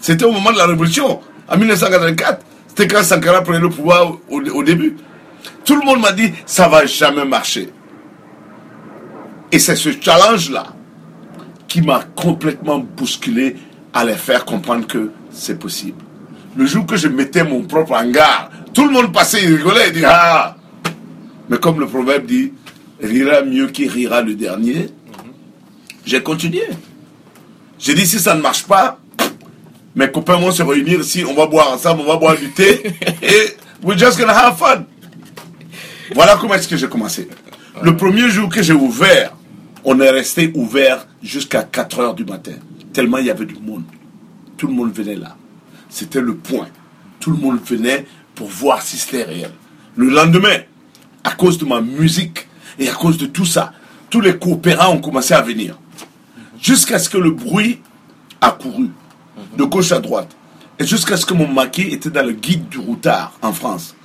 C'était 0.02 0.26
au 0.26 0.32
moment 0.32 0.52
de 0.52 0.58
la 0.58 0.66
Révolution, 0.66 1.20
en 1.48 1.58
1984. 1.58 2.44
C'était 2.68 2.88
quand 2.88 3.04
Sankara 3.04 3.42
prenait 3.42 3.60
le 3.60 3.70
pouvoir 3.70 4.18
au, 4.30 4.64
début. 4.64 4.98
Tout 5.64 5.80
le 5.80 5.86
monde 5.86 6.02
m'a 6.02 6.12
dit 6.12 6.32
Ça 6.46 6.68
va 6.68 6.86
jamais 6.86 7.26
marcher. 7.26 7.70
Et 9.52 9.60
c'est 9.60 9.76
ce 9.76 9.90
challenge-là 10.02 10.74
qui 11.68 11.82
m'a 11.82 12.02
complètement 12.16 12.80
bousculé 12.80 13.56
à 13.94 14.04
les 14.04 14.16
faire 14.16 14.44
comprendre 14.44 14.88
que 14.88 15.12
c'est 15.32 15.58
possible. 15.58 16.04
Le 16.58 16.66
jour 16.66 16.86
que 16.86 16.98
je 16.98 17.08
mettais 17.08 17.44
mon 17.44 17.62
propre 17.62 17.94
hangar, 17.94 18.50
tout 18.74 18.86
le 18.86 18.92
monde 18.92 19.14
passait, 19.14 19.44
il 19.44 19.56
rigolait, 19.56 19.88
il 19.88 19.94
dit 19.94 20.06
Ah 20.06 20.56
Mais 21.50 21.58
comme 21.58 21.80
le 21.80 21.88
proverbe 21.88 22.26
dit 22.26 22.54
Rira 23.02 23.42
mieux 23.42 23.68
qui 23.68 23.88
rira 23.88 24.22
le 24.22 24.36
dernier, 24.36 24.88
j'ai 26.06 26.24
continué. 26.24 26.64
J'ai 27.78 27.94
dit 27.94 28.06
Si 28.08 28.20
ça 28.20 28.36
ne 28.36 28.42
marche 28.42 28.64
pas, 28.64 29.00
mes 29.96 30.10
copains 30.10 30.38
vont 30.38 30.52
se 30.52 30.64
réunir 30.64 31.02
ici, 31.02 31.24
on 31.28 31.34
va 31.34 31.46
boire 31.46 31.72
ensemble, 31.72 32.02
on 32.02 32.08
va 32.08 32.18
boire 32.18 32.38
du 32.38 32.50
thé, 32.52 32.84
et 33.22 33.56
we're 33.84 33.98
just 33.98 34.18
gonna 34.20 34.34
have 34.34 34.58
fun. 34.58 34.86
Voilà 36.14 36.38
comment 36.40 36.54
est-ce 36.54 36.68
que 36.68 36.78
j'ai 36.78 36.88
commencé. 36.88 37.28
Le 37.82 37.96
premier 37.98 38.30
jour 38.30 38.50
que 38.50 38.62
j'ai 38.62 38.74
ouvert, 38.74 39.36
on 39.84 40.00
est 40.00 40.10
resté 40.10 40.52
ouvert 40.56 41.08
jusqu'à 41.22 41.64
4 41.64 42.00
heures 42.00 42.14
du 42.14 42.24
matin, 42.24 42.54
tellement 42.94 43.18
il 43.18 43.26
y 43.26 43.30
avait 43.30 43.46
du 43.46 43.56
monde. 43.56 43.84
Tout 44.58 44.68
le 44.68 44.74
monde 44.74 44.94
venait 44.94 45.16
là. 45.16 45.36
C'était 45.90 46.22
le 46.22 46.36
point. 46.36 46.68
Tout 47.20 47.32
le 47.32 47.38
monde 47.38 47.60
venait 47.66 48.06
pour 48.36 48.48
voir 48.48 48.82
si 48.82 48.98
c'était 48.98 49.24
réel. 49.24 49.52
Le 49.96 50.10
lendemain, 50.10 50.60
à 51.26 51.32
cause 51.32 51.58
de 51.58 51.66
ma 51.66 51.82
musique 51.82 52.48
et 52.80 52.88
à 52.88 52.94
cause 52.94 53.18
de 53.18 53.26
tout 53.26 53.46
ça, 53.46 53.74
tous 54.10 54.22
les 54.22 54.38
coopérants 54.38 54.94
ont 54.94 55.02
commencé 55.02 55.34
à 55.34 55.42
venir. 55.42 55.78
Jusqu'à 56.62 57.00
ce 57.00 57.10
que 57.10 57.18
le 57.18 57.32
bruit 57.32 57.82
a 58.40 58.52
couru 58.52 58.90
de 59.58 59.64
gauche 59.64 59.92
à 59.92 60.00
droite. 60.00 60.36
Et 60.80 60.86
jusqu'à 60.86 61.18
ce 61.18 61.26
que 61.26 61.34
mon 61.34 61.48
maquis 61.48 61.94
était 61.94 62.10
dans 62.10 62.26
le 62.26 62.34
guide 62.34 62.70
du 62.70 62.78
routard 62.78 63.34
en 63.42 63.52
France. 63.52 63.96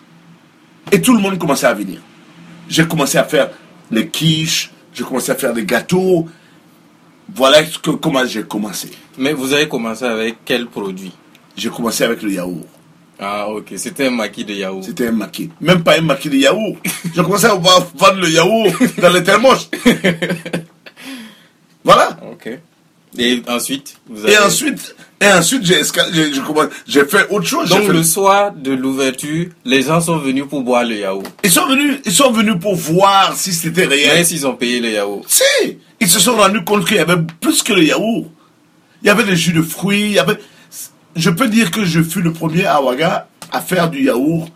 Et 0.91 1.01
tout 1.01 1.15
le 1.15 1.21
monde 1.21 1.39
commençait 1.39 1.67
à 1.67 1.75
venir. 1.75 2.01
J'ai 2.69 2.87
commencé 2.87 3.19
à 3.19 3.25
faire 3.25 3.51
les 3.91 4.09
quiches, 4.09 4.71
j'ai 4.95 5.05
commencé 5.05 5.31
à 5.31 5.35
faire 5.35 5.53
des 5.53 5.65
gâteaux. 5.65 6.27
Voilà 7.35 7.65
ce 7.65 7.79
que, 7.79 7.91
comment 7.91 8.25
j'ai 8.25 8.45
commencé. 8.45 8.91
Mais 9.19 9.33
vous 9.33 9.53
avez 9.53 9.69
commencé 9.69 10.05
avec 10.05 10.39
quel 10.45 10.67
produit? 10.67 11.13
J'ai 11.57 11.69
commencé 11.69 12.03
avec 12.03 12.23
le 12.23 12.33
yaourt. 12.33 12.67
Ah, 13.21 13.49
ok. 13.49 13.75
C'était 13.77 14.07
un 14.07 14.11
maquis 14.11 14.45
de 14.45 14.55
yaourt. 14.55 14.83
C'était 14.83 15.09
un 15.09 15.13
maquis. 15.13 15.51
Même 15.61 15.83
pas 15.83 15.99
un 15.99 16.01
maquis 16.01 16.31
de 16.31 16.37
yaourt. 16.37 16.77
J'ai 17.15 17.23
commencé 17.23 17.45
à 17.45 17.55
vendre 17.55 18.21
le 18.21 18.31
yaourt 18.31 18.73
dans 18.99 19.11
les 19.11 19.23
thermos. 19.23 19.69
voilà. 21.85 22.19
Ok. 22.33 22.59
Et 23.19 23.43
ensuite, 23.49 23.97
vous 24.09 24.25
Et 24.25 24.37
avez... 24.37 24.47
ensuite, 24.47 24.95
et 25.21 25.27
ensuite 25.27 25.65
j'ai, 25.65 25.83
j'ai, 26.87 27.05
fait 27.05 27.27
autre 27.31 27.47
chose. 27.47 27.69
Donc 27.69 27.83
fait- 27.83 27.93
le 27.93 28.05
soir 28.05 28.53
de 28.53 28.73
l'ouverture, 28.73 29.47
les 29.65 29.83
gens 29.83 30.01
sont 30.01 30.19
venus 30.19 30.45
pour 30.49 30.63
boire 30.63 30.85
le 30.85 30.97
yaourt. 30.97 31.27
Ils 31.43 31.51
sont 31.51 31.67
venus, 31.67 31.99
ils 32.05 32.13
sont 32.13 32.31
venus 32.31 32.55
pour 32.61 32.77
voir 32.77 33.35
si 33.37 33.53
c'était 33.53 33.87
réel. 33.87 34.13
Mais 34.15 34.25
s'ils 34.25 34.47
ont 34.47 34.55
payé 34.55 34.81
le 34.81 34.91
yaourt. 34.91 35.25
Si, 35.27 35.79
ils 35.99 36.09
se 36.09 36.21
sont 36.21 36.37
rendus 36.37 36.63
compte 36.63 36.87
qu'il 36.87 36.99
y 36.99 37.01
avait 37.01 37.21
plus 37.41 37.65
que 37.65 37.73
le 37.73 37.83
yaourt. 37.83 38.27
Il 39.03 39.09
y 39.09 39.11
avait 39.11 39.25
des 39.25 39.37
jus 39.37 39.53
de 39.53 39.63
fruits, 39.63 40.03
il 40.03 40.13
y 40.13 40.19
avait... 40.19 40.39
Je 41.17 41.31
peux 41.31 41.49
dire 41.49 41.71
que 41.71 41.85
je 41.85 42.03
fus 42.03 42.23
le 42.23 42.33
premier 42.33 42.67
à 42.67 42.83
Ouaga 42.83 43.29
à 43.53 43.61
faire 43.61 43.91
du 43.91 44.05
yaourt 44.05 44.49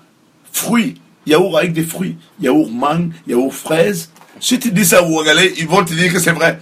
fruits. 0.53 1.01
Yaourt 1.27 1.57
avec 1.57 1.73
des 1.73 1.83
fruits. 1.85 2.17
Yaourt 2.41 2.71
mangue, 2.71 3.13
yaourt 3.27 3.51
fraise. 3.53 4.11
Si 4.41 4.59
tu 4.59 4.71
dis 4.71 4.85
ça 4.85 5.03
aux 5.03 5.09
Ouagalais, 5.17 5.53
ils 5.59 5.67
vont 5.67 5.85
te 5.85 5.95
dire 5.95 6.13
que 6.13 6.19
c'est 6.21 6.33
vrai. 6.33 6.61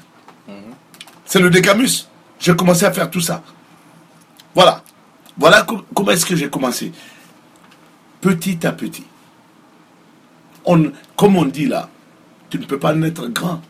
C'est 1.24 1.40
le 1.40 1.50
décamus. 1.50 2.06
J'ai 2.38 2.54
commencé 2.56 2.84
à 2.84 2.92
faire 2.92 3.10
tout 3.10 3.20
ça. 3.20 3.42
Voilà. 4.54 4.82
Voilà 5.38 5.62
com- 5.62 5.82
comment 5.94 6.10
est-ce 6.10 6.26
que 6.26 6.36
j'ai 6.36 6.48
commencé. 6.50 6.92
Petit 8.20 8.66
à 8.66 8.72
petit. 8.72 9.04
On, 10.64 10.92
comme 11.16 11.36
on 11.36 11.44
dit 11.44 11.66
là, 11.66 11.88
tu 12.50 12.58
ne 12.58 12.64
peux 12.64 12.78
pas 12.78 12.94
naître 12.94 13.26
grand. 13.28 13.60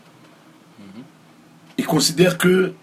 Ils 1.78 1.86
considèrent 1.86 2.36
que 2.36 2.74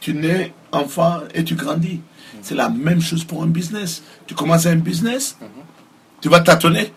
tu 0.00 0.12
nais 0.12 0.52
enfant 0.72 1.20
et 1.34 1.42
tu 1.42 1.54
grandis. 1.54 2.00
C'est 2.46 2.54
la 2.54 2.68
même 2.68 3.00
chose 3.00 3.24
pour 3.24 3.42
un 3.42 3.46
business. 3.48 4.04
Tu 4.28 4.34
commences 4.34 4.66
un 4.66 4.76
business, 4.76 5.36
tu 6.20 6.28
vas 6.28 6.38
tâtonner, 6.38 6.92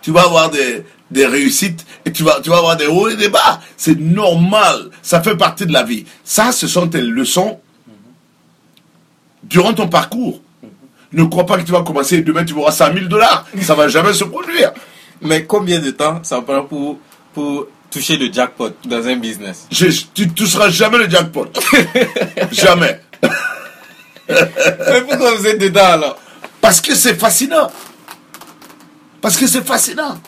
tu 0.00 0.10
vas 0.10 0.22
avoir 0.22 0.48
des, 0.48 0.84
des 1.10 1.26
réussites 1.26 1.84
et 2.06 2.12
tu 2.12 2.22
vas, 2.22 2.40
tu 2.42 2.48
vas 2.48 2.56
avoir 2.56 2.78
des 2.78 2.86
hauts 2.86 3.08
et 3.10 3.16
des 3.16 3.28
bas. 3.28 3.60
C'est 3.76 3.98
normal, 4.00 4.88
ça 5.02 5.20
fait 5.22 5.36
partie 5.36 5.66
de 5.66 5.72
la 5.74 5.82
vie. 5.82 6.06
Ça, 6.24 6.50
ce 6.50 6.66
sont 6.66 6.88
tes 6.88 7.02
leçons 7.02 7.60
durant 9.42 9.74
ton 9.74 9.86
parcours. 9.88 10.40
Ne 11.12 11.24
crois 11.24 11.44
pas 11.44 11.58
que 11.58 11.62
tu 11.64 11.72
vas 11.72 11.82
commencer 11.82 12.16
et 12.16 12.22
demain 12.22 12.44
tu 12.44 12.54
auras 12.54 12.72
100 12.72 12.94
000 12.94 13.06
dollars. 13.06 13.44
Ça 13.60 13.74
va 13.74 13.88
jamais 13.88 14.14
se 14.14 14.24
produire. 14.24 14.72
Mais 15.20 15.44
combien 15.44 15.78
de 15.80 15.90
temps 15.90 16.20
ça 16.22 16.40
prend 16.40 16.62
pour, 16.64 16.98
pour 17.34 17.66
toucher 17.90 18.16
le 18.16 18.32
jackpot 18.32 18.70
dans 18.86 19.06
un 19.06 19.16
business? 19.16 19.66
Je- 19.70 20.04
tu 20.14 20.26
ne 20.26 20.32
toucheras 20.32 20.70
jamais 20.70 20.96
le 20.96 21.10
jackpot. 21.10 21.48
jamais. 22.52 23.00
Mais 24.30 25.00
pourquoi 25.02 25.34
vous 25.34 25.46
êtes 25.46 25.60
dedans 25.60 25.84
alors 25.84 26.18
Parce 26.60 26.80
que 26.80 26.94
c'est 26.94 27.14
fascinant. 27.14 27.70
Parce 29.20 29.36
que 29.36 29.46
c'est 29.46 29.66
fascinant. 29.66 30.18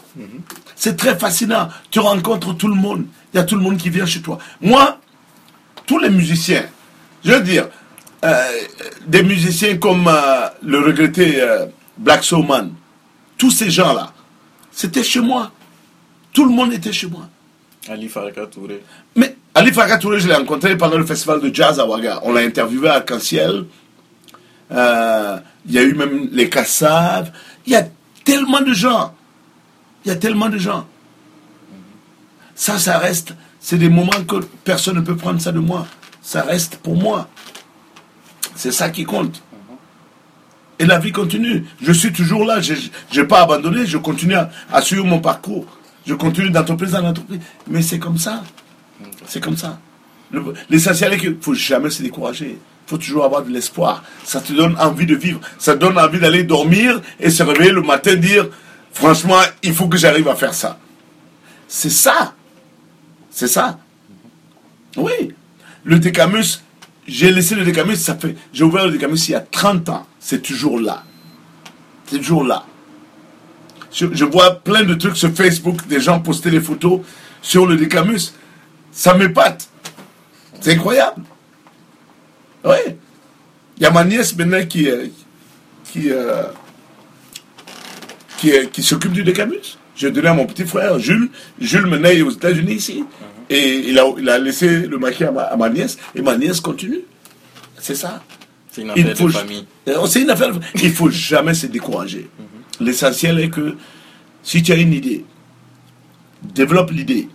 C'est 0.77 0.97
très 0.97 1.19
fascinant. 1.19 1.69
Tu 1.91 2.01
rencontres 2.01 2.57
tout 2.57 2.69
le 2.69 2.75
monde. 2.75 3.07
Il 3.33 3.37
y 3.37 3.41
a 3.41 3.45
tout 3.45 3.57
le 3.57 3.63
monde 3.63 3.77
qui 3.79 3.89
vient 3.89 4.07
chez 4.07 4.21
toi. 4.21 4.39
Moi, 4.61 4.99
tous 5.87 5.99
les 5.99 6.11
musiciens, 6.11 6.65
je 7.25 7.33
veux 7.33 7.41
dire, 7.41 7.69
euh, 8.25 8.45
des 9.07 9.23
musiciens 9.23 9.79
comme 9.79 10.07
euh, 10.09 10.49
le 10.63 10.81
regretté 10.81 11.41
euh, 11.41 11.67
Black 11.97 12.23
Soulman, 12.25 12.71
tous 13.39 13.51
ces 13.51 13.71
gens-là, 13.71 14.13
c'était 14.71 15.03
chez 15.03 15.21
moi. 15.21 15.51
Tout 16.33 16.45
le 16.45 16.51
monde 16.51 16.73
était 16.73 16.93
chez 16.93 17.07
moi. 17.07 17.29
Ali 17.89 18.09
Faraka 18.09 18.47
Touré. 18.47 18.83
Mais 19.17 19.37
Ali 19.55 19.73
Faraka 19.73 19.99
Touré, 19.99 20.21
je 20.21 20.29
l'ai 20.29 20.35
rencontré 20.35 20.77
pendant 20.77 20.99
le 20.99 21.05
festival 21.05 21.41
de 21.41 21.53
jazz 21.53 21.81
à 21.81 21.87
Ouaga. 21.87 22.21
On 22.23 22.33
l'a 22.33 22.41
interviewé 22.41 22.89
à 22.89 22.95
Arc-en-Ciel. 22.95 23.65
Euh, 24.73 25.39
Il 25.67 25.73
y 25.73 25.79
a 25.79 25.83
eu 25.83 25.95
même 25.95 26.29
les 26.33 26.49
Kassav. 26.49 27.31
Il 27.67 27.73
y 27.73 27.77
a 27.77 27.87
tellement 28.25 28.61
de 28.61 28.73
gens. 28.73 29.15
Il 30.05 30.09
y 30.09 30.11
a 30.11 30.17
tellement 30.17 30.49
de 30.49 30.59
gens. 30.59 30.87
Ça, 32.55 32.79
ça 32.79 32.99
reste. 32.99 33.35
C'est 33.61 33.79
des 33.79 33.89
moments 33.89 34.25
que 34.27 34.37
personne 34.65 34.97
ne 34.97 35.01
peut 35.01 35.17
prendre 35.17 35.41
ça 35.41 35.53
de 35.53 35.61
moi. 35.61 35.87
Ça 36.21 36.43
reste 36.43 36.77
pour 36.77 36.97
moi. 36.97 37.29
C'est 38.57 38.73
ça 38.73 38.91
qui 38.91 39.05
compte. 39.05 39.43
Et 40.79 40.85
la 40.85 40.99
vie 40.99 41.13
continue. 41.13 41.65
Je 41.81 41.93
suis 41.93 42.13
toujours 42.13 42.45
là. 42.45 42.61
Je 42.61 42.75
n'ai 43.15 43.27
pas 43.27 43.43
abandonné. 43.43 43.87
Je 43.87 43.99
continue 43.99 44.35
à, 44.35 44.83
suivre 44.83 45.05
mon 45.05 45.21
parcours. 45.21 45.67
Je 46.05 46.15
continue 46.15 46.51
d'entreprise 46.51 46.95
en 46.95 47.05
entreprise. 47.05 47.41
Mais 47.69 47.83
c'est 47.83 48.01
comme 48.01 48.19
ça. 48.19 48.43
C'est 49.27 49.41
comme 49.41 49.57
ça. 49.57 49.79
Le- 50.33 50.55
L'essentiel 50.69 51.13
est 51.13 51.19
qu'il 51.19 51.31
ne 51.37 51.41
faut 51.41 51.55
jamais 51.55 51.91
se 51.91 52.03
décourager. 52.03 52.59
Faut 52.93 52.99
toujours 52.99 53.25
avoir 53.25 53.43
de 53.43 53.51
l'espoir. 53.51 54.05
Ça 54.23 54.43
te 54.43 54.53
donne 54.53 54.77
envie 54.79 55.07
de 55.07 55.15
vivre. 55.15 55.41
Ça 55.59 55.75
donne 55.75 55.97
envie 55.97 56.21
d'aller 56.21 56.45
dormir 56.45 57.01
et 57.19 57.31
se 57.31 57.43
réveiller 57.43 57.73
le 57.73 57.81
matin 57.81 58.17
dire 58.17 58.51
franchement, 58.93 59.41
il 59.63 59.73
faut 59.73 59.89
que 59.89 59.97
j'arrive 59.97 60.29
à 60.29 60.37
faire 60.37 60.53
ça. 60.53 60.79
C'est 61.67 61.89
ça. 61.89 62.35
C'est 63.31 63.49
ça. 63.49 63.79
Oui. 64.99 65.33
Le 65.85 65.99
Décamus, 66.01 66.61
j'ai 67.07 67.33
laissé 67.33 67.55
le 67.55 67.65
Décamus, 67.65 67.97
ça 67.97 68.15
fait. 68.15 68.37
J'ai 68.53 68.63
ouvert 68.63 68.85
le 68.85 68.93
Décamus 68.93 69.27
il 69.27 69.31
y 69.31 69.37
a 69.37 69.41
30 69.41 69.89
ans. 69.89 70.07
C'est 70.21 70.43
toujours 70.43 70.79
là. 70.79 71.03
C'est 72.09 72.19
toujours 72.19 72.45
là. 72.45 72.67
Je, 73.91 74.05
je 74.13 74.27
vois 74.27 74.57
plein 74.57 74.83
de 74.83 74.93
trucs 74.93 75.17
sur 75.17 75.31
Facebook, 75.31 75.87
des 75.87 75.99
gens 75.99 76.21
poster 76.21 76.51
des 76.51 76.61
photos 76.61 77.01
sur 77.41 77.65
le 77.65 77.79
Décamus. 77.79 78.35
Ça 78.91 79.15
m'épate. 79.15 79.67
C'est 80.61 80.75
incroyable. 80.75 81.23
Oui. 82.65 82.77
Il 83.79 83.83
y 83.83 83.87
a 83.87 83.91
ma 83.91 84.05
nièce 84.05 84.37
maintenant 84.37 84.65
qui, 84.67 84.89
euh, 84.89 85.07
qui, 85.91 86.11
euh, 86.11 86.45
qui, 88.39 88.53
euh, 88.53 88.67
qui 88.67 88.83
s'occupe 88.83 89.13
du 89.13 89.25
Décamus. 89.25 89.79
J'ai 89.97 90.11
donné 90.11 90.29
à 90.29 90.35
mon 90.35 90.47
petit 90.47 90.65
frère, 90.65 90.99
Jules. 90.99 91.31
Jules 91.61 91.87
maintenant 91.87 92.09
est 92.11 92.23
aux 92.23 92.31
États-Unis 92.31 92.75
ici. 92.75 93.05
Et 93.51 93.89
il 93.91 93.99
a, 93.99 94.05
il 94.19 94.29
a 94.29 94.39
laissé 94.39 94.87
le 94.87 94.99
maquis 94.99 95.25
à 95.25 95.31
ma, 95.33 95.43
à 95.43 95.57
ma 95.57 95.69
nièce. 95.69 95.99
Et 96.15 96.23
ma 96.23 96.37
nièce 96.37 96.61
continue. 96.61 97.01
C'est 97.79 97.95
ça. 97.95 98.23
C'est 98.71 98.83
une 98.83 98.93
Il 98.97 99.03
affaire 99.03 99.17
faut- 99.19 99.27
de 99.27 99.33
famille. 99.33 99.67
C'est 100.07 100.23
une 100.23 100.31
affaire. 100.31 100.53
Il 100.83 100.93
faut 100.93 101.11
jamais 101.11 101.55
se 101.55 101.67
décourager. 101.67 102.31
L'essentiel 102.81 103.39
est 103.41 103.51
que 103.51 103.77
si 104.43 104.63
tu 104.63 104.73
as 104.73 104.77
une 104.77 104.93
idée, 104.95 105.25
développe 106.43 106.91
l'idée, 106.91 107.29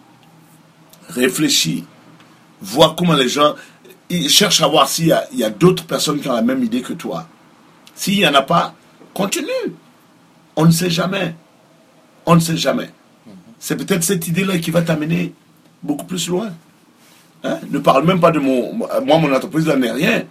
réfléchis, 1.10 1.86
vois 2.62 2.96
comment 2.98 3.14
les 3.14 3.30
gens 3.30 3.56
ils 4.10 4.30
cherchent 4.30 4.62
à 4.62 4.68
voir 4.68 4.88
s'il 4.88 5.08
y 5.08 5.12
a, 5.12 5.26
il 5.34 5.54
d'autres 5.60 5.86
personnes 5.86 6.20
qui 6.20 6.28
ont 6.30 6.34
la 6.34 6.42
même 6.42 6.64
idée 6.64 6.82
que 6.82 6.94
toi. 6.94 7.28
S'il 7.96 8.18
n'y 8.18 8.28
en 8.28 8.34
a 8.34 8.42
pas, 8.42 8.74
continue. 9.14 9.48
On 10.56 10.66
ne 10.66 10.72
sait 10.72 10.90
jamais. 10.90 11.36
On 12.26 12.36
ne 12.36 12.40
sait 12.40 12.58
jamais. 12.58 12.90
C'est 13.60 13.76
peut-être 13.76 14.04
cette 14.04 14.28
idée-là 14.28 14.60
qui 14.60 14.72
va 14.72 14.82
t'amener 14.82 15.34
beaucoup 15.82 16.06
plus 16.06 16.28
loin. 16.30 16.52
Hein? 17.44 17.58
Ne 17.70 17.80
parle 17.80 18.06
même 18.06 18.20
pas 18.20 18.32
de 18.32 18.40
mon. 18.40 18.74
Moi, 18.74 18.90
mon 19.20 19.34
entreprise 19.34 19.66
n'en 19.68 19.82
est 19.82 19.92
rien. 19.92 20.24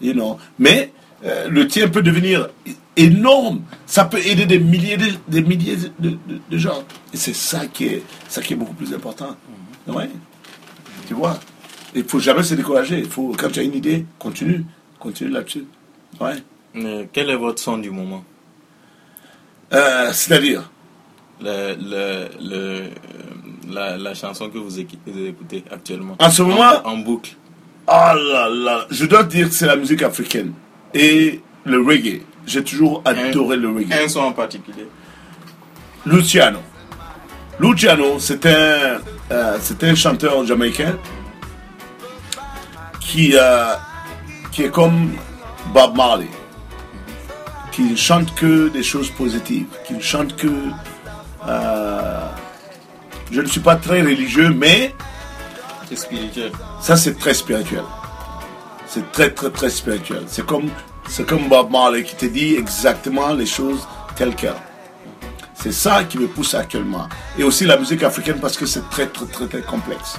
You 0.00 0.12
know. 0.12 0.38
Mais 0.58 0.92
euh, 1.24 1.48
le 1.48 1.66
tien 1.66 1.88
peut 1.88 2.02
devenir 2.02 2.48
énorme. 2.96 3.62
Ça 3.86 4.04
peut 4.04 4.24
aider 4.24 4.46
des 4.46 4.58
milliers 4.58 4.96
de, 4.96 5.06
des 5.28 5.42
milliers 5.42 5.76
de, 5.98 6.10
de- 6.10 6.18
de 6.50 6.58
gens. 6.58 6.82
Et 7.12 7.16
c'est 7.16 7.34
ça 7.34 7.66
qui 7.66 7.86
est, 7.86 8.02
ça 8.28 8.40
qui 8.42 8.52
est 8.52 8.56
beaucoup 8.56 8.74
plus 8.74 8.92
important. 8.94 9.36
Ouais. 9.86 10.08
Tu 11.08 11.14
vois? 11.14 11.38
Il 11.94 12.04
faut 12.04 12.18
jamais 12.20 12.42
se 12.42 12.54
décourager. 12.54 12.98
Il 12.98 13.08
faut, 13.08 13.34
quand 13.36 13.48
tu 13.50 13.60
as 13.60 13.62
une 13.62 13.74
idée, 13.74 14.04
continue. 14.18 14.64
Continue 14.98 15.30
là-dessus. 15.30 15.64
Ouais. 16.20 16.36
Quel 17.12 17.30
est 17.30 17.36
votre 17.36 17.60
son 17.60 17.78
du 17.78 17.90
moment? 17.90 18.24
Euh, 19.72 20.10
C'est-à-dire? 20.12 20.70
Le, 21.42 21.74
le, 21.80 22.28
le, 22.40 22.56
euh, 22.56 22.88
la, 23.70 23.96
la 23.96 24.14
chanson 24.14 24.50
que 24.50 24.58
vous 24.58 24.78
écoutez 24.78 25.64
actuellement 25.70 26.14
En 26.18 26.30
ce 26.30 26.42
moment? 26.42 26.70
En, 26.84 26.90
en 26.90 26.96
boucle. 26.98 27.34
Ah 27.86 28.14
là 28.14 28.48
là, 28.48 28.86
je 28.90 29.06
dois 29.06 29.24
dire 29.24 29.48
que 29.48 29.54
c'est 29.54 29.66
la 29.66 29.74
musique 29.74 30.02
africaine 30.02 30.52
et 30.94 31.40
le 31.64 31.80
reggae. 31.80 32.20
J'ai 32.46 32.62
toujours 32.62 33.02
adoré 33.04 33.56
le 33.56 33.68
reggae. 33.68 33.92
Un 34.04 34.08
son 34.08 34.20
en 34.20 34.32
particulier. 34.32 34.86
Luciano. 36.06 36.58
Luciano, 37.58 38.18
c'est 38.18 38.44
un, 38.46 39.00
euh, 39.32 39.56
c'est 39.60 39.82
un 39.82 39.94
chanteur 39.94 40.46
jamaïcain 40.46 40.96
qui, 43.10 43.32
euh, 43.34 43.74
qui 44.52 44.62
est 44.62 44.70
comme 44.70 45.12
Bob 45.74 45.96
Marley, 45.96 46.28
qui 47.72 47.82
ne 47.82 47.96
chante 47.96 48.32
que 48.34 48.68
des 48.68 48.84
choses 48.84 49.10
positives, 49.10 49.66
qui 49.86 49.94
ne 49.94 50.00
chante 50.00 50.36
que... 50.36 50.46
euh, 51.48 52.26
je 53.32 53.40
ne 53.40 53.46
suis 53.46 53.60
pas 53.60 53.76
très 53.76 54.00
religieux, 54.02 54.50
mais 54.50 54.94
C'est 55.88 55.96
spirituel. 55.96 56.52
ça, 56.80 56.96
c'est 56.96 57.18
très 57.18 57.34
spirituel. 57.34 57.82
C'est 58.86 59.10
très, 59.12 59.30
très, 59.30 59.50
très 59.50 59.70
spirituel. 59.70 60.24
C'est 60.26 60.46
comme, 60.46 60.68
c'est 61.08 61.26
comme 61.26 61.48
Bob 61.48 61.70
Marley 61.70 62.04
qui 62.04 62.14
te 62.14 62.26
dit 62.26 62.54
exactement 62.54 63.32
les 63.32 63.46
choses 63.46 63.86
telles 64.16 64.34
quelles. 64.34 64.54
C'est 65.54 65.72
ça 65.72 66.04
qui 66.04 66.18
me 66.18 66.26
pousse 66.26 66.54
actuellement. 66.54 67.08
Et 67.38 67.42
aussi 67.44 67.66
la 67.66 67.76
musique 67.76 68.02
africaine 68.02 68.38
parce 68.40 68.56
que 68.56 68.66
c'est 68.66 68.88
très, 68.88 69.06
très, 69.06 69.26
très, 69.26 69.46
très 69.46 69.62
complexe. 69.62 70.18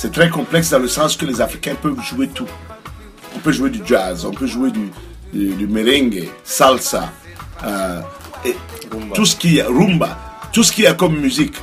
C'est 0.00 0.12
très 0.12 0.28
complexe 0.30 0.70
dans 0.70 0.78
le 0.78 0.86
sens 0.86 1.16
que 1.16 1.26
les 1.26 1.40
Africains 1.40 1.74
peuvent 1.74 2.00
jouer 2.00 2.28
tout. 2.28 2.46
On 3.34 3.40
peut 3.40 3.50
jouer 3.50 3.68
du 3.68 3.80
jazz, 3.84 4.24
on 4.24 4.30
peut 4.30 4.46
jouer 4.46 4.70
du, 4.70 4.92
du, 5.32 5.48
du 5.56 5.66
merengue, 5.66 6.28
salsa, 6.44 7.10
euh, 7.64 8.00
et 8.44 8.54
Rumba. 8.92 9.16
tout 9.16 9.24
ce 9.26 9.34
qui 9.34 9.58
est 9.58 9.64
rumba, 9.64 10.16
tout 10.52 10.62
ce 10.62 10.70
qu'il 10.70 10.84
y 10.84 10.86
a 10.86 10.94
comme 10.94 11.16
musique. 11.18 11.56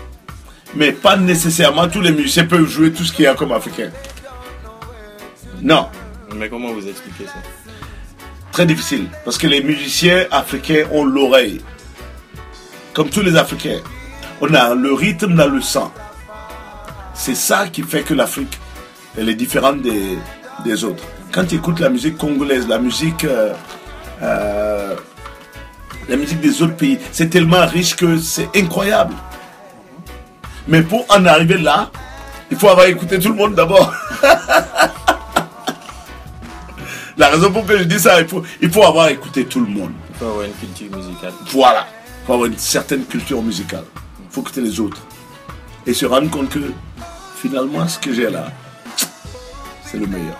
Mais 0.75 0.91
pas 0.91 1.15
nécessairement 1.15 1.87
tous 1.87 2.01
les 2.01 2.11
musiciens 2.11 2.43
peuvent 2.43 2.67
jouer 2.67 2.91
tout 2.91 3.05
ce 3.05 3.13
qu'il 3.13 3.23
y 3.23 3.27
a 3.27 3.35
comme 3.35 3.53
africain. 3.53 3.89
Non, 5.61 5.87
Mais 6.35 6.49
comment 6.49 6.73
vous 6.73 6.85
expliquez 6.89 7.27
ça? 7.27 7.39
Très 8.51 8.65
difficile. 8.65 9.07
Parce 9.23 9.37
que 9.37 9.47
les 9.47 9.63
musiciens 9.63 10.25
africains 10.29 10.83
ont 10.91 11.05
l'oreille. 11.05 11.61
Comme 12.93 13.09
tous 13.09 13.21
les 13.21 13.37
Africains. 13.37 13.79
On 14.41 14.53
a 14.53 14.75
le 14.75 14.93
rythme 14.93 15.35
dans 15.35 15.47
le 15.47 15.61
sang. 15.61 15.93
C'est 17.15 17.35
ça 17.35 17.67
qui 17.67 17.81
fait 17.81 18.03
que 18.03 18.13
l'Afrique, 18.13 18.59
elle 19.17 19.29
est 19.29 19.35
différente 19.35 19.81
des, 19.81 20.17
des 20.63 20.83
autres. 20.83 21.03
Quand 21.31 21.45
tu 21.45 21.55
écoutes 21.55 21.79
la 21.79 21.89
musique 21.89 22.17
congolaise, 22.17 22.67
la 22.67 22.77
musique, 22.77 23.23
euh, 23.23 23.53
euh, 24.21 24.95
la 26.07 26.15
musique 26.17 26.41
des 26.41 26.61
autres 26.61 26.75
pays, 26.75 26.99
c'est 27.11 27.29
tellement 27.29 27.65
riche 27.65 27.95
que 27.95 28.19
c'est 28.19 28.49
incroyable. 28.55 29.15
Mais 30.67 30.81
pour 30.83 31.05
en 31.09 31.25
arriver 31.25 31.57
là, 31.57 31.89
il 32.51 32.57
faut 32.57 32.67
avoir 32.69 32.85
écouté 32.87 33.17
tout 33.17 33.29
le 33.29 33.35
monde 33.35 33.55
d'abord. 33.55 33.91
La 37.17 37.29
raison 37.29 37.49
pour 37.49 37.61
laquelle 37.61 37.79
je 37.79 37.83
dis 37.85 37.99
ça, 37.99 38.19
il 38.19 38.27
faut, 38.27 38.43
il 38.61 38.69
faut 38.69 38.83
avoir 38.83 39.07
écouté 39.07 39.45
tout 39.45 39.61
le 39.61 39.67
monde. 39.67 39.91
Il 40.09 40.17
faut 40.17 40.25
avoir 40.25 40.43
une 40.45 40.51
culture 40.53 40.97
musicale. 40.97 41.31
Voilà. 41.47 41.87
Il 42.23 42.25
faut 42.27 42.33
avoir 42.33 42.47
une 42.49 42.57
certaine 42.57 43.05
culture 43.05 43.41
musicale. 43.41 43.85
Il 44.19 44.29
faut 44.29 44.41
écouter 44.41 44.59
les 44.59 44.77
autres. 44.81 44.97
Et 45.87 45.93
se 45.93 46.05
rendre 46.05 46.29
compte 46.29 46.49
que 46.49 46.71
finalement, 47.37 47.87
ce 47.87 47.99
que 47.99 48.13
j'ai 48.13 48.29
là, 48.29 48.47
c'est 49.83 49.97
le 49.97 50.07
meilleur. 50.07 50.37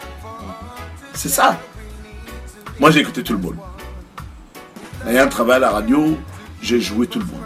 C'est 1.13 1.29
ça. 1.29 1.59
Moi, 2.79 2.91
j'ai 2.91 3.01
écouté 3.01 3.23
tout 3.23 3.33
le 3.33 3.39
monde. 3.39 3.57
Ayant 5.07 5.29
travaillé 5.29 5.57
à 5.57 5.59
la 5.59 5.71
radio, 5.71 6.17
j'ai 6.61 6.81
joué 6.81 7.07
tout 7.07 7.19
le 7.19 7.25
monde. 7.25 7.45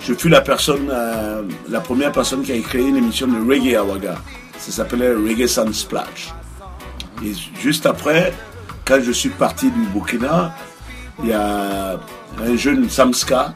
Je 0.00 0.14
fus 0.14 0.28
la 0.28 0.40
personne, 0.40 0.88
euh, 0.90 1.42
la 1.68 1.80
première 1.80 2.12
personne 2.12 2.42
qui 2.42 2.52
a 2.52 2.60
créé 2.60 2.86
une 2.86 2.96
émission 2.96 3.26
de 3.26 3.38
reggae 3.38 3.74
à. 3.74 4.16
Ça 4.58 4.72
s'appelait 4.72 5.12
Reggae 5.12 5.48
Sunsplash. 5.48 6.32
Et 7.24 7.32
juste 7.60 7.86
après, 7.86 8.32
quand 8.84 9.00
je 9.02 9.10
suis 9.10 9.30
parti 9.30 9.70
du 9.70 9.80
Burkina, 9.92 10.54
il 11.22 11.30
y 11.30 11.32
a 11.32 11.98
un 12.40 12.56
jeune 12.56 12.88
Samska 12.88 13.54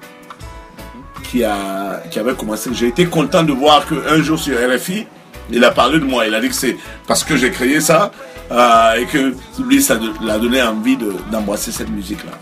qui, 1.30 1.44
avait 1.44 2.34
commencé. 2.34 2.70
J'ai 2.74 2.88
été 2.88 3.06
content 3.06 3.42
de 3.42 3.52
voir 3.52 3.86
qu'un 3.86 4.20
jour 4.22 4.38
sur 4.38 4.56
RFI, 4.58 5.06
il 5.50 5.64
a 5.64 5.70
parlé 5.70 5.98
de 6.00 6.04
moi. 6.04 6.26
Il 6.26 6.34
a 6.34 6.40
dit 6.40 6.48
que 6.48 6.54
c'est 6.54 6.76
parce 7.06 7.22
que 7.24 7.36
j'ai 7.36 7.50
créé 7.50 7.80
ça 7.80 8.10
euh, 8.50 8.94
et 8.94 9.06
que 9.06 9.34
lui, 9.62 9.80
ça 9.82 9.98
l'a 10.22 10.38
donné 10.38 10.62
envie 10.62 10.96
de- 10.96 11.14
d'embrasser 11.30 11.70
cette 11.72 11.90
musique-là. 11.90 12.32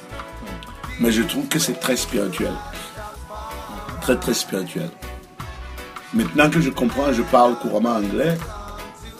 Mais 1.00 1.12
je 1.12 1.22
trouve 1.22 1.46
que 1.48 1.58
c'est 1.58 1.78
très 1.78 1.96
spirituel. 1.96 2.52
Très, 4.00 4.16
très 4.16 4.34
spirituel. 4.34 4.88
maintenant 6.14 6.48
que 6.48 6.60
je 6.60 6.70
comprends, 6.70 7.12
je 7.12 7.22
parle 7.22 7.56
couramment 7.58 7.96
anglais, 7.96 8.38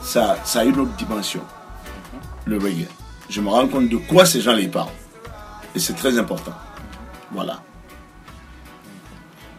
ça, 0.03 0.39
ça 0.45 0.61
a 0.61 0.65
une 0.65 0.81
autre 0.81 0.93
dimension, 0.97 1.43
le 2.47 2.57
reggae. 2.57 2.89
Je 3.29 3.43
me 3.43 3.51
rends 3.51 3.67
compte 3.69 3.91
de 3.91 3.99
quoi 3.99 4.25
ces 4.25 4.41
gens 4.41 4.55
les 4.55 4.69
parlent. 4.69 4.89
Et 5.75 5.79
c'est 5.79 5.93
très 5.93 6.19
important. 6.19 6.55
Voilà. 7.31 7.61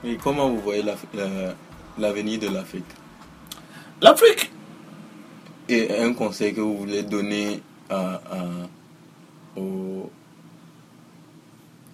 Et 0.03 0.15
comment 0.17 0.49
vous 0.49 0.59
voyez 0.61 0.83
l'avenir 1.97 2.39
de 2.39 2.47
l'Afrique? 2.49 2.85
L'Afrique, 4.01 4.51
Et 5.67 5.99
un 5.99 6.13
conseil 6.13 6.53
que 6.53 6.61
vous 6.61 6.77
voulez 6.77 7.03
donner 7.03 7.61
à, 7.89 8.15
à- 8.31 9.59
aux, 9.59 10.09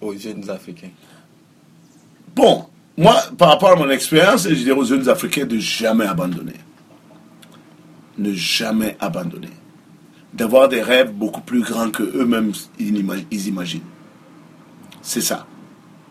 aux 0.00 0.16
jeunes 0.16 0.48
Africains? 0.48 0.90
Bon, 2.34 2.66
moi, 2.96 3.16
par 3.36 3.48
rapport 3.50 3.70
à 3.72 3.76
mon 3.76 3.90
expérience, 3.90 4.48
je 4.48 4.54
dirais 4.54 4.78
aux 4.78 4.84
jeunes 4.84 5.08
Africains 5.08 5.44
de 5.46 5.58
jamais 5.58 6.06
abandonner. 6.06 6.54
Ne 8.18 8.32
jamais 8.32 8.96
abandonner. 9.00 9.50
D'avoir 10.32 10.68
des 10.68 10.82
rêves 10.82 11.12
beaucoup 11.12 11.40
plus 11.42 11.62
grands 11.62 11.90
que 11.90 12.02
eux-mêmes 12.02 12.52
ils 12.78 13.46
imaginent. 13.48 13.80
C'est 15.02 15.20
ça. 15.22 15.46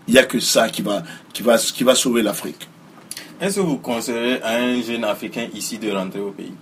Il 0.08 0.14
n'y 0.14 0.20
a 0.20 0.24
que 0.24 0.40
ça 0.40 0.70
qui 0.70 0.82
va, 0.82 1.04
qui 1.34 1.42
va, 1.44 1.58
qui 1.58 1.84
va 1.84 1.96
sauver 1.96 2.22
l'Afrique. 2.22 2.68
Est-ce 3.42 3.56
que 3.56 3.62
vous 3.62 3.78
conseillerez 3.78 4.42
à 4.44 4.56
un 4.58 4.82
jeune 4.82 5.04
Africain 5.04 5.48
ici 5.54 5.78
de 5.78 5.92
rentrer 5.92 6.20
au 6.20 6.32
pays? 6.32 6.54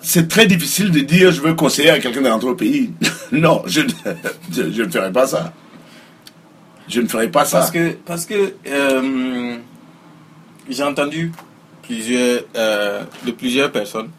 C'est 0.00 0.28
très 0.28 0.46
difficile 0.46 0.90
de 0.90 1.00
dire 1.00 1.32
je 1.32 1.40
veux 1.40 1.54
conseiller 1.54 1.90
à 1.90 1.98
quelqu'un 1.98 2.22
de 2.22 2.28
rentrer 2.28 2.48
au 2.50 2.54
pays. 2.54 2.92
non, 3.32 3.62
je, 3.66 3.82
ne- 3.82 3.88
je, 4.52 4.70
je 4.70 4.82
ne 4.82 4.90
ferai 4.90 5.12
pas 5.12 5.26
ça. 5.26 5.52
Je 6.88 7.00
ne 7.00 7.08
ferai 7.08 7.30
pas 7.30 7.44
ça. 7.44 7.58
Parce 7.58 7.70
que, 7.70 7.92
parce 8.06 8.24
que 8.26 8.54
euh, 8.66 9.56
j'ai 10.68 10.82
entendu 10.82 11.32
plusieurs, 11.82 12.42
euh, 12.56 13.04
de 13.26 13.32
plusieurs 13.32 13.70
personnes 13.70 14.10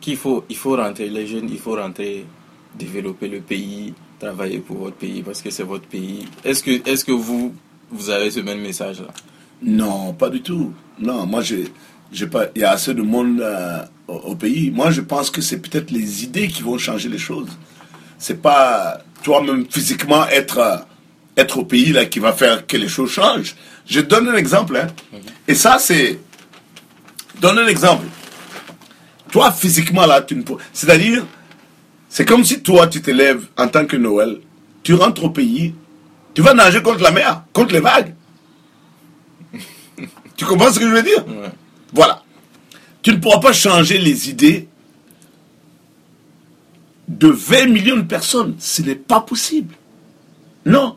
qu'il 0.00 0.16
faut, 0.16 0.44
il 0.50 0.56
faut 0.56 0.76
rentrer, 0.76 1.08
les 1.08 1.26
jeunes, 1.26 1.48
il 1.48 1.58
faut 1.58 1.76
rentrer, 1.76 2.26
développer 2.74 3.28
le 3.28 3.40
pays, 3.40 3.94
travailler 4.20 4.58
pour 4.58 4.76
votre 4.76 4.96
pays, 4.96 5.22
parce 5.22 5.42
que 5.42 5.50
c'est 5.50 5.62
votre 5.62 5.86
pays. 5.86 6.26
Est-ce 6.44 6.62
que, 6.62 6.70
est 6.70 7.04
que 7.04 7.12
vous, 7.12 7.54
vous 7.90 8.10
avez 8.10 8.30
ce 8.30 8.40
même 8.40 8.60
message-là? 8.60 9.08
Non, 9.62 10.12
pas 10.12 10.28
du 10.28 10.42
tout. 10.42 10.72
Non, 10.98 11.26
moi, 11.26 11.42
j'ai, 11.42 12.26
pas. 12.26 12.46
Il 12.54 12.62
y 12.62 12.64
a 12.64 12.70
assez 12.72 12.94
de 12.94 13.02
monde 13.02 13.40
euh, 13.40 13.82
au, 14.06 14.14
au 14.14 14.34
pays. 14.34 14.70
Moi, 14.70 14.90
je 14.90 15.00
pense 15.00 15.30
que 15.30 15.40
c'est 15.40 15.58
peut-être 15.58 15.90
les 15.90 16.24
idées 16.24 16.48
qui 16.48 16.62
vont 16.62 16.78
changer 16.78 17.08
les 17.08 17.18
choses. 17.18 17.48
C'est 18.18 18.40
pas 18.40 19.00
toi-même 19.22 19.66
physiquement 19.68 20.26
être 20.28 20.58
euh, 20.58 20.76
être 21.36 21.58
au 21.58 21.64
pays 21.64 21.92
là 21.92 22.04
qui 22.04 22.18
va 22.18 22.32
faire 22.32 22.66
que 22.66 22.76
les 22.76 22.88
choses 22.88 23.10
changent. 23.10 23.56
Je 23.86 24.00
donne 24.00 24.28
un 24.28 24.36
exemple. 24.36 24.76
Hein. 24.76 24.88
Et 25.48 25.54
ça, 25.54 25.78
c'est 25.78 26.18
donne 27.40 27.58
un 27.58 27.66
exemple. 27.66 28.06
Toi, 29.32 29.52
physiquement 29.52 30.06
là, 30.06 30.20
tu 30.22 30.36
ne 30.36 30.42
peux. 30.42 30.56
C'est-à-dire, 30.72 31.24
c'est 32.10 32.24
comme 32.24 32.44
si 32.44 32.60
toi, 32.60 32.88
tu 32.88 33.00
te 33.00 33.10
lèves 33.12 33.46
en 33.56 33.68
tant 33.68 33.86
que 33.86 33.96
Noël, 33.96 34.40
tu 34.82 34.94
rentres 34.94 35.24
au 35.24 35.30
pays, 35.30 35.72
tu 36.34 36.42
vas 36.42 36.54
nager 36.54 36.82
contre 36.82 37.02
la 37.02 37.12
mer, 37.12 37.44
contre 37.52 37.72
les 37.72 37.80
vagues. 37.80 38.14
Tu 40.36 40.46
comprends 40.46 40.72
ce 40.72 40.78
que 40.78 40.88
je 40.88 40.94
veux 40.94 41.02
dire? 41.02 41.26
Ouais. 41.26 41.50
Voilà. 41.92 42.22
Tu 43.02 43.10
ne 43.10 43.18
pourras 43.18 43.40
pas 43.40 43.52
changer 43.52 43.98
les 43.98 44.30
idées 44.30 44.68
de 47.08 47.28
20 47.28 47.66
millions 47.66 47.96
de 47.96 48.02
personnes. 48.02 48.56
Ce 48.58 48.80
n'est 48.80 48.94
pas 48.94 49.20
possible. 49.20 49.74
Non. 50.64 50.96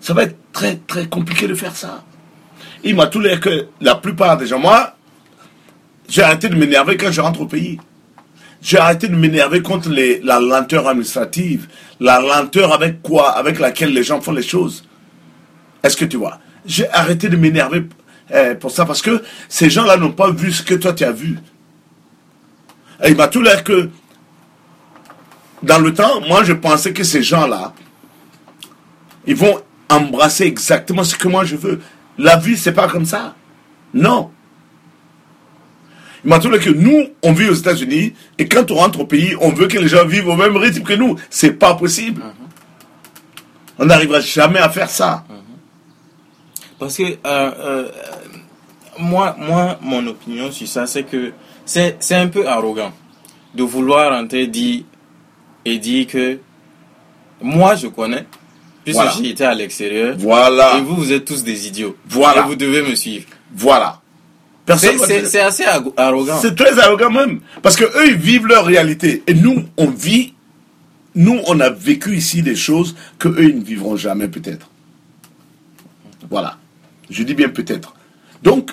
Ça 0.00 0.14
va 0.14 0.22
être 0.22 0.36
très, 0.52 0.76
très 0.76 1.06
compliqué 1.06 1.46
de 1.46 1.54
faire 1.54 1.76
ça. 1.76 2.02
Il 2.82 2.96
m'a 2.96 3.08
tout 3.08 3.20
l'air 3.20 3.40
que 3.40 3.66
la 3.82 3.94
plupart 3.94 4.38
des 4.38 4.46
gens, 4.46 4.58
moi, 4.58 4.96
j'ai 6.08 6.22
arrêté 6.22 6.48
de 6.48 6.56
m'énerver 6.56 6.96
quand 6.96 7.12
je 7.12 7.20
rentre 7.20 7.42
au 7.42 7.46
pays. 7.46 7.78
J'ai 8.62 8.78
arrêté 8.78 9.08
de 9.08 9.16
m'énerver 9.16 9.62
contre 9.62 9.88
les- 9.88 10.20
la 10.20 10.38
lenteur 10.38 10.86
administrative, 10.88 11.68
la 11.98 12.20
lenteur 12.20 12.72
avec 12.74 13.00
quoi, 13.02 13.30
avec 13.30 13.58
laquelle 13.58 13.92
les 13.92 14.02
gens 14.02 14.20
font 14.20 14.32
les 14.32 14.42
choses. 14.42 14.84
Est-ce 15.82 15.96
que 15.96 16.04
tu 16.04 16.18
vois? 16.18 16.38
J'ai 16.66 16.88
arrêté 16.90 17.28
de 17.28 17.36
m'énerver 17.36 17.86
euh, 18.32 18.54
pour 18.54 18.70
ça 18.70 18.84
parce 18.84 19.02
que 19.02 19.22
ces 19.48 19.70
gens-là 19.70 19.96
n'ont 19.96 20.12
pas 20.12 20.30
vu 20.30 20.52
ce 20.52 20.62
que 20.62 20.74
toi 20.74 20.92
tu 20.92 21.04
as 21.04 21.10
vu. 21.12 21.38
Et 23.02 23.08
il 23.10 23.16
m'a 23.16 23.28
tout 23.28 23.40
l'air 23.42 23.64
que 23.64 23.88
dans 25.62 25.78
le 25.78 25.92
temps, 25.94 26.20
moi 26.28 26.44
je 26.44 26.52
pensais 26.52 26.92
que 26.92 27.02
ces 27.02 27.22
gens-là, 27.22 27.72
ils 29.26 29.34
vont 29.34 29.60
embrasser 29.88 30.44
exactement 30.44 31.02
ce 31.02 31.16
que 31.16 31.28
moi 31.28 31.44
je 31.44 31.56
veux. 31.56 31.80
La 32.18 32.36
vie, 32.36 32.56
c'est 32.56 32.72
pas 32.72 32.88
comme 32.88 33.06
ça. 33.06 33.34
Non. 33.94 34.30
Il 36.24 36.28
m'a 36.30 36.38
tout 36.38 36.50
l'air 36.50 36.60
que 36.60 36.70
nous, 36.70 37.06
on 37.22 37.32
vit 37.32 37.48
aux 37.48 37.54
États-Unis 37.54 38.12
et 38.38 38.46
quand 38.48 38.70
on 38.70 38.74
rentre 38.76 39.00
au 39.00 39.06
pays, 39.06 39.34
on 39.40 39.50
veut 39.50 39.68
que 39.68 39.78
les 39.78 39.88
gens 39.88 40.04
vivent 40.06 40.28
au 40.28 40.36
même 40.36 40.56
rythme 40.56 40.82
que 40.82 40.92
nous. 40.92 41.16
C'est 41.30 41.52
pas 41.52 41.74
possible. 41.74 42.22
On 43.78 43.86
n'arrivera 43.86 44.20
jamais 44.20 44.58
à 44.58 44.68
faire 44.68 44.90
ça. 44.90 45.24
Parce 46.78 46.96
que 46.96 47.02
euh, 47.02 47.16
euh, 47.26 47.88
moi, 48.98 49.34
moi, 49.38 49.78
mon 49.82 50.06
opinion 50.06 50.50
sur 50.52 50.66
ça, 50.68 50.86
c'est 50.86 51.04
que 51.04 51.32
c'est 51.64 51.96
c'est 52.00 52.14
un 52.16 52.28
peu 52.28 52.46
arrogant 52.46 52.92
de 53.54 53.62
vouloir 53.62 54.12
rentrer 54.12 54.46
dire, 54.46 54.82
et 55.64 55.78
dire 55.78 56.06
que 56.06 56.38
moi, 57.42 57.74
je 57.74 57.86
connais, 57.88 58.26
puisque 58.84 58.96
Voilà. 58.98 59.12
j'ai 59.16 59.30
été 59.30 59.44
à 59.44 59.54
l'extérieur, 59.54 60.14
Voilà. 60.18 60.76
et 60.78 60.82
vous, 60.82 60.94
vous 60.96 61.12
êtes 61.12 61.24
tous 61.24 61.42
des 61.44 61.66
idiots. 61.66 61.96
Voilà. 62.08 62.42
Et 62.42 62.46
vous 62.48 62.56
devez 62.56 62.82
me 62.82 62.94
suivre. 62.94 63.26
Voilà. 63.54 63.99
Personne 64.78 65.24
C'est 65.26 65.40
assez 65.40 65.64
arro- 65.64 65.94
arrogant. 65.96 66.38
C'est 66.40 66.54
très 66.54 66.78
arrogant 66.78 67.10
même. 67.10 67.40
Parce 67.62 67.76
que 67.76 67.84
eux, 67.84 68.08
ils 68.08 68.16
vivent 68.16 68.46
leur 68.46 68.64
réalité. 68.64 69.22
Et 69.26 69.34
nous, 69.34 69.64
on 69.76 69.86
vit, 69.90 70.34
nous, 71.14 71.40
on 71.46 71.60
a 71.60 71.70
vécu 71.70 72.16
ici 72.16 72.42
des 72.42 72.56
choses 72.56 72.94
que 73.18 73.28
eux, 73.28 73.44
ils 73.50 73.58
ne 73.58 73.64
vivront 73.64 73.96
jamais 73.96 74.28
peut-être. 74.28 74.68
Voilà. 76.30 76.58
Je 77.08 77.22
dis 77.22 77.34
bien 77.34 77.48
peut-être. 77.48 77.94
Donc, 78.42 78.70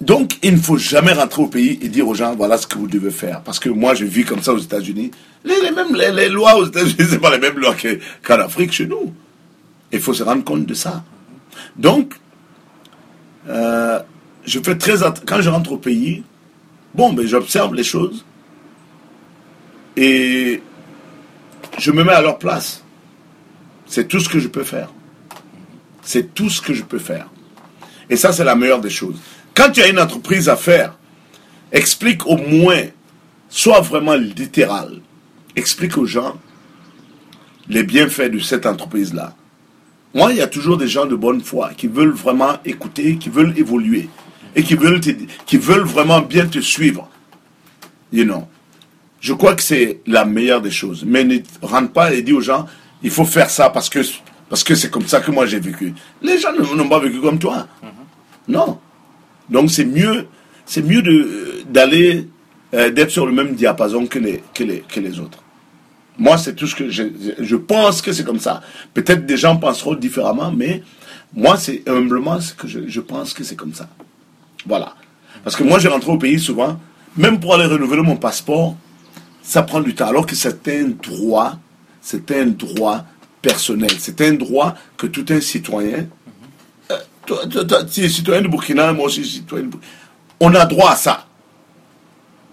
donc, 0.00 0.38
il 0.42 0.52
ne 0.54 0.58
faut 0.58 0.76
jamais 0.76 1.12
rentrer 1.12 1.42
au 1.42 1.46
pays 1.46 1.78
et 1.80 1.88
dire 1.88 2.06
aux 2.06 2.14
gens, 2.14 2.34
voilà 2.36 2.58
ce 2.58 2.66
que 2.66 2.76
vous 2.76 2.86
devez 2.88 3.10
faire. 3.10 3.40
Parce 3.42 3.58
que 3.58 3.68
moi, 3.70 3.94
je 3.94 4.04
vis 4.04 4.24
comme 4.24 4.42
ça 4.42 4.52
aux 4.52 4.58
États-Unis. 4.58 5.10
Les, 5.44 5.60
les 5.62 5.70
mêmes, 5.70 5.94
les, 5.94 6.10
les 6.12 6.28
lois 6.28 6.56
aux 6.56 6.66
États-Unis, 6.66 6.96
c'est 7.10 7.18
pas 7.18 7.30
les 7.30 7.38
mêmes 7.38 7.58
lois 7.58 7.74
que- 7.74 7.98
qu'en 8.22 8.38
Afrique 8.40 8.72
chez 8.72 8.86
nous. 8.86 9.14
Il 9.92 10.00
faut 10.00 10.12
se 10.12 10.22
rendre 10.22 10.44
compte 10.44 10.66
de 10.66 10.74
ça. 10.74 11.02
Donc, 11.76 12.14
euh, 13.48 14.00
je 14.46 14.60
fais 14.60 14.78
très 14.78 14.94
quand 15.26 15.40
je 15.42 15.50
rentre 15.50 15.72
au 15.72 15.76
pays, 15.76 16.22
bon, 16.94 17.12
ben, 17.12 17.26
j'observe 17.26 17.74
les 17.74 17.84
choses 17.84 18.24
et 19.96 20.62
je 21.78 21.90
me 21.90 22.04
mets 22.04 22.12
à 22.12 22.22
leur 22.22 22.38
place. 22.38 22.84
C'est 23.86 24.08
tout 24.08 24.20
ce 24.20 24.28
que 24.28 24.38
je 24.38 24.48
peux 24.48 24.64
faire. 24.64 24.90
C'est 26.02 26.34
tout 26.34 26.48
ce 26.48 26.60
que 26.60 26.72
je 26.72 26.84
peux 26.84 26.98
faire. 26.98 27.28
Et 28.08 28.16
ça, 28.16 28.32
c'est 28.32 28.44
la 28.44 28.54
meilleure 28.54 28.80
des 28.80 28.90
choses. 28.90 29.16
Quand 29.54 29.70
tu 29.70 29.82
as 29.82 29.88
une 29.88 29.98
entreprise 29.98 30.48
à 30.48 30.56
faire, 30.56 30.96
explique 31.72 32.26
au 32.26 32.36
moins, 32.36 32.82
sois 33.48 33.80
vraiment 33.80 34.14
littéral. 34.14 35.00
Explique 35.56 35.98
aux 35.98 36.06
gens 36.06 36.36
les 37.68 37.82
bienfaits 37.82 38.30
de 38.30 38.38
cette 38.38 38.66
entreprise-là. 38.66 39.34
Moi, 40.14 40.32
il 40.32 40.38
y 40.38 40.42
a 40.42 40.46
toujours 40.46 40.76
des 40.76 40.88
gens 40.88 41.06
de 41.06 41.16
bonne 41.16 41.40
foi 41.40 41.70
qui 41.76 41.88
veulent 41.88 42.12
vraiment 42.12 42.58
écouter, 42.64 43.16
qui 43.16 43.28
veulent 43.28 43.58
évoluer 43.58 44.08
et 44.56 44.62
qui 44.64 44.74
veulent, 44.74 45.00
te- 45.00 45.10
qui 45.46 45.56
veulent 45.58 45.84
vraiment 45.86 46.20
bien 46.20 46.46
te 46.46 46.58
suivre. 46.58 47.08
You 48.12 48.24
know. 48.24 48.48
Je 49.20 49.32
crois 49.32 49.54
que 49.54 49.62
c'est 49.62 50.00
la 50.06 50.24
meilleure 50.24 50.60
des 50.62 50.70
choses. 50.70 51.04
Mais 51.06 51.22
ne 51.24 51.38
rentre 51.62 51.92
pas 51.92 52.12
et 52.12 52.22
dis 52.22 52.32
aux 52.32 52.40
gens, 52.40 52.66
il 53.02 53.10
faut 53.10 53.24
faire 53.24 53.50
ça 53.50 53.70
parce 53.70 53.88
que 53.88 54.00
parce 54.48 54.62
que 54.64 54.74
c'est 54.76 54.90
comme 54.90 55.06
ça 55.06 55.20
que 55.20 55.30
moi 55.30 55.44
j'ai 55.46 55.58
vécu. 55.60 55.92
Les 56.22 56.38
gens 56.38 56.52
n'ont 56.52 56.88
pas 56.88 57.00
vécu 57.00 57.20
comme 57.20 57.38
toi. 57.38 57.66
Non. 58.48 58.78
Donc 59.50 59.70
c'est 59.70 59.84
mieux, 59.84 60.26
c'est 60.64 60.82
mieux 60.82 61.02
d'aller 61.68 62.28
euh, 62.74 62.90
d'être 62.90 63.10
sur 63.10 63.26
le 63.26 63.32
même 63.32 63.54
diapason 63.54 64.06
que 64.06 64.18
les 64.18 64.42
que 64.54 64.64
les 64.64 64.80
que 64.80 65.00
les 65.00 65.18
autres. 65.20 65.42
Moi, 66.18 66.38
c'est 66.38 66.54
tout 66.54 66.66
ce 66.66 66.74
que 66.74 66.88
je, 66.88 67.02
je- 67.04 67.44
je 67.44 67.56
pense 67.56 68.00
que 68.00 68.10
c'est 68.12 68.24
comme 68.24 68.40
ça. 68.40 68.62
Peut-être 68.94 69.26
des 69.26 69.36
gens 69.36 69.56
penseront 69.58 69.94
différemment, 69.94 70.50
mais 70.50 70.82
moi, 71.34 71.58
c'est 71.58 71.82
humblement 71.86 72.40
ce 72.40 72.54
que 72.54 72.66
je, 72.66 72.80
je 72.88 73.00
pense 73.00 73.34
que 73.34 73.44
c'est 73.44 73.54
comme 73.56 73.74
ça. 73.74 73.88
Voilà. 74.66 74.94
Parce 75.44 75.56
que 75.56 75.62
moi, 75.62 75.78
je 75.78 75.88
rentre 75.88 76.08
au 76.08 76.18
pays 76.18 76.40
souvent, 76.40 76.78
même 77.16 77.40
pour 77.40 77.54
aller 77.54 77.66
renouveler 77.66 78.02
mon 78.02 78.16
passeport, 78.16 78.76
ça 79.42 79.62
prend 79.62 79.80
du 79.80 79.94
temps. 79.94 80.08
Alors 80.08 80.26
que 80.26 80.34
c'est 80.34 80.68
un 80.68 80.88
droit, 80.88 81.56
c'est 82.00 82.30
un 82.32 82.46
droit 82.46 83.04
personnel. 83.40 83.92
C'est 83.98 84.20
un 84.22 84.32
droit 84.34 84.74
que 84.96 85.06
tout 85.06 85.24
un 85.30 85.40
citoyen, 85.40 86.08
euh, 86.90 86.96
tu 87.92 88.00
es 88.04 88.08
citoyen 88.08 88.42
de 88.42 88.48
Burkina, 88.48 88.92
moi 88.92 89.06
aussi 89.06 89.24
citoyen 89.24 89.64
de 89.64 89.70
Burkina, 89.70 89.92
on 90.40 90.54
a 90.54 90.66
droit 90.66 90.90
à 90.90 90.96
ça. 90.96 91.26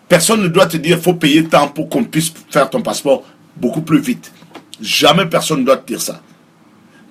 Personne 0.07 0.43
ne 0.43 0.47
doit 0.47 0.67
te 0.67 0.77
dire 0.77 0.99
faut 0.99 1.15
payer 1.15 1.43
tant 1.45 1.67
pour 1.67 1.89
qu'on 1.89 2.03
puisse 2.03 2.31
faire 2.49 2.69
ton 2.69 2.81
passeport 2.81 3.23
beaucoup 3.57 3.81
plus 3.81 3.99
vite. 3.99 4.31
Jamais 4.79 5.25
personne 5.25 5.61
ne 5.61 5.65
doit 5.65 5.77
te 5.77 5.87
dire 5.87 6.01
ça. 6.01 6.21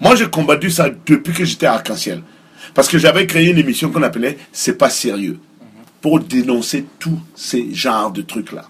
Moi, 0.00 0.14
j'ai 0.16 0.28
combattu 0.28 0.70
ça 0.70 0.88
depuis 1.06 1.32
que 1.32 1.44
j'étais 1.44 1.66
Arc-en-Ciel. 1.66 2.22
Parce 2.74 2.88
que 2.88 2.98
j'avais 2.98 3.26
créé 3.26 3.50
une 3.50 3.58
émission 3.58 3.90
qu'on 3.90 4.02
appelait 4.02 4.38
C'est 4.52 4.78
pas 4.78 4.90
sérieux. 4.90 5.38
Pour 6.00 6.20
dénoncer 6.20 6.86
tous 6.98 7.20
ces 7.34 7.72
genres 7.74 8.10
de 8.10 8.22
trucs-là. 8.22 8.64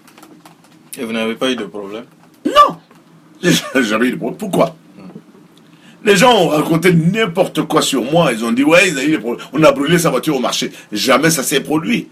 Et 0.97 1.03
vous 1.03 1.13
n'avez 1.13 1.35
pas 1.35 1.49
eu 1.51 1.55
de 1.55 1.65
problème? 1.65 2.05
Non 2.45 2.77
J'ai 3.41 3.53
jamais 3.83 4.07
eu 4.07 4.11
de 4.11 4.17
problème. 4.17 4.37
Pourquoi? 4.37 4.75
Les 6.05 6.17
gens 6.17 6.33
ont 6.33 6.49
raconté 6.49 6.91
n'importe 6.93 7.63
quoi 7.63 7.81
sur 7.81 8.03
moi. 8.03 8.31
Ils 8.33 8.43
ont 8.43 8.51
dit, 8.51 8.63
ouais, 8.63 8.89
ils 8.89 8.97
ont 8.97 9.01
eu 9.01 9.11
des 9.11 9.17
problèmes. 9.17 9.45
On 9.53 9.63
a 9.63 9.71
brûlé 9.71 9.97
sa 9.97 10.09
voiture 10.09 10.35
au 10.35 10.39
marché. 10.39 10.71
Jamais 10.91 11.29
ça 11.29 11.43
s'est 11.43 11.61
produit. 11.61 12.09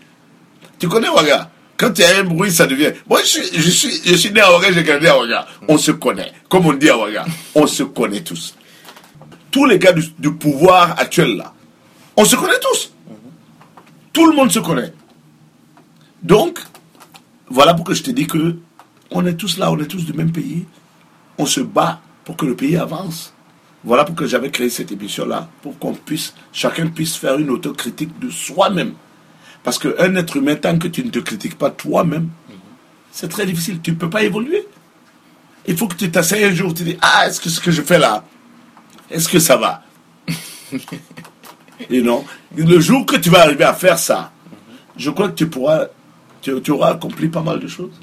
Tu 0.79 0.87
connais 0.87 1.09
Ouaga? 1.09 1.51
Quand 1.77 1.97
il 1.97 2.01
y 2.01 2.05
a 2.05 2.19
un 2.19 2.23
bruit, 2.23 2.51
ça 2.51 2.67
devient. 2.67 2.91
Moi, 3.09 3.19
je 3.21 3.27
suis, 3.27 3.61
je 3.61 3.69
suis, 3.69 4.01
je 4.05 4.15
suis 4.15 4.31
né 4.31 4.39
à 4.39 4.51
Ouaga, 4.53 4.71
j'ai 4.71 4.83
grandi 4.83 5.07
à 5.07 5.17
Ouaga. 5.17 5.45
On 5.67 5.77
se 5.77 5.91
connaît. 5.91 6.31
Comme 6.47 6.65
on 6.67 6.73
dit 6.73 6.89
à 6.89 6.97
Ouaga, 6.97 7.25
on 7.53 7.67
se 7.67 7.83
connaît 7.83 8.21
tous. 8.21 8.55
Tous 9.51 9.65
les 9.65 9.77
du, 9.77 10.03
du 10.17 10.31
pouvoir 10.35 10.97
actuel 10.97 11.35
là, 11.35 11.53
on 12.17 12.25
se 12.25 12.35
connaît 12.35 12.59
tous. 12.59 12.93
Tout 14.13 14.27
le 14.29 14.35
monde 14.35 14.51
se 14.51 14.59
connaît. 14.59 14.93
Donc, 16.21 16.59
voilà 17.49 17.73
pourquoi 17.73 17.95
je 17.95 18.03
te 18.03 18.11
dis 18.11 18.27
que 18.27 18.57
on 19.09 19.25
est 19.25 19.35
tous 19.35 19.57
là, 19.57 19.71
on 19.71 19.79
est 19.79 19.87
tous 19.87 20.05
du 20.05 20.13
même 20.13 20.31
pays. 20.31 20.65
On 21.37 21.45
se 21.45 21.61
bat 21.61 22.01
pour 22.23 22.37
que 22.37 22.45
le 22.45 22.55
pays 22.55 22.77
avance. 22.77 23.33
Voilà 23.83 24.05
pourquoi 24.05 24.27
j'avais 24.27 24.51
créé 24.51 24.69
cette 24.69 24.91
émission-là, 24.91 25.49
pour 25.61 25.77
qu'on 25.79 25.93
puisse, 25.93 26.35
chacun 26.53 26.87
puisse 26.87 27.15
faire 27.15 27.39
une 27.39 27.49
autocritique 27.49 28.17
de 28.19 28.29
soi-même. 28.29 28.93
Parce 29.63 29.79
qu'un 29.79 30.15
être 30.15 30.37
humain, 30.37 30.55
tant 30.55 30.77
que 30.77 30.87
tu 30.87 31.03
ne 31.03 31.09
te 31.09 31.19
critiques 31.19 31.57
pas 31.57 31.71
toi-même, 31.71 32.29
c'est 33.11 33.27
très 33.27 33.45
difficile. 33.45 33.81
Tu 33.81 33.91
ne 33.91 33.95
peux 33.95 34.09
pas 34.09 34.23
évoluer. 34.23 34.67
Il 35.67 35.77
faut 35.77 35.87
que 35.87 35.95
tu 35.95 36.09
t'asseyes 36.09 36.43
un 36.43 36.53
jour, 36.53 36.73
tu 36.73 36.83
dis, 36.83 36.97
ah, 37.01 37.27
est-ce 37.27 37.41
que 37.41 37.49
ce 37.49 37.59
que 37.59 37.71
je 37.71 37.81
fais 37.81 37.99
là, 37.99 38.23
est-ce 39.09 39.29
que 39.29 39.39
ça 39.39 39.57
va? 39.57 39.83
Et 41.89 42.01
non. 42.01 42.23
Le 42.55 42.79
jour 42.79 43.05
que 43.05 43.15
tu 43.17 43.29
vas 43.29 43.41
arriver 43.41 43.63
à 43.63 43.73
faire 43.73 43.97
ça, 43.97 44.31
je 44.97 45.09
crois 45.09 45.29
que 45.29 45.35
tu 45.35 45.47
pourras, 45.47 45.87
tu, 46.41 46.59
tu 46.61 46.71
auras 46.71 46.91
accompli 46.91 47.27
pas 47.27 47.41
mal 47.41 47.59
de 47.59 47.67
choses. 47.67 47.99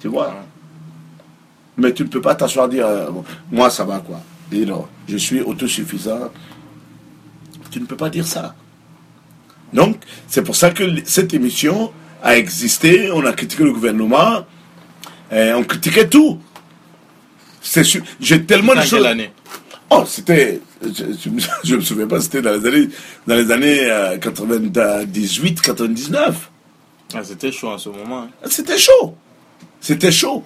Tu 0.00 0.08
vois 0.08 0.34
Mais 1.76 1.92
tu 1.92 2.02
ne 2.02 2.08
peux 2.08 2.20
pas 2.20 2.34
t'asseoir 2.34 2.66
et 2.66 2.70
dire, 2.70 2.86
euh, 2.86 3.10
moi 3.50 3.70
ça 3.70 3.84
va 3.84 4.00
quoi. 4.00 4.20
Et 4.52 4.64
non, 4.66 4.86
je 5.08 5.16
suis 5.16 5.40
autosuffisant. 5.40 6.30
Tu 7.70 7.80
ne 7.80 7.86
peux 7.86 7.96
pas 7.96 8.10
dire 8.10 8.26
ça. 8.26 8.54
Donc, 9.72 9.96
c'est 10.28 10.42
pour 10.42 10.54
ça 10.54 10.70
que 10.70 10.84
cette 11.04 11.34
émission 11.34 11.92
a 12.22 12.36
existé. 12.36 13.10
On 13.12 13.24
a 13.26 13.32
critiqué 13.32 13.64
le 13.64 13.72
gouvernement. 13.72 14.46
on 15.32 15.64
critiquait 15.64 16.08
tout. 16.08 16.38
C'est 17.60 17.82
sûr. 17.82 18.02
J'ai 18.20 18.44
tellement 18.44 18.74
de 18.74 18.82
choses. 18.82 19.08
Oh, 19.90 20.04
c'était. 20.06 20.60
Je, 20.82 21.04
je, 21.64 21.76
me 21.76 21.80
souviens 21.80 22.06
pas, 22.06 22.20
c'était 22.20 22.42
dans 22.42 22.52
les 22.52 22.66
années, 22.66 22.88
dans 23.26 23.34
les 23.36 23.50
années 23.50 23.90
euh, 23.90 24.16
98, 24.18 25.60
99. 25.60 26.50
ah, 27.14 27.22
C'était 27.24 27.52
chaud 27.52 27.68
en 27.68 27.78
ce 27.78 27.88
moment. 27.90 28.22
hein. 28.22 28.28
C'était 28.50 28.78
chaud. 28.78 29.14
C'était 29.80 30.12
chaud. 30.12 30.42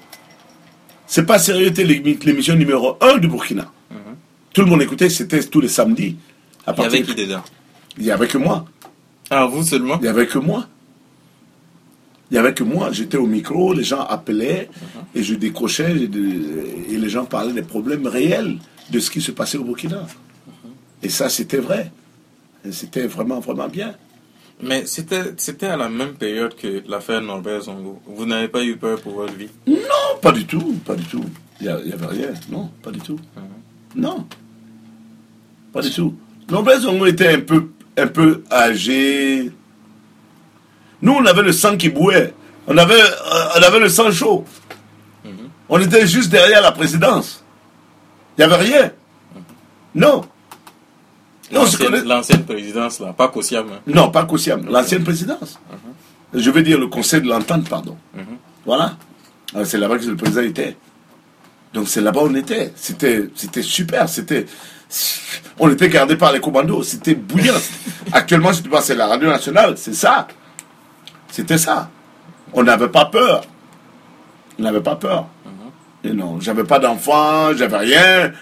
C'est 1.07 1.25
pas 1.25 1.39
sérieux, 1.39 1.67
c'était 1.69 1.85
l'émi- 1.85 2.19
l'émission 2.25 2.55
numéro 2.55 2.97
1 3.01 3.19
du 3.19 3.29
Burkina. 3.29 3.71
Tout 4.53 4.63
le 4.63 4.67
monde 4.67 4.83
écoutait, 4.83 5.09
c'était 5.09 5.43
tous 5.45 5.61
les 5.61 5.69
samedis. 5.69 6.17
À 6.67 6.75
Il 6.77 6.83
y 6.83 6.87
avait 6.87 7.03
qui 7.03 7.15
dedans? 7.15 7.43
Il 7.97 8.05
y 8.05 8.11
avait 8.11 8.27
que 8.29 8.39
moi. 8.39 8.65
Ah, 9.31 9.47
vous 9.47 9.63
seulement? 9.63 9.99
Il 10.01 10.05
y 10.07 10.09
avait 10.09 10.27
que 10.27 10.39
moi. 10.39 10.67
Il 12.31 12.35
y 12.35 12.39
avait 12.39 12.53
que 12.53 12.65
moi. 12.65 12.91
J'étais 12.93 13.17
au 13.17 13.27
micro, 13.27 13.73
les 13.73 13.85
gens 13.85 14.01
appelaient 14.03 14.69
et 15.15 15.23
je 15.23 15.35
décrochais 15.35 15.95
et 15.97 16.97
les 16.97 17.09
gens 17.09 17.25
parlaient 17.25 17.53
des 17.55 17.63
problèmes 17.63 18.07
réels 18.07 18.59
de 18.91 19.01
ce 19.01 19.11
qui 19.11 19.21
se 19.21 19.33
passait 19.33 19.59
au 19.59 19.65
Burkina. 19.65 20.07
Et 21.03 21.09
ça, 21.09 21.29
c'était 21.29 21.59
vrai. 21.59 21.93
C'était 22.71 23.07
vraiment, 23.07 23.41
vraiment 23.41 23.69
bien. 23.69 23.95
Mais 24.61 24.87
c'était 24.87 25.35
c'était 25.37 25.67
à 25.67 25.77
la 25.77 25.89
même 25.89 26.15
période 26.15 26.57
que 26.57 26.83
l'affaire 26.89 27.21
Norbert 27.21 27.63
Zongo. 27.63 28.03
Vous 28.07 28.27
n'avez 28.27 28.49
pas 28.49 28.65
eu 28.65 28.77
peur 28.77 29.01
pour 29.01 29.15
votre 29.15 29.35
vie? 29.35 29.49
Non, 29.67 30.19
pas 30.21 30.33
du 30.33 30.47
tout, 30.47 30.75
pas 30.85 30.97
du 30.97 31.05
tout. 31.05 31.25
Il 31.61 31.67
n'y 31.67 31.93
avait 31.93 32.07
rien, 32.07 32.29
non, 32.51 32.71
pas 32.83 32.91
du 32.91 32.99
tout. 32.99 33.19
Non, 33.95 34.27
pas 35.73 35.81
du 35.81 35.91
tout. 35.91 36.15
Norbert 36.51 36.81
Zongo 36.81 37.07
était 37.07 37.29
un 37.29 37.41
peu, 37.41 37.69
un 37.97 38.07
peu 38.09 38.43
âgé. 38.51 39.53
Nous, 41.03 41.13
on 41.13 41.25
avait 41.25 41.43
le 41.43 41.53
sang 41.53 41.77
qui 41.77 41.89
bouait. 41.89 42.35
On 42.67 42.77
avait, 42.77 43.01
euh, 43.01 43.59
on 43.59 43.63
avait 43.63 43.79
le 43.79 43.89
sang 43.89 44.11
chaud. 44.11 44.45
On 45.69 45.79
était 45.81 46.07
juste 46.07 46.31
derrière 46.31 46.63
la 46.63 46.73
présidence. 46.73 47.45
Il 48.39 48.47
n'y 48.47 48.53
avait 48.53 48.65
rien. 48.65 48.93
Non. 49.95 50.25
L'ancienne 52.05 52.45
présidence, 52.45 53.01
là, 53.01 53.13
pas 53.13 53.29
Kossiam. 53.29 53.67
hein. 53.69 53.81
non, 53.87 54.11
pas 54.11 54.25
Kossiam, 54.25 54.65
l'ancienne 54.69 55.03
présidence. 55.03 55.59
Je 56.35 56.51
veux 56.51 56.63
dire 56.63 56.79
le 56.79 56.89
conseil 56.89 57.23
de 57.23 57.29
l'entente, 57.29 57.69
pardon. 57.69 57.97
Voilà. 58.67 58.97
Alors, 59.55 59.67
C'est 59.67 59.79
là-bas 59.79 59.99
que 59.99 60.05
le 60.05 60.17
président 60.17 60.43
était. 60.43 60.77
Donc 61.75 61.89
c'est 61.89 62.01
là-bas 62.01 62.21
où 62.23 62.27
on 62.29 62.35
était. 62.35 62.73
C'était, 62.77 63.29
super. 63.63 64.09
C'était, 64.09 64.47
on 65.59 65.71
était 65.71 65.89
gardé 65.89 66.17
par 66.17 66.33
les 66.33 66.41
commandos. 66.41 66.83
C'était 66.83 67.15
bouillant. 67.15 67.55
Actuellement, 68.13 68.53
te 68.53 68.69
parle, 68.69 68.83
c'est 68.83 68.95
la 68.95 69.07
radio 69.07 69.29
nationale. 69.29 69.75
C'est 69.77 69.95
ça. 69.95 70.29
C'était 71.31 71.59
ça. 71.59 71.91
On 72.53 72.63
n'avait 72.63 72.89
pas 72.89 73.07
peur. 73.07 73.43
On 74.59 74.63
n'avait 74.63 74.81
pas 74.83 74.97
peur. 74.97 75.27
Et 76.05 76.13
non, 76.13 76.41
j'avais 76.41 76.65
pas 76.65 76.79
d'enfant, 76.79 77.55
j'avais 77.57 77.77
rien. 77.79 78.33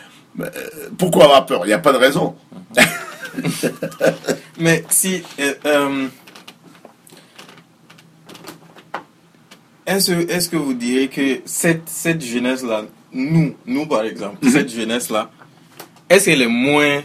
Euh, 0.40 0.50
Pourquoi 0.98 1.24
avoir 1.24 1.46
peur? 1.46 1.60
Il 1.64 1.68
n'y 1.68 1.72
a 1.72 1.78
pas 1.78 1.92
de 1.92 1.98
raison. 1.98 2.34
Mais 4.58 4.84
si. 4.90 5.22
euh, 5.40 5.54
euh, 5.64 6.06
est-ce 9.86 10.12
est-ce 10.12 10.48
que 10.48 10.56
vous 10.56 10.74
direz 10.74 11.08
que 11.08 11.40
cette, 11.44 11.88
cette 11.88 12.22
jeunesse-là, 12.24 12.82
nous, 13.12 13.54
nous 13.66 13.86
par 13.86 14.02
exemple, 14.04 14.38
Mhm. 14.44 14.50
cette 14.50 14.70
jeunesse-là, 14.74 15.30
est-ce 16.10 16.26
qu'elle 16.26 16.42
est 16.42 16.48
moins. 16.48 17.02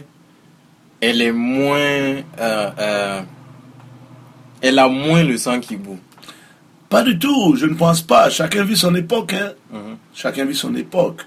Elle 1.00 1.22
est 1.22 1.32
moins. 1.32 2.22
euh, 2.38 3.22
elle 4.60 4.78
a 4.78 4.88
moins 4.88 5.24
le 5.24 5.36
sang 5.38 5.58
qui 5.60 5.76
bout. 5.76 5.98
Pas 6.92 7.02
du 7.02 7.18
tout, 7.18 7.56
je 7.56 7.64
ne 7.64 7.72
pense 7.72 8.02
pas. 8.02 8.28
Chacun 8.28 8.64
vit 8.64 8.76
son 8.76 8.94
époque. 8.94 9.32
Hein. 9.32 9.52
Mhm. 9.72 9.96
Chacun 10.14 10.44
vit 10.44 10.54
son 10.54 10.74
époque. 10.76 11.22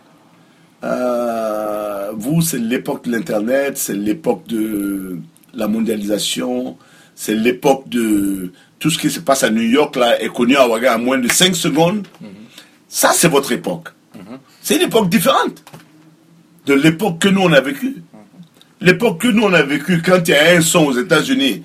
Euh, 0.84 2.12
vous, 2.16 2.44
c'est 2.44 2.60
l'époque 2.60 3.06
de 3.06 3.12
l'Internet, 3.12 3.76
c'est 3.76 3.96
l'époque 3.96 4.46
de 4.46 5.18
la 5.56 5.68
mondialisation, 5.68 6.78
c'est 7.16 7.34
l'époque 7.34 7.90
de 7.90 8.52
tout 8.78 8.92
ce 8.92 9.00
qui 9.00 9.10
se 9.10 9.20
passe 9.20 9.42
à 9.44 9.50
New 9.50 9.64
York, 9.64 9.96
là, 9.96 10.22
est 10.22 10.30
connu 10.32 10.56
à 10.56 10.70
Ouaga 10.70 10.98
en 10.98 11.00
moins 11.00 11.18
de 11.18 11.28
5 11.28 11.56
secondes. 11.56 12.06
Ça, 12.88 13.10
c'est 13.16 13.28
votre 13.28 13.52
époque. 13.52 13.90
C'est 14.62 14.76
une 14.76 14.84
époque 14.84 15.10
différente 15.10 15.64
de 16.68 16.76
l'époque 16.76 17.18
que 17.18 17.28
nous, 17.28 17.42
on 17.42 17.54
a 17.54 17.62
vécue. 17.62 18.04
L'époque 18.82 19.22
que 19.22 19.30
nous, 19.30 19.42
on 19.42 19.54
a 19.54 19.64
vécue, 19.64 20.04
quand 20.04 20.20
il 20.28 20.32
y 20.32 20.36
a 20.36 20.58
un 20.58 20.62
son 20.62 20.86
aux 20.86 20.96
États-Unis, 20.96 21.64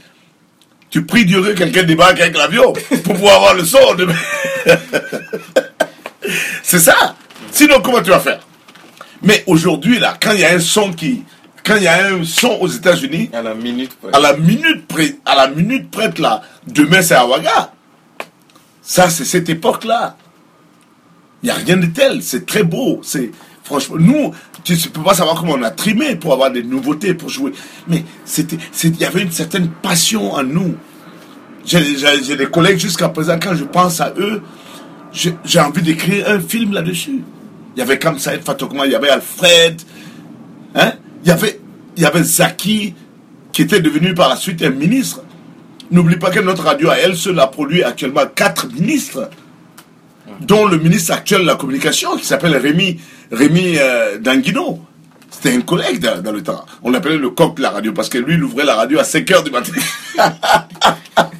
tu 0.90 1.04
pries 1.06 1.24
Dieu 1.24 1.40
que 1.42 1.52
quelqu'un 1.52 1.84
débarque 1.84 2.20
avec 2.20 2.36
l'avion 2.36 2.72
pour 2.72 3.14
pouvoir 3.14 3.36
avoir 3.36 3.54
le 3.54 3.64
son. 3.64 3.94
de- 3.94 4.08
C'est 6.62 6.78
ça. 6.78 7.16
Sinon, 7.50 7.80
comment 7.82 8.02
tu 8.02 8.10
vas 8.10 8.20
faire? 8.20 8.40
Mais 9.22 9.42
aujourd'hui, 9.46 9.98
là, 9.98 10.16
quand 10.20 10.32
il 10.32 10.40
y 10.40 10.44
a 10.44 10.52
un 10.52 10.60
son 10.60 10.92
qui. 10.92 11.24
Quand 11.64 11.76
il 11.76 11.82
y 11.82 11.88
a 11.88 12.06
un 12.06 12.24
son 12.24 12.56
aux 12.60 12.68
États-Unis, 12.68 13.30
À 13.34 13.42
la 13.42 13.54
minute 13.54 13.92
près. 14.00 14.10
à 14.14 14.20
la 14.20 14.36
minute 14.36 14.86
près, 14.88 15.16
à 15.26 15.34
la 15.36 15.48
minute 15.48 15.90
prête 15.90 16.18
là, 16.18 16.40
demain 16.66 17.02
c'est 17.02 17.14
à 17.14 17.26
Ouaga. 17.26 17.72
Ça, 18.82 19.10
c'est 19.10 19.26
cette 19.26 19.48
époque-là. 19.50 20.16
Il 21.42 21.46
n'y 21.46 21.50
a 21.50 21.54
rien 21.54 21.76
de 21.76 21.86
tel. 21.86 22.22
C'est 22.22 22.46
très 22.46 22.62
beau. 22.62 23.00
C'est 23.02 23.30
franchement, 23.70 23.96
nous, 23.98 24.34
tu 24.64 24.72
ne 24.72 24.88
peux 24.88 25.02
pas 25.02 25.14
savoir 25.14 25.36
comment 25.36 25.52
on 25.52 25.62
a 25.62 25.70
trimé 25.70 26.16
pour 26.16 26.32
avoir 26.32 26.50
des 26.50 26.64
nouveautés, 26.64 27.14
pour 27.14 27.28
jouer. 27.28 27.52
Mais 27.86 28.04
il 28.82 28.96
y 28.96 29.04
avait 29.04 29.22
une 29.22 29.30
certaine 29.30 29.68
passion 29.68 30.32
en 30.32 30.42
nous. 30.42 30.74
J'ai, 31.64 32.36
des 32.36 32.46
collègues 32.46 32.78
jusqu'à 32.78 33.08
présent, 33.10 33.38
quand 33.40 33.54
je 33.54 33.64
pense 33.64 34.00
à 34.00 34.12
eux, 34.18 34.42
j'ai, 35.12 35.60
envie 35.60 35.82
d'écrire 35.82 36.28
un 36.28 36.40
film 36.40 36.72
là-dessus. 36.72 37.22
Il 37.76 37.78
y 37.78 37.82
avait 37.82 37.98
comme 37.98 38.18
Saïd 38.18 38.42
Fatokma, 38.42 38.86
il 38.86 38.92
y 38.92 38.94
avait 38.96 39.10
Alfred, 39.10 39.80
hein? 40.74 40.92
Il 41.22 41.28
y 41.28 41.32
avait, 41.32 41.60
il 41.96 42.02
y 42.02 42.06
avait 42.06 42.22
Zaki, 42.22 42.94
qui 43.52 43.62
était 43.62 43.80
devenu 43.80 44.14
par 44.14 44.30
la 44.30 44.36
suite 44.36 44.62
un 44.62 44.70
ministre. 44.70 45.22
N'oublie 45.92 46.16
pas 46.16 46.30
que 46.30 46.40
notre 46.40 46.64
radio 46.64 46.90
à 46.90 46.96
elle 46.96 47.14
seule 47.14 47.38
a 47.38 47.46
produit 47.46 47.84
actuellement 47.84 48.22
quatre 48.34 48.66
ministres, 48.72 49.28
dont 50.40 50.66
le 50.66 50.78
ministre 50.78 51.12
actuel 51.12 51.42
de 51.42 51.46
la 51.46 51.56
communication 51.56 52.16
qui 52.16 52.24
s'appelle 52.24 52.56
Rémi, 52.56 52.98
Rémi 53.30 53.74
euh, 53.78 54.18
Danguino. 54.18 54.80
C'était 55.30 55.54
un 55.54 55.60
collègue 55.60 56.00
dans, 56.00 56.20
dans 56.22 56.32
le 56.32 56.42
temps. 56.42 56.64
On 56.82 56.90
l'appelait 56.90 57.16
le 57.16 57.30
coq 57.30 57.56
de 57.56 57.62
la 57.62 57.70
radio 57.70 57.92
parce 57.92 58.08
que 58.08 58.18
lui, 58.18 58.34
il 58.34 58.42
ouvrait 58.42 58.64
la 58.64 58.74
radio 58.74 58.98
à 58.98 59.04
5 59.04 59.30
heures 59.30 59.44
du 59.44 59.50
matin. 59.50 59.72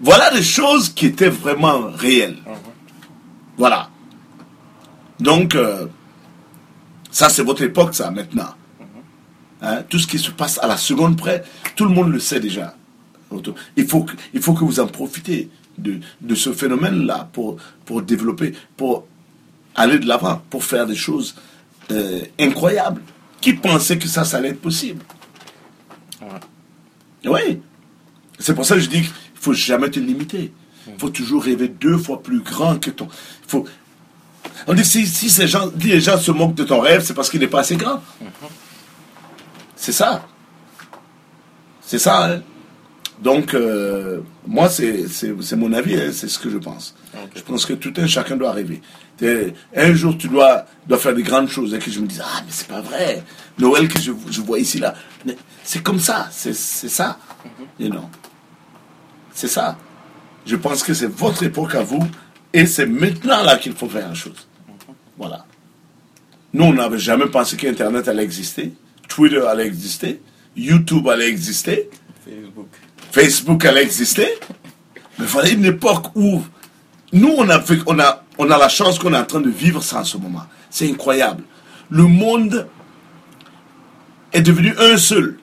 voilà 0.00 0.30
des 0.30 0.42
choses 0.42 0.90
qui 0.90 1.06
étaient 1.06 1.30
vraiment 1.30 1.90
réelles. 1.94 2.36
Voilà. 3.56 3.88
Donc, 5.18 5.54
euh, 5.54 5.86
Ça, 7.10 7.28
c'est 7.28 7.42
votre 7.42 7.62
époque, 7.62 7.94
ça, 7.94 8.10
maintenant. 8.10 8.54
Hein, 9.62 9.82
Tout 9.88 9.98
ce 9.98 10.06
qui 10.06 10.18
se 10.18 10.30
passe 10.30 10.58
à 10.62 10.66
la 10.66 10.76
seconde 10.76 11.16
près, 11.16 11.42
tout 11.76 11.84
le 11.84 11.90
monde 11.90 12.10
le 12.12 12.20
sait 12.20 12.40
déjà. 12.40 12.74
Il 13.76 13.86
faut 13.86 14.04
que, 14.04 14.12
il 14.32 14.40
faut 14.40 14.54
que 14.54 14.64
vous 14.64 14.80
en 14.80 14.86
profitez 14.86 15.50
de, 15.78 15.98
de 16.20 16.34
ce 16.34 16.52
phénomène-là 16.52 17.28
pour, 17.32 17.56
pour 17.84 18.02
développer, 18.02 18.54
pour 18.76 19.06
aller 19.80 19.98
de 19.98 20.06
l'avant, 20.06 20.42
pour 20.50 20.64
faire 20.64 20.86
des 20.86 20.96
choses 20.96 21.34
euh, 21.90 22.22
incroyables. 22.38 23.02
Qui 23.40 23.54
pensait 23.54 23.98
que 23.98 24.06
ça, 24.06 24.24
ça 24.24 24.36
allait 24.36 24.50
être 24.50 24.60
possible? 24.60 25.02
Oui. 27.24 27.60
C'est 28.38 28.54
pour 28.54 28.64
ça 28.64 28.74
que 28.74 28.80
je 28.80 28.88
dis 28.88 29.00
qu'il 29.00 29.10
faut 29.34 29.52
jamais 29.52 29.90
te 29.90 29.98
limiter. 29.98 30.52
Il 30.86 30.98
faut 30.98 31.10
toujours 31.10 31.44
rêver 31.44 31.68
deux 31.68 31.96
fois 31.96 32.22
plus 32.22 32.40
grand 32.40 32.78
que 32.78 32.90
ton. 32.90 33.08
Faut... 33.46 33.66
On 34.66 34.74
dit 34.74 34.84
si, 34.84 35.06
si 35.06 35.30
ces 35.30 35.48
gens, 35.48 35.70
les 35.78 36.00
gens 36.00 36.18
se 36.18 36.30
moquent 36.30 36.54
de 36.54 36.64
ton 36.64 36.80
rêve, 36.80 37.02
c'est 37.02 37.14
parce 37.14 37.30
qu'il 37.30 37.40
n'est 37.40 37.46
pas 37.46 37.60
assez 37.60 37.76
grand. 37.76 38.02
C'est 39.76 39.92
ça. 39.92 40.26
C'est 41.80 41.98
ça. 41.98 42.26
Hein. 42.26 42.42
Donc, 43.22 43.54
euh, 43.54 44.20
moi, 44.46 44.68
c'est 44.70 45.56
mon 45.56 45.72
avis, 45.72 45.94
hein, 45.94 46.10
c'est 46.12 46.28
ce 46.28 46.38
que 46.38 46.48
je 46.48 46.58
pense. 46.58 46.94
Je 47.34 47.42
pense 47.42 47.66
que 47.66 47.74
tout 47.74 47.92
un 47.98 48.06
chacun 48.06 48.36
doit 48.36 48.52
rêver. 48.52 48.80
Un 49.76 49.94
jour, 49.94 50.16
tu 50.16 50.28
dois, 50.28 50.64
dois 50.86 50.98
faire 50.98 51.14
des 51.14 51.22
grandes 51.22 51.48
choses 51.48 51.74
et 51.74 51.78
que 51.78 51.90
je 51.90 52.00
me 52.00 52.06
dis, 52.06 52.18
ah, 52.22 52.40
mais 52.44 52.50
c'est 52.50 52.68
pas 52.68 52.80
vrai. 52.80 53.22
Noël 53.58 53.88
que 53.88 54.00
je, 54.00 54.12
je 54.30 54.40
vois 54.40 54.58
ici, 54.58 54.78
là. 54.78 54.94
C'est 55.62 55.82
comme 55.82 56.00
ça, 56.00 56.28
c'est 56.30 56.54
ça. 56.54 57.18
Et 57.78 57.88
non. 57.88 58.08
C'est 59.34 59.48
ça. 59.48 59.76
Je 60.46 60.56
pense 60.56 60.82
que 60.82 60.94
c'est 60.94 61.06
votre 61.06 61.42
époque 61.42 61.74
à 61.74 61.82
vous 61.82 62.02
et 62.52 62.64
c'est 62.66 62.86
maintenant 62.86 63.42
là 63.42 63.58
qu'il 63.58 63.74
faut 63.74 63.88
faire 63.88 64.08
la 64.08 64.14
chose. 64.14 64.48
Voilà. 65.18 65.44
Nous, 66.52 66.64
on 66.64 66.72
n'avait 66.72 66.98
jamais 66.98 67.26
pensé 67.26 67.56
qu'Internet 67.56 68.08
allait 68.08 68.24
exister, 68.24 68.72
Twitter 69.06 69.42
allait 69.46 69.66
exister, 69.66 70.20
YouTube 70.56 71.06
allait 71.08 71.28
exister, 71.28 71.90
Facebook. 72.24 72.68
Facebook 73.10 73.64
allait 73.64 73.82
exister. 73.82 74.28
Mais 75.18 75.26
voilà 75.26 75.50
une 75.50 75.64
époque 75.64 76.06
où 76.14 76.42
nous, 77.12 77.34
on 77.36 77.48
a, 77.50 77.62
on 77.86 77.98
a, 77.98 78.24
on 78.38 78.50
a 78.50 78.58
la 78.58 78.68
chance 78.68 78.98
qu'on 78.98 79.12
est 79.12 79.18
en 79.18 79.24
train 79.24 79.40
de 79.40 79.50
vivre 79.50 79.82
ça 79.82 80.00
en 80.00 80.04
ce 80.04 80.16
moment. 80.16 80.44
C'est 80.70 80.88
incroyable. 80.88 81.42
Le 81.90 82.04
monde 82.04 82.68
est 84.32 84.42
devenu 84.42 84.74
un 84.78 84.96
seul, 84.96 85.38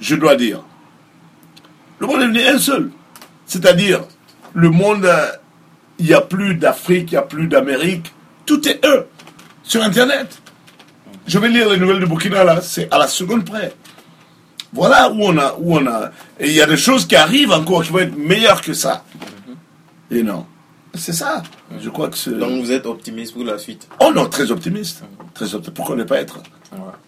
je 0.00 0.14
dois 0.16 0.36
dire. 0.36 0.62
Le 1.98 2.06
monde 2.06 2.22
est 2.22 2.26
devenu 2.28 2.46
un 2.46 2.58
seul. 2.58 2.90
C'est-à-dire, 3.46 4.04
le 4.54 4.70
monde, 4.70 5.08
il 5.98 6.06
n'y 6.06 6.14
a 6.14 6.22
plus 6.22 6.54
d'Afrique, 6.54 7.12
il 7.12 7.14
n'y 7.14 7.18
a 7.18 7.22
plus 7.22 7.46
d'Amérique. 7.46 8.12
Tout 8.46 8.66
est 8.66 8.84
eux, 8.86 9.06
sur 9.62 9.82
Internet. 9.82 10.40
Je 11.26 11.38
vais 11.38 11.48
lire 11.48 11.68
les 11.68 11.78
nouvelles 11.78 12.00
de 12.00 12.06
Burkina, 12.06 12.42
là, 12.44 12.60
c'est 12.62 12.92
à 12.92 12.98
la 12.98 13.06
seconde 13.06 13.44
près. 13.44 13.74
Voilà 14.74 15.10
où 15.10 15.22
on 15.22 15.38
a... 15.38 15.54
Où 15.58 15.76
on 15.76 15.86
a 15.86 16.10
et 16.38 16.48
il 16.48 16.54
y 16.54 16.60
a 16.60 16.66
des 16.66 16.76
choses 16.76 17.06
qui 17.06 17.16
arrivent 17.16 17.52
encore 17.52 17.82
qui 17.82 17.90
vont 17.90 18.00
être 18.00 18.16
meilleures 18.16 18.60
que 18.60 18.74
ça. 18.74 19.04
Et 20.10 20.22
non. 20.22 20.44
C'est 20.94 21.14
ça. 21.14 21.42
Je 21.80 21.88
crois 21.88 22.08
que 22.08 22.18
c'est... 22.18 22.38
Donc 22.38 22.62
vous 22.62 22.70
êtes 22.70 22.84
optimiste 22.84 23.32
pour 23.32 23.44
la 23.44 23.58
suite 23.58 23.88
Oh 24.00 24.12
non, 24.14 24.28
très 24.28 24.50
optimiste. 24.50 25.02
Très 25.32 25.54
optimiste. 25.54 25.74
Pourquoi 25.74 25.96
ne 25.96 26.04
pas 26.04 26.20
être? 26.20 26.40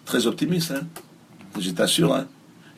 Très 0.05 0.25
optimiste, 0.25 0.71
hein. 0.71 0.87
Je 1.59 1.69
t'assure, 1.71 2.13
hein. 2.13 2.25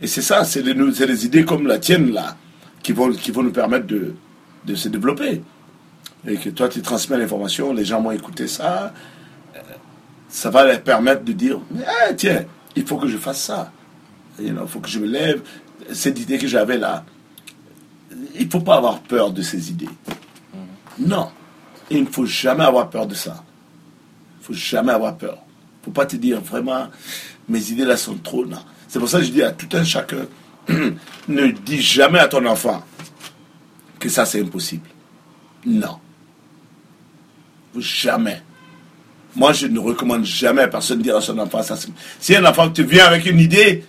Et 0.01 0.07
c'est 0.07 0.21
ça, 0.21 0.43
c'est 0.43 0.61
les, 0.61 0.73
les 0.73 1.25
idées 1.25 1.45
comme 1.45 1.67
la 1.67 1.77
tienne, 1.77 2.11
là 2.11 2.35
qui 2.83 2.93
vont, 2.93 3.11
qui 3.11 3.31
vont 3.31 3.43
nous 3.43 3.51
permettre 3.51 3.87
de, 3.87 4.15
de 4.65 4.75
se 4.75 4.89
développer. 4.89 5.41
Et 6.27 6.37
que 6.37 6.49
toi, 6.49 6.67
tu 6.67 6.81
transmets 6.81 7.17
l'information, 7.17 7.73
les 7.73 7.85
gens 7.85 8.01
vont 8.01 8.11
écouter 8.11 8.47
ça. 8.47 8.93
Euh, 9.55 9.59
ça 10.27 10.49
va 10.49 10.65
leur 10.65 10.81
permettre 10.81 11.23
de 11.23 11.31
dire 11.31 11.59
ah, 11.85 12.13
tiens, 12.15 12.45
il 12.75 12.85
faut 12.85 12.97
que 12.97 13.07
je 13.07 13.17
fasse 13.17 13.41
ça. 13.41 13.71
Il 14.41 14.55
faut 14.67 14.79
que 14.79 14.89
je 14.89 14.99
me 14.99 15.07
lève. 15.07 15.41
Cette 15.91 16.19
idée 16.19 16.37
que 16.37 16.47
j'avais 16.47 16.77
là, 16.77 17.03
il 18.35 18.45
ne 18.45 18.51
faut 18.51 18.61
pas 18.61 18.75
avoir 18.75 18.99
peur 18.99 19.31
de 19.31 19.41
ces 19.41 19.69
idées. 19.71 19.89
Non. 20.99 21.29
il 21.89 22.03
ne 22.03 22.09
faut 22.09 22.25
jamais 22.25 22.63
avoir 22.63 22.89
peur 22.89 23.07
de 23.07 23.15
ça. 23.15 23.43
Il 24.37 24.41
ne 24.41 24.45
faut 24.45 24.53
jamais 24.53 24.91
avoir 24.91 25.17
peur. 25.17 25.37
Il 25.37 25.81
ne 25.81 25.85
faut 25.85 25.91
pas 25.91 26.05
te 26.05 26.15
dire 26.15 26.41
vraiment, 26.41 26.87
mes 27.47 27.71
idées 27.71 27.85
là 27.85 27.97
sont 27.97 28.15
trop. 28.15 28.45
Non. 28.45 28.59
C'est 28.87 28.99
pour 28.99 29.09
ça 29.09 29.19
que 29.19 29.25
je 29.25 29.31
dis 29.31 29.43
à 29.43 29.51
tout 29.51 29.69
un 29.77 29.83
chacun, 29.83 30.25
ne 31.27 31.51
dis 31.51 31.81
jamais 31.81 32.19
à 32.19 32.27
ton 32.27 32.45
enfant 32.45 32.83
que 33.99 34.09
ça 34.09 34.25
c'est 34.25 34.41
impossible. 34.41 34.87
Non. 35.65 35.99
Jamais. 37.77 38.41
Moi, 39.35 39.53
je 39.53 39.67
ne 39.67 39.79
recommande 39.79 40.25
jamais 40.25 40.63
à 40.63 40.67
personne 40.67 40.97
de 40.97 41.03
dire 41.03 41.15
à 41.15 41.21
son 41.21 41.37
enfant 41.37 41.61
ça. 41.61 41.77
Si 42.19 42.35
un 42.35 42.45
enfant 42.45 42.69
te 42.69 42.81
vient 42.81 43.05
avec 43.05 43.25
une 43.25 43.39
idée, 43.39 43.85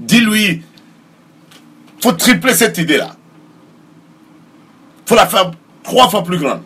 dis-lui, 0.00 0.62
faut 2.00 2.12
tripler 2.12 2.54
cette 2.54 2.78
idée-là. 2.78 3.14
faut 5.06 5.14
la 5.14 5.26
faire 5.26 5.50
trois 5.82 6.08
fois 6.08 6.24
plus 6.24 6.38
grande. 6.38 6.62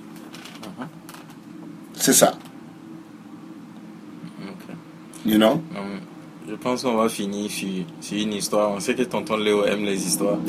C'est 1.94 2.12
ça. 2.12 2.34
You 5.26 5.38
know? 5.38 5.62
Je 6.46 6.54
pense 6.54 6.82
qu'on 6.82 6.96
va 6.96 7.08
finir 7.08 7.50
sur, 7.50 7.68
une 8.12 8.34
histoire. 8.34 8.70
On 8.70 8.80
sait 8.80 8.94
que 8.94 9.02
tonton 9.02 9.36
Léo 9.38 9.64
aime 9.64 9.84
les 9.84 10.06
histoires. 10.06 10.36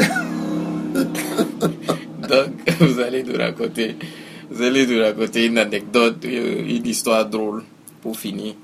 Donc, 2.29 2.51
vous 2.79 2.99
allez 2.99 3.23
de 3.23 3.37
raconter, 3.37 3.95
vous 4.49 4.61
allez 4.61 4.85
de 4.85 4.99
raconter 5.01 5.45
une 5.45 5.57
anecdote, 5.57 6.25
euh, 6.25 6.63
une 6.67 6.85
histoire 6.85 7.25
drôle 7.25 7.63
pour 8.01 8.17
finir. 8.19 8.55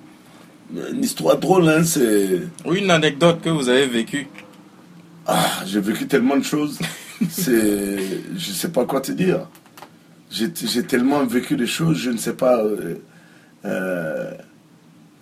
Une 0.73 1.03
histoire 1.03 1.37
drôle, 1.37 1.67
hein, 1.69 1.83
c'est. 1.83 2.41
Oui, 2.65 2.79
une 2.79 2.91
anecdote 2.91 3.41
que 3.41 3.49
vous 3.49 3.67
avez 3.67 3.87
vécue. 3.87 4.27
Ah, 5.27 5.63
j'ai 5.65 5.81
vécu 5.81 6.07
tellement 6.07 6.37
de 6.37 6.43
choses. 6.43 6.79
c'est, 7.29 7.99
je 8.35 8.51
sais 8.51 8.69
pas 8.69 8.85
quoi 8.85 9.01
te 9.01 9.11
dire. 9.11 9.47
J'ai, 10.29 10.51
tellement 10.83 11.25
vécu 11.25 11.57
des 11.57 11.67
choses, 11.67 11.97
je 11.97 12.09
ne 12.09 12.17
sais 12.17 12.33
pas. 12.33 12.57
Euh, 12.63 12.95
euh, 13.65 14.31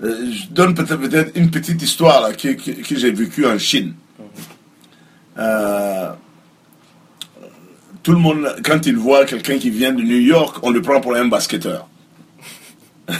euh, 0.04 0.32
je 0.32 0.48
donne 0.50 0.76
peut-être 0.76 1.32
une 1.36 1.52
petite 1.52 1.82
histoire 1.82 2.22
là, 2.22 2.32
que, 2.34 2.50
que, 2.50 2.96
j'ai 2.96 3.12
vécue 3.12 3.46
en 3.46 3.58
Chine. 3.58 3.96
Euh, 5.38 6.12
tout 8.04 8.12
le 8.12 8.20
monde, 8.20 8.56
quand 8.64 8.86
il 8.86 8.96
voit 8.96 9.26
quelqu'un 9.26 9.58
qui 9.58 9.70
vient 9.72 9.92
de 9.92 10.02
New 10.02 10.20
York, 10.20 10.58
on 10.64 10.70
le 10.70 10.82
prend 10.82 11.02
pour 11.02 11.16
un 11.16 11.26
basketteur. 11.26 11.90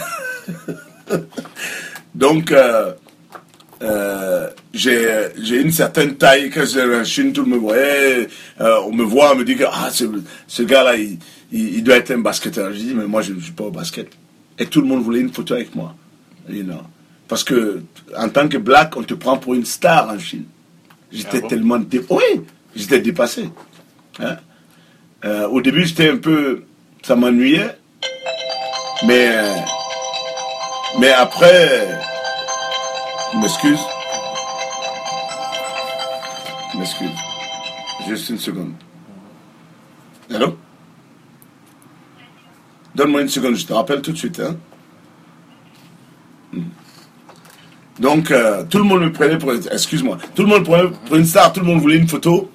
Donc, 2.14 2.52
euh, 2.52 2.92
j'ai 4.72 5.60
une 5.60 5.72
certaine 5.72 6.16
taille. 6.16 6.50
Quand 6.50 6.64
je 6.64 7.00
en 7.00 7.04
Chine, 7.04 7.32
tout 7.32 7.42
le 7.44 7.50
monde 7.50 7.60
me 7.60 7.66
voyait. 7.66 8.28
on 8.58 8.92
me 8.92 9.04
voit, 9.04 9.32
on 9.32 9.36
me 9.36 9.44
dit 9.44 9.56
que 9.56 9.64
ah, 9.66 9.90
ce, 9.90 10.62
gars-là, 10.62 10.96
il, 10.96 11.18
il, 11.52 11.82
doit 11.82 11.96
être 11.96 12.10
un 12.10 12.18
basketteur. 12.18 12.72
Je 12.72 12.78
dis, 12.78 12.94
mais 12.94 13.06
moi, 13.06 13.22
je 13.22 13.32
ne 13.32 13.40
suis 13.40 13.52
pas 13.52 13.64
au 13.64 13.70
basket. 13.70 14.08
Et 14.58 14.66
tout 14.66 14.80
le 14.80 14.86
monde 14.86 15.02
voulait 15.02 15.20
une 15.20 15.32
photo 15.32 15.54
avec 15.54 15.74
moi. 15.74 15.94
Parce 17.28 17.44
que 17.44 17.82
en 18.16 18.28
tant 18.28 18.48
que 18.48 18.58
black, 18.58 18.96
on 18.96 19.02
te 19.02 19.14
prend 19.14 19.38
pour 19.38 19.54
une 19.54 19.64
star 19.64 20.10
en 20.10 20.18
Chine. 20.18 20.44
J'étais 21.12 21.40
ah 21.44 21.48
tellement 21.48 21.78
dépassé. 21.78 22.20
Oui, 22.34 22.42
j'étais 22.74 23.00
dépassé. 23.00 23.50
Hein. 24.20 24.36
Euh, 25.24 25.46
au 25.48 25.60
début, 25.60 25.84
j'étais 25.84 26.08
un 26.08 26.16
peu. 26.16 26.64
Ça 27.02 27.16
m'ennuyait. 27.16 27.76
Mais. 29.06 29.28
Mais 30.98 31.12
après. 31.12 31.98
M'excuse. 33.40 33.78
M'excuse. 36.76 37.10
Juste 38.08 38.30
une 38.30 38.38
seconde. 38.38 38.72
Allô? 40.32 40.56
Donne-moi 42.94 43.22
une 43.22 43.28
seconde, 43.28 43.54
je 43.54 43.66
te 43.66 43.72
rappelle 43.72 44.02
tout 44.02 44.12
de 44.12 44.18
suite. 44.18 44.40
Hein? 44.40 44.56
Donc, 47.98 48.30
euh, 48.30 48.64
tout 48.64 48.78
le 48.78 48.84
monde 48.84 49.02
me 49.02 49.12
prenait 49.12 49.38
pour... 49.38 49.52
Excuse-moi. 49.52 50.18
Tout 50.34 50.42
le 50.42 50.48
monde 50.48 50.64
prenait 50.64 50.90
pour 51.06 51.16
une 51.16 51.24
star. 51.24 51.52
Tout 51.52 51.60
le 51.60 51.66
monde 51.66 51.80
voulait 51.80 51.98
une 51.98 52.08
photo. 52.08 52.50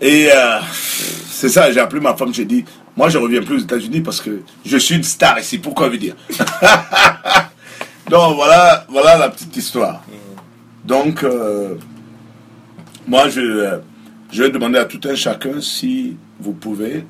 Et 0.00 0.30
euh, 0.32 0.60
c'est 1.28 1.48
ça, 1.48 1.70
j'ai 1.70 1.80
appelé 1.80 2.00
ma 2.00 2.16
femme, 2.16 2.32
j'ai 2.32 2.44
dit, 2.44 2.64
moi 2.98 3.08
je 3.08 3.16
reviens 3.16 3.42
plus 3.42 3.54
aux 3.54 3.60
États-Unis 3.60 4.00
parce 4.00 4.20
que 4.20 4.42
je 4.64 4.76
suis 4.76 4.96
une 4.96 5.04
star 5.04 5.38
ici. 5.38 5.58
Pourquoi 5.58 5.88
veut 5.88 5.98
dire? 5.98 6.16
Donc 8.10 8.34
voilà, 8.34 8.84
voilà 8.88 9.16
la 9.16 9.28
petite 9.28 9.56
histoire. 9.56 10.02
Donc, 10.84 11.22
euh, 11.22 11.76
moi 13.06 13.28
je, 13.28 13.78
je 14.32 14.42
vais 14.42 14.50
demander 14.50 14.80
à 14.80 14.84
tout 14.84 15.00
un 15.04 15.14
chacun 15.14 15.60
si 15.60 16.16
vous 16.40 16.52
pouvez, 16.52 17.06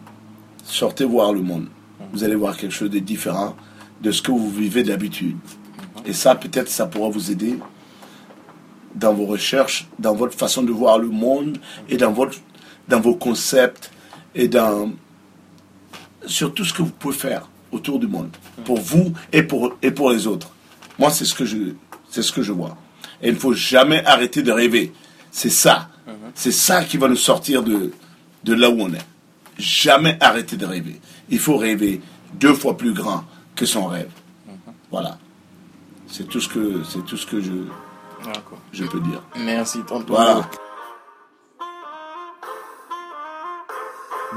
sortez 0.63 1.07
voir 1.07 1.33
le 1.33 1.41
monde. 1.41 1.69
Vous 2.13 2.23
allez 2.23 2.35
voir 2.35 2.55
quelque 2.59 2.75
chose 2.75 2.91
de 2.91 2.99
différent 2.99 3.57
de 4.03 4.11
ce 4.11 4.21
que 4.21 4.31
vous 4.31 4.51
vivez 4.51 4.83
d'habitude. 4.83 5.39
Et 6.05 6.13
ça, 6.13 6.35
peut-être, 6.35 6.69
ça 6.69 6.85
pourra 6.85 7.09
vous 7.09 7.31
aider 7.31 7.59
dans 8.95 9.15
vos 9.15 9.25
recherches, 9.25 9.89
dans 9.99 10.15
votre 10.15 10.37
façon 10.37 10.63
de 10.63 10.73
voir 10.73 10.99
le 10.99 11.09
monde 11.09 11.57
et 11.89 11.97
dans, 11.97 12.13
votre, 12.13 12.37
dans 12.89 13.01
vos 13.01 13.15
concepts 13.15 13.91
et 14.35 14.49
dans 14.49 14.91
sur 16.29 16.55
tout 16.55 16.65
ce 16.65 16.73
que 16.73 16.83
vous 16.83 16.91
pouvez 16.91 17.17
faire 17.17 17.49
autour 17.73 17.99
du 17.99 18.07
monde, 18.07 18.31
pour 18.65 18.81
vous 18.81 19.13
et 19.33 19.43
pour, 19.43 19.75
et 19.83 19.91
pour 19.91 20.11
les 20.11 20.27
autres. 20.27 20.51
Moi, 20.99 21.11
c'est 21.11 21.25
ce 21.25 21.35
que 21.35 21.45
je, 21.45 21.57
c'est 22.09 22.23
ce 22.23 22.33
que 22.33 22.43
je 22.43 22.53
vois. 22.53 22.77
Et 23.21 23.29
il 23.29 23.35
ne 23.35 23.39
faut 23.39 23.53
jamais 23.53 24.05
arrêter 24.07 24.43
de 24.43 24.53
rêver. 24.53 24.93
C'est 25.31 25.51
ça. 25.51 25.89
C'est 26.35 26.53
ça 26.53 26.85
qui 26.85 26.97
va 26.97 27.09
nous 27.09 27.17
sortir 27.17 27.63
de, 27.63 27.93
de 28.45 28.55
là 28.55 28.71
où 28.71 28.81
on 28.81 28.93
est. 28.93 29.07
Jamais 29.59 30.17
arrêter 30.21 30.57
de 30.57 30.65
rêver. 30.65 31.01
Il 31.29 31.39
faut 31.39 31.57
rêver 31.57 32.01
deux 32.35 32.55
fois 32.55 32.77
plus 32.77 32.93
grand 32.93 33.25
que 33.55 33.67
son 33.67 33.87
rêve. 33.87 34.11
Voilà. 34.91 35.19
C'est 36.07 36.29
tout 36.29 36.41
ce 36.41 36.49
que, 36.49 36.83
c'est 36.85 37.05
tout 37.05 37.17
ce 37.17 37.27
que 37.27 37.41
je, 37.41 37.53
je 38.73 38.85
peux 38.85 39.01
dire. 39.01 39.23
Merci, 39.37 39.81
tonton. 39.87 40.15
Voilà. 40.15 40.49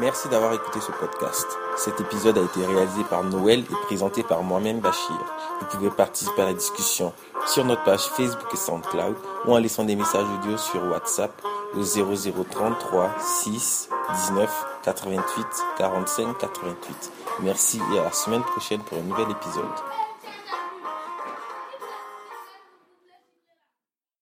Merci 0.02 0.30
d'avoir 0.30 0.52
écouté 0.54 0.80
ce 0.82 0.92
podcast. 0.94 1.46
Cet 1.78 2.02
épisode 2.02 2.36
a 2.40 2.42
été 2.42 2.66
réalisé 2.66 3.04
par 3.04 3.24
Noël 3.24 3.60
et 3.60 3.86
présenté 3.86 4.24
par 4.24 4.42
moi-même 4.42 4.80
Bachir. 4.80 5.16
Vous 5.60 5.68
pouvez 5.68 5.92
participer 5.92 6.42
à 6.42 6.46
la 6.46 6.54
discussion 6.54 7.14
sur 7.46 7.64
notre 7.66 7.84
page 7.84 8.08
Facebook 8.08 8.52
et 8.52 8.58
SoundCloud 8.58 9.16
ou 9.46 9.54
en 9.54 9.60
laissant 9.60 9.84
des 9.84 9.96
messages 9.96 10.26
audio 10.40 10.58
sur 10.58 10.84
WhatsApp 10.86 11.32
au 11.78 11.84
0033 11.84 13.12
6 13.20 13.90
19 14.28 14.66
88 14.82 15.46
45 15.78 16.36
88. 16.40 17.12
Merci 17.42 17.80
et 17.94 18.00
à 18.00 18.06
la 18.06 18.12
semaine 18.12 18.42
prochaine 18.42 18.82
pour 18.82 18.98
un 18.98 19.04
nouvel 19.04 19.30
épisode. 19.30 19.66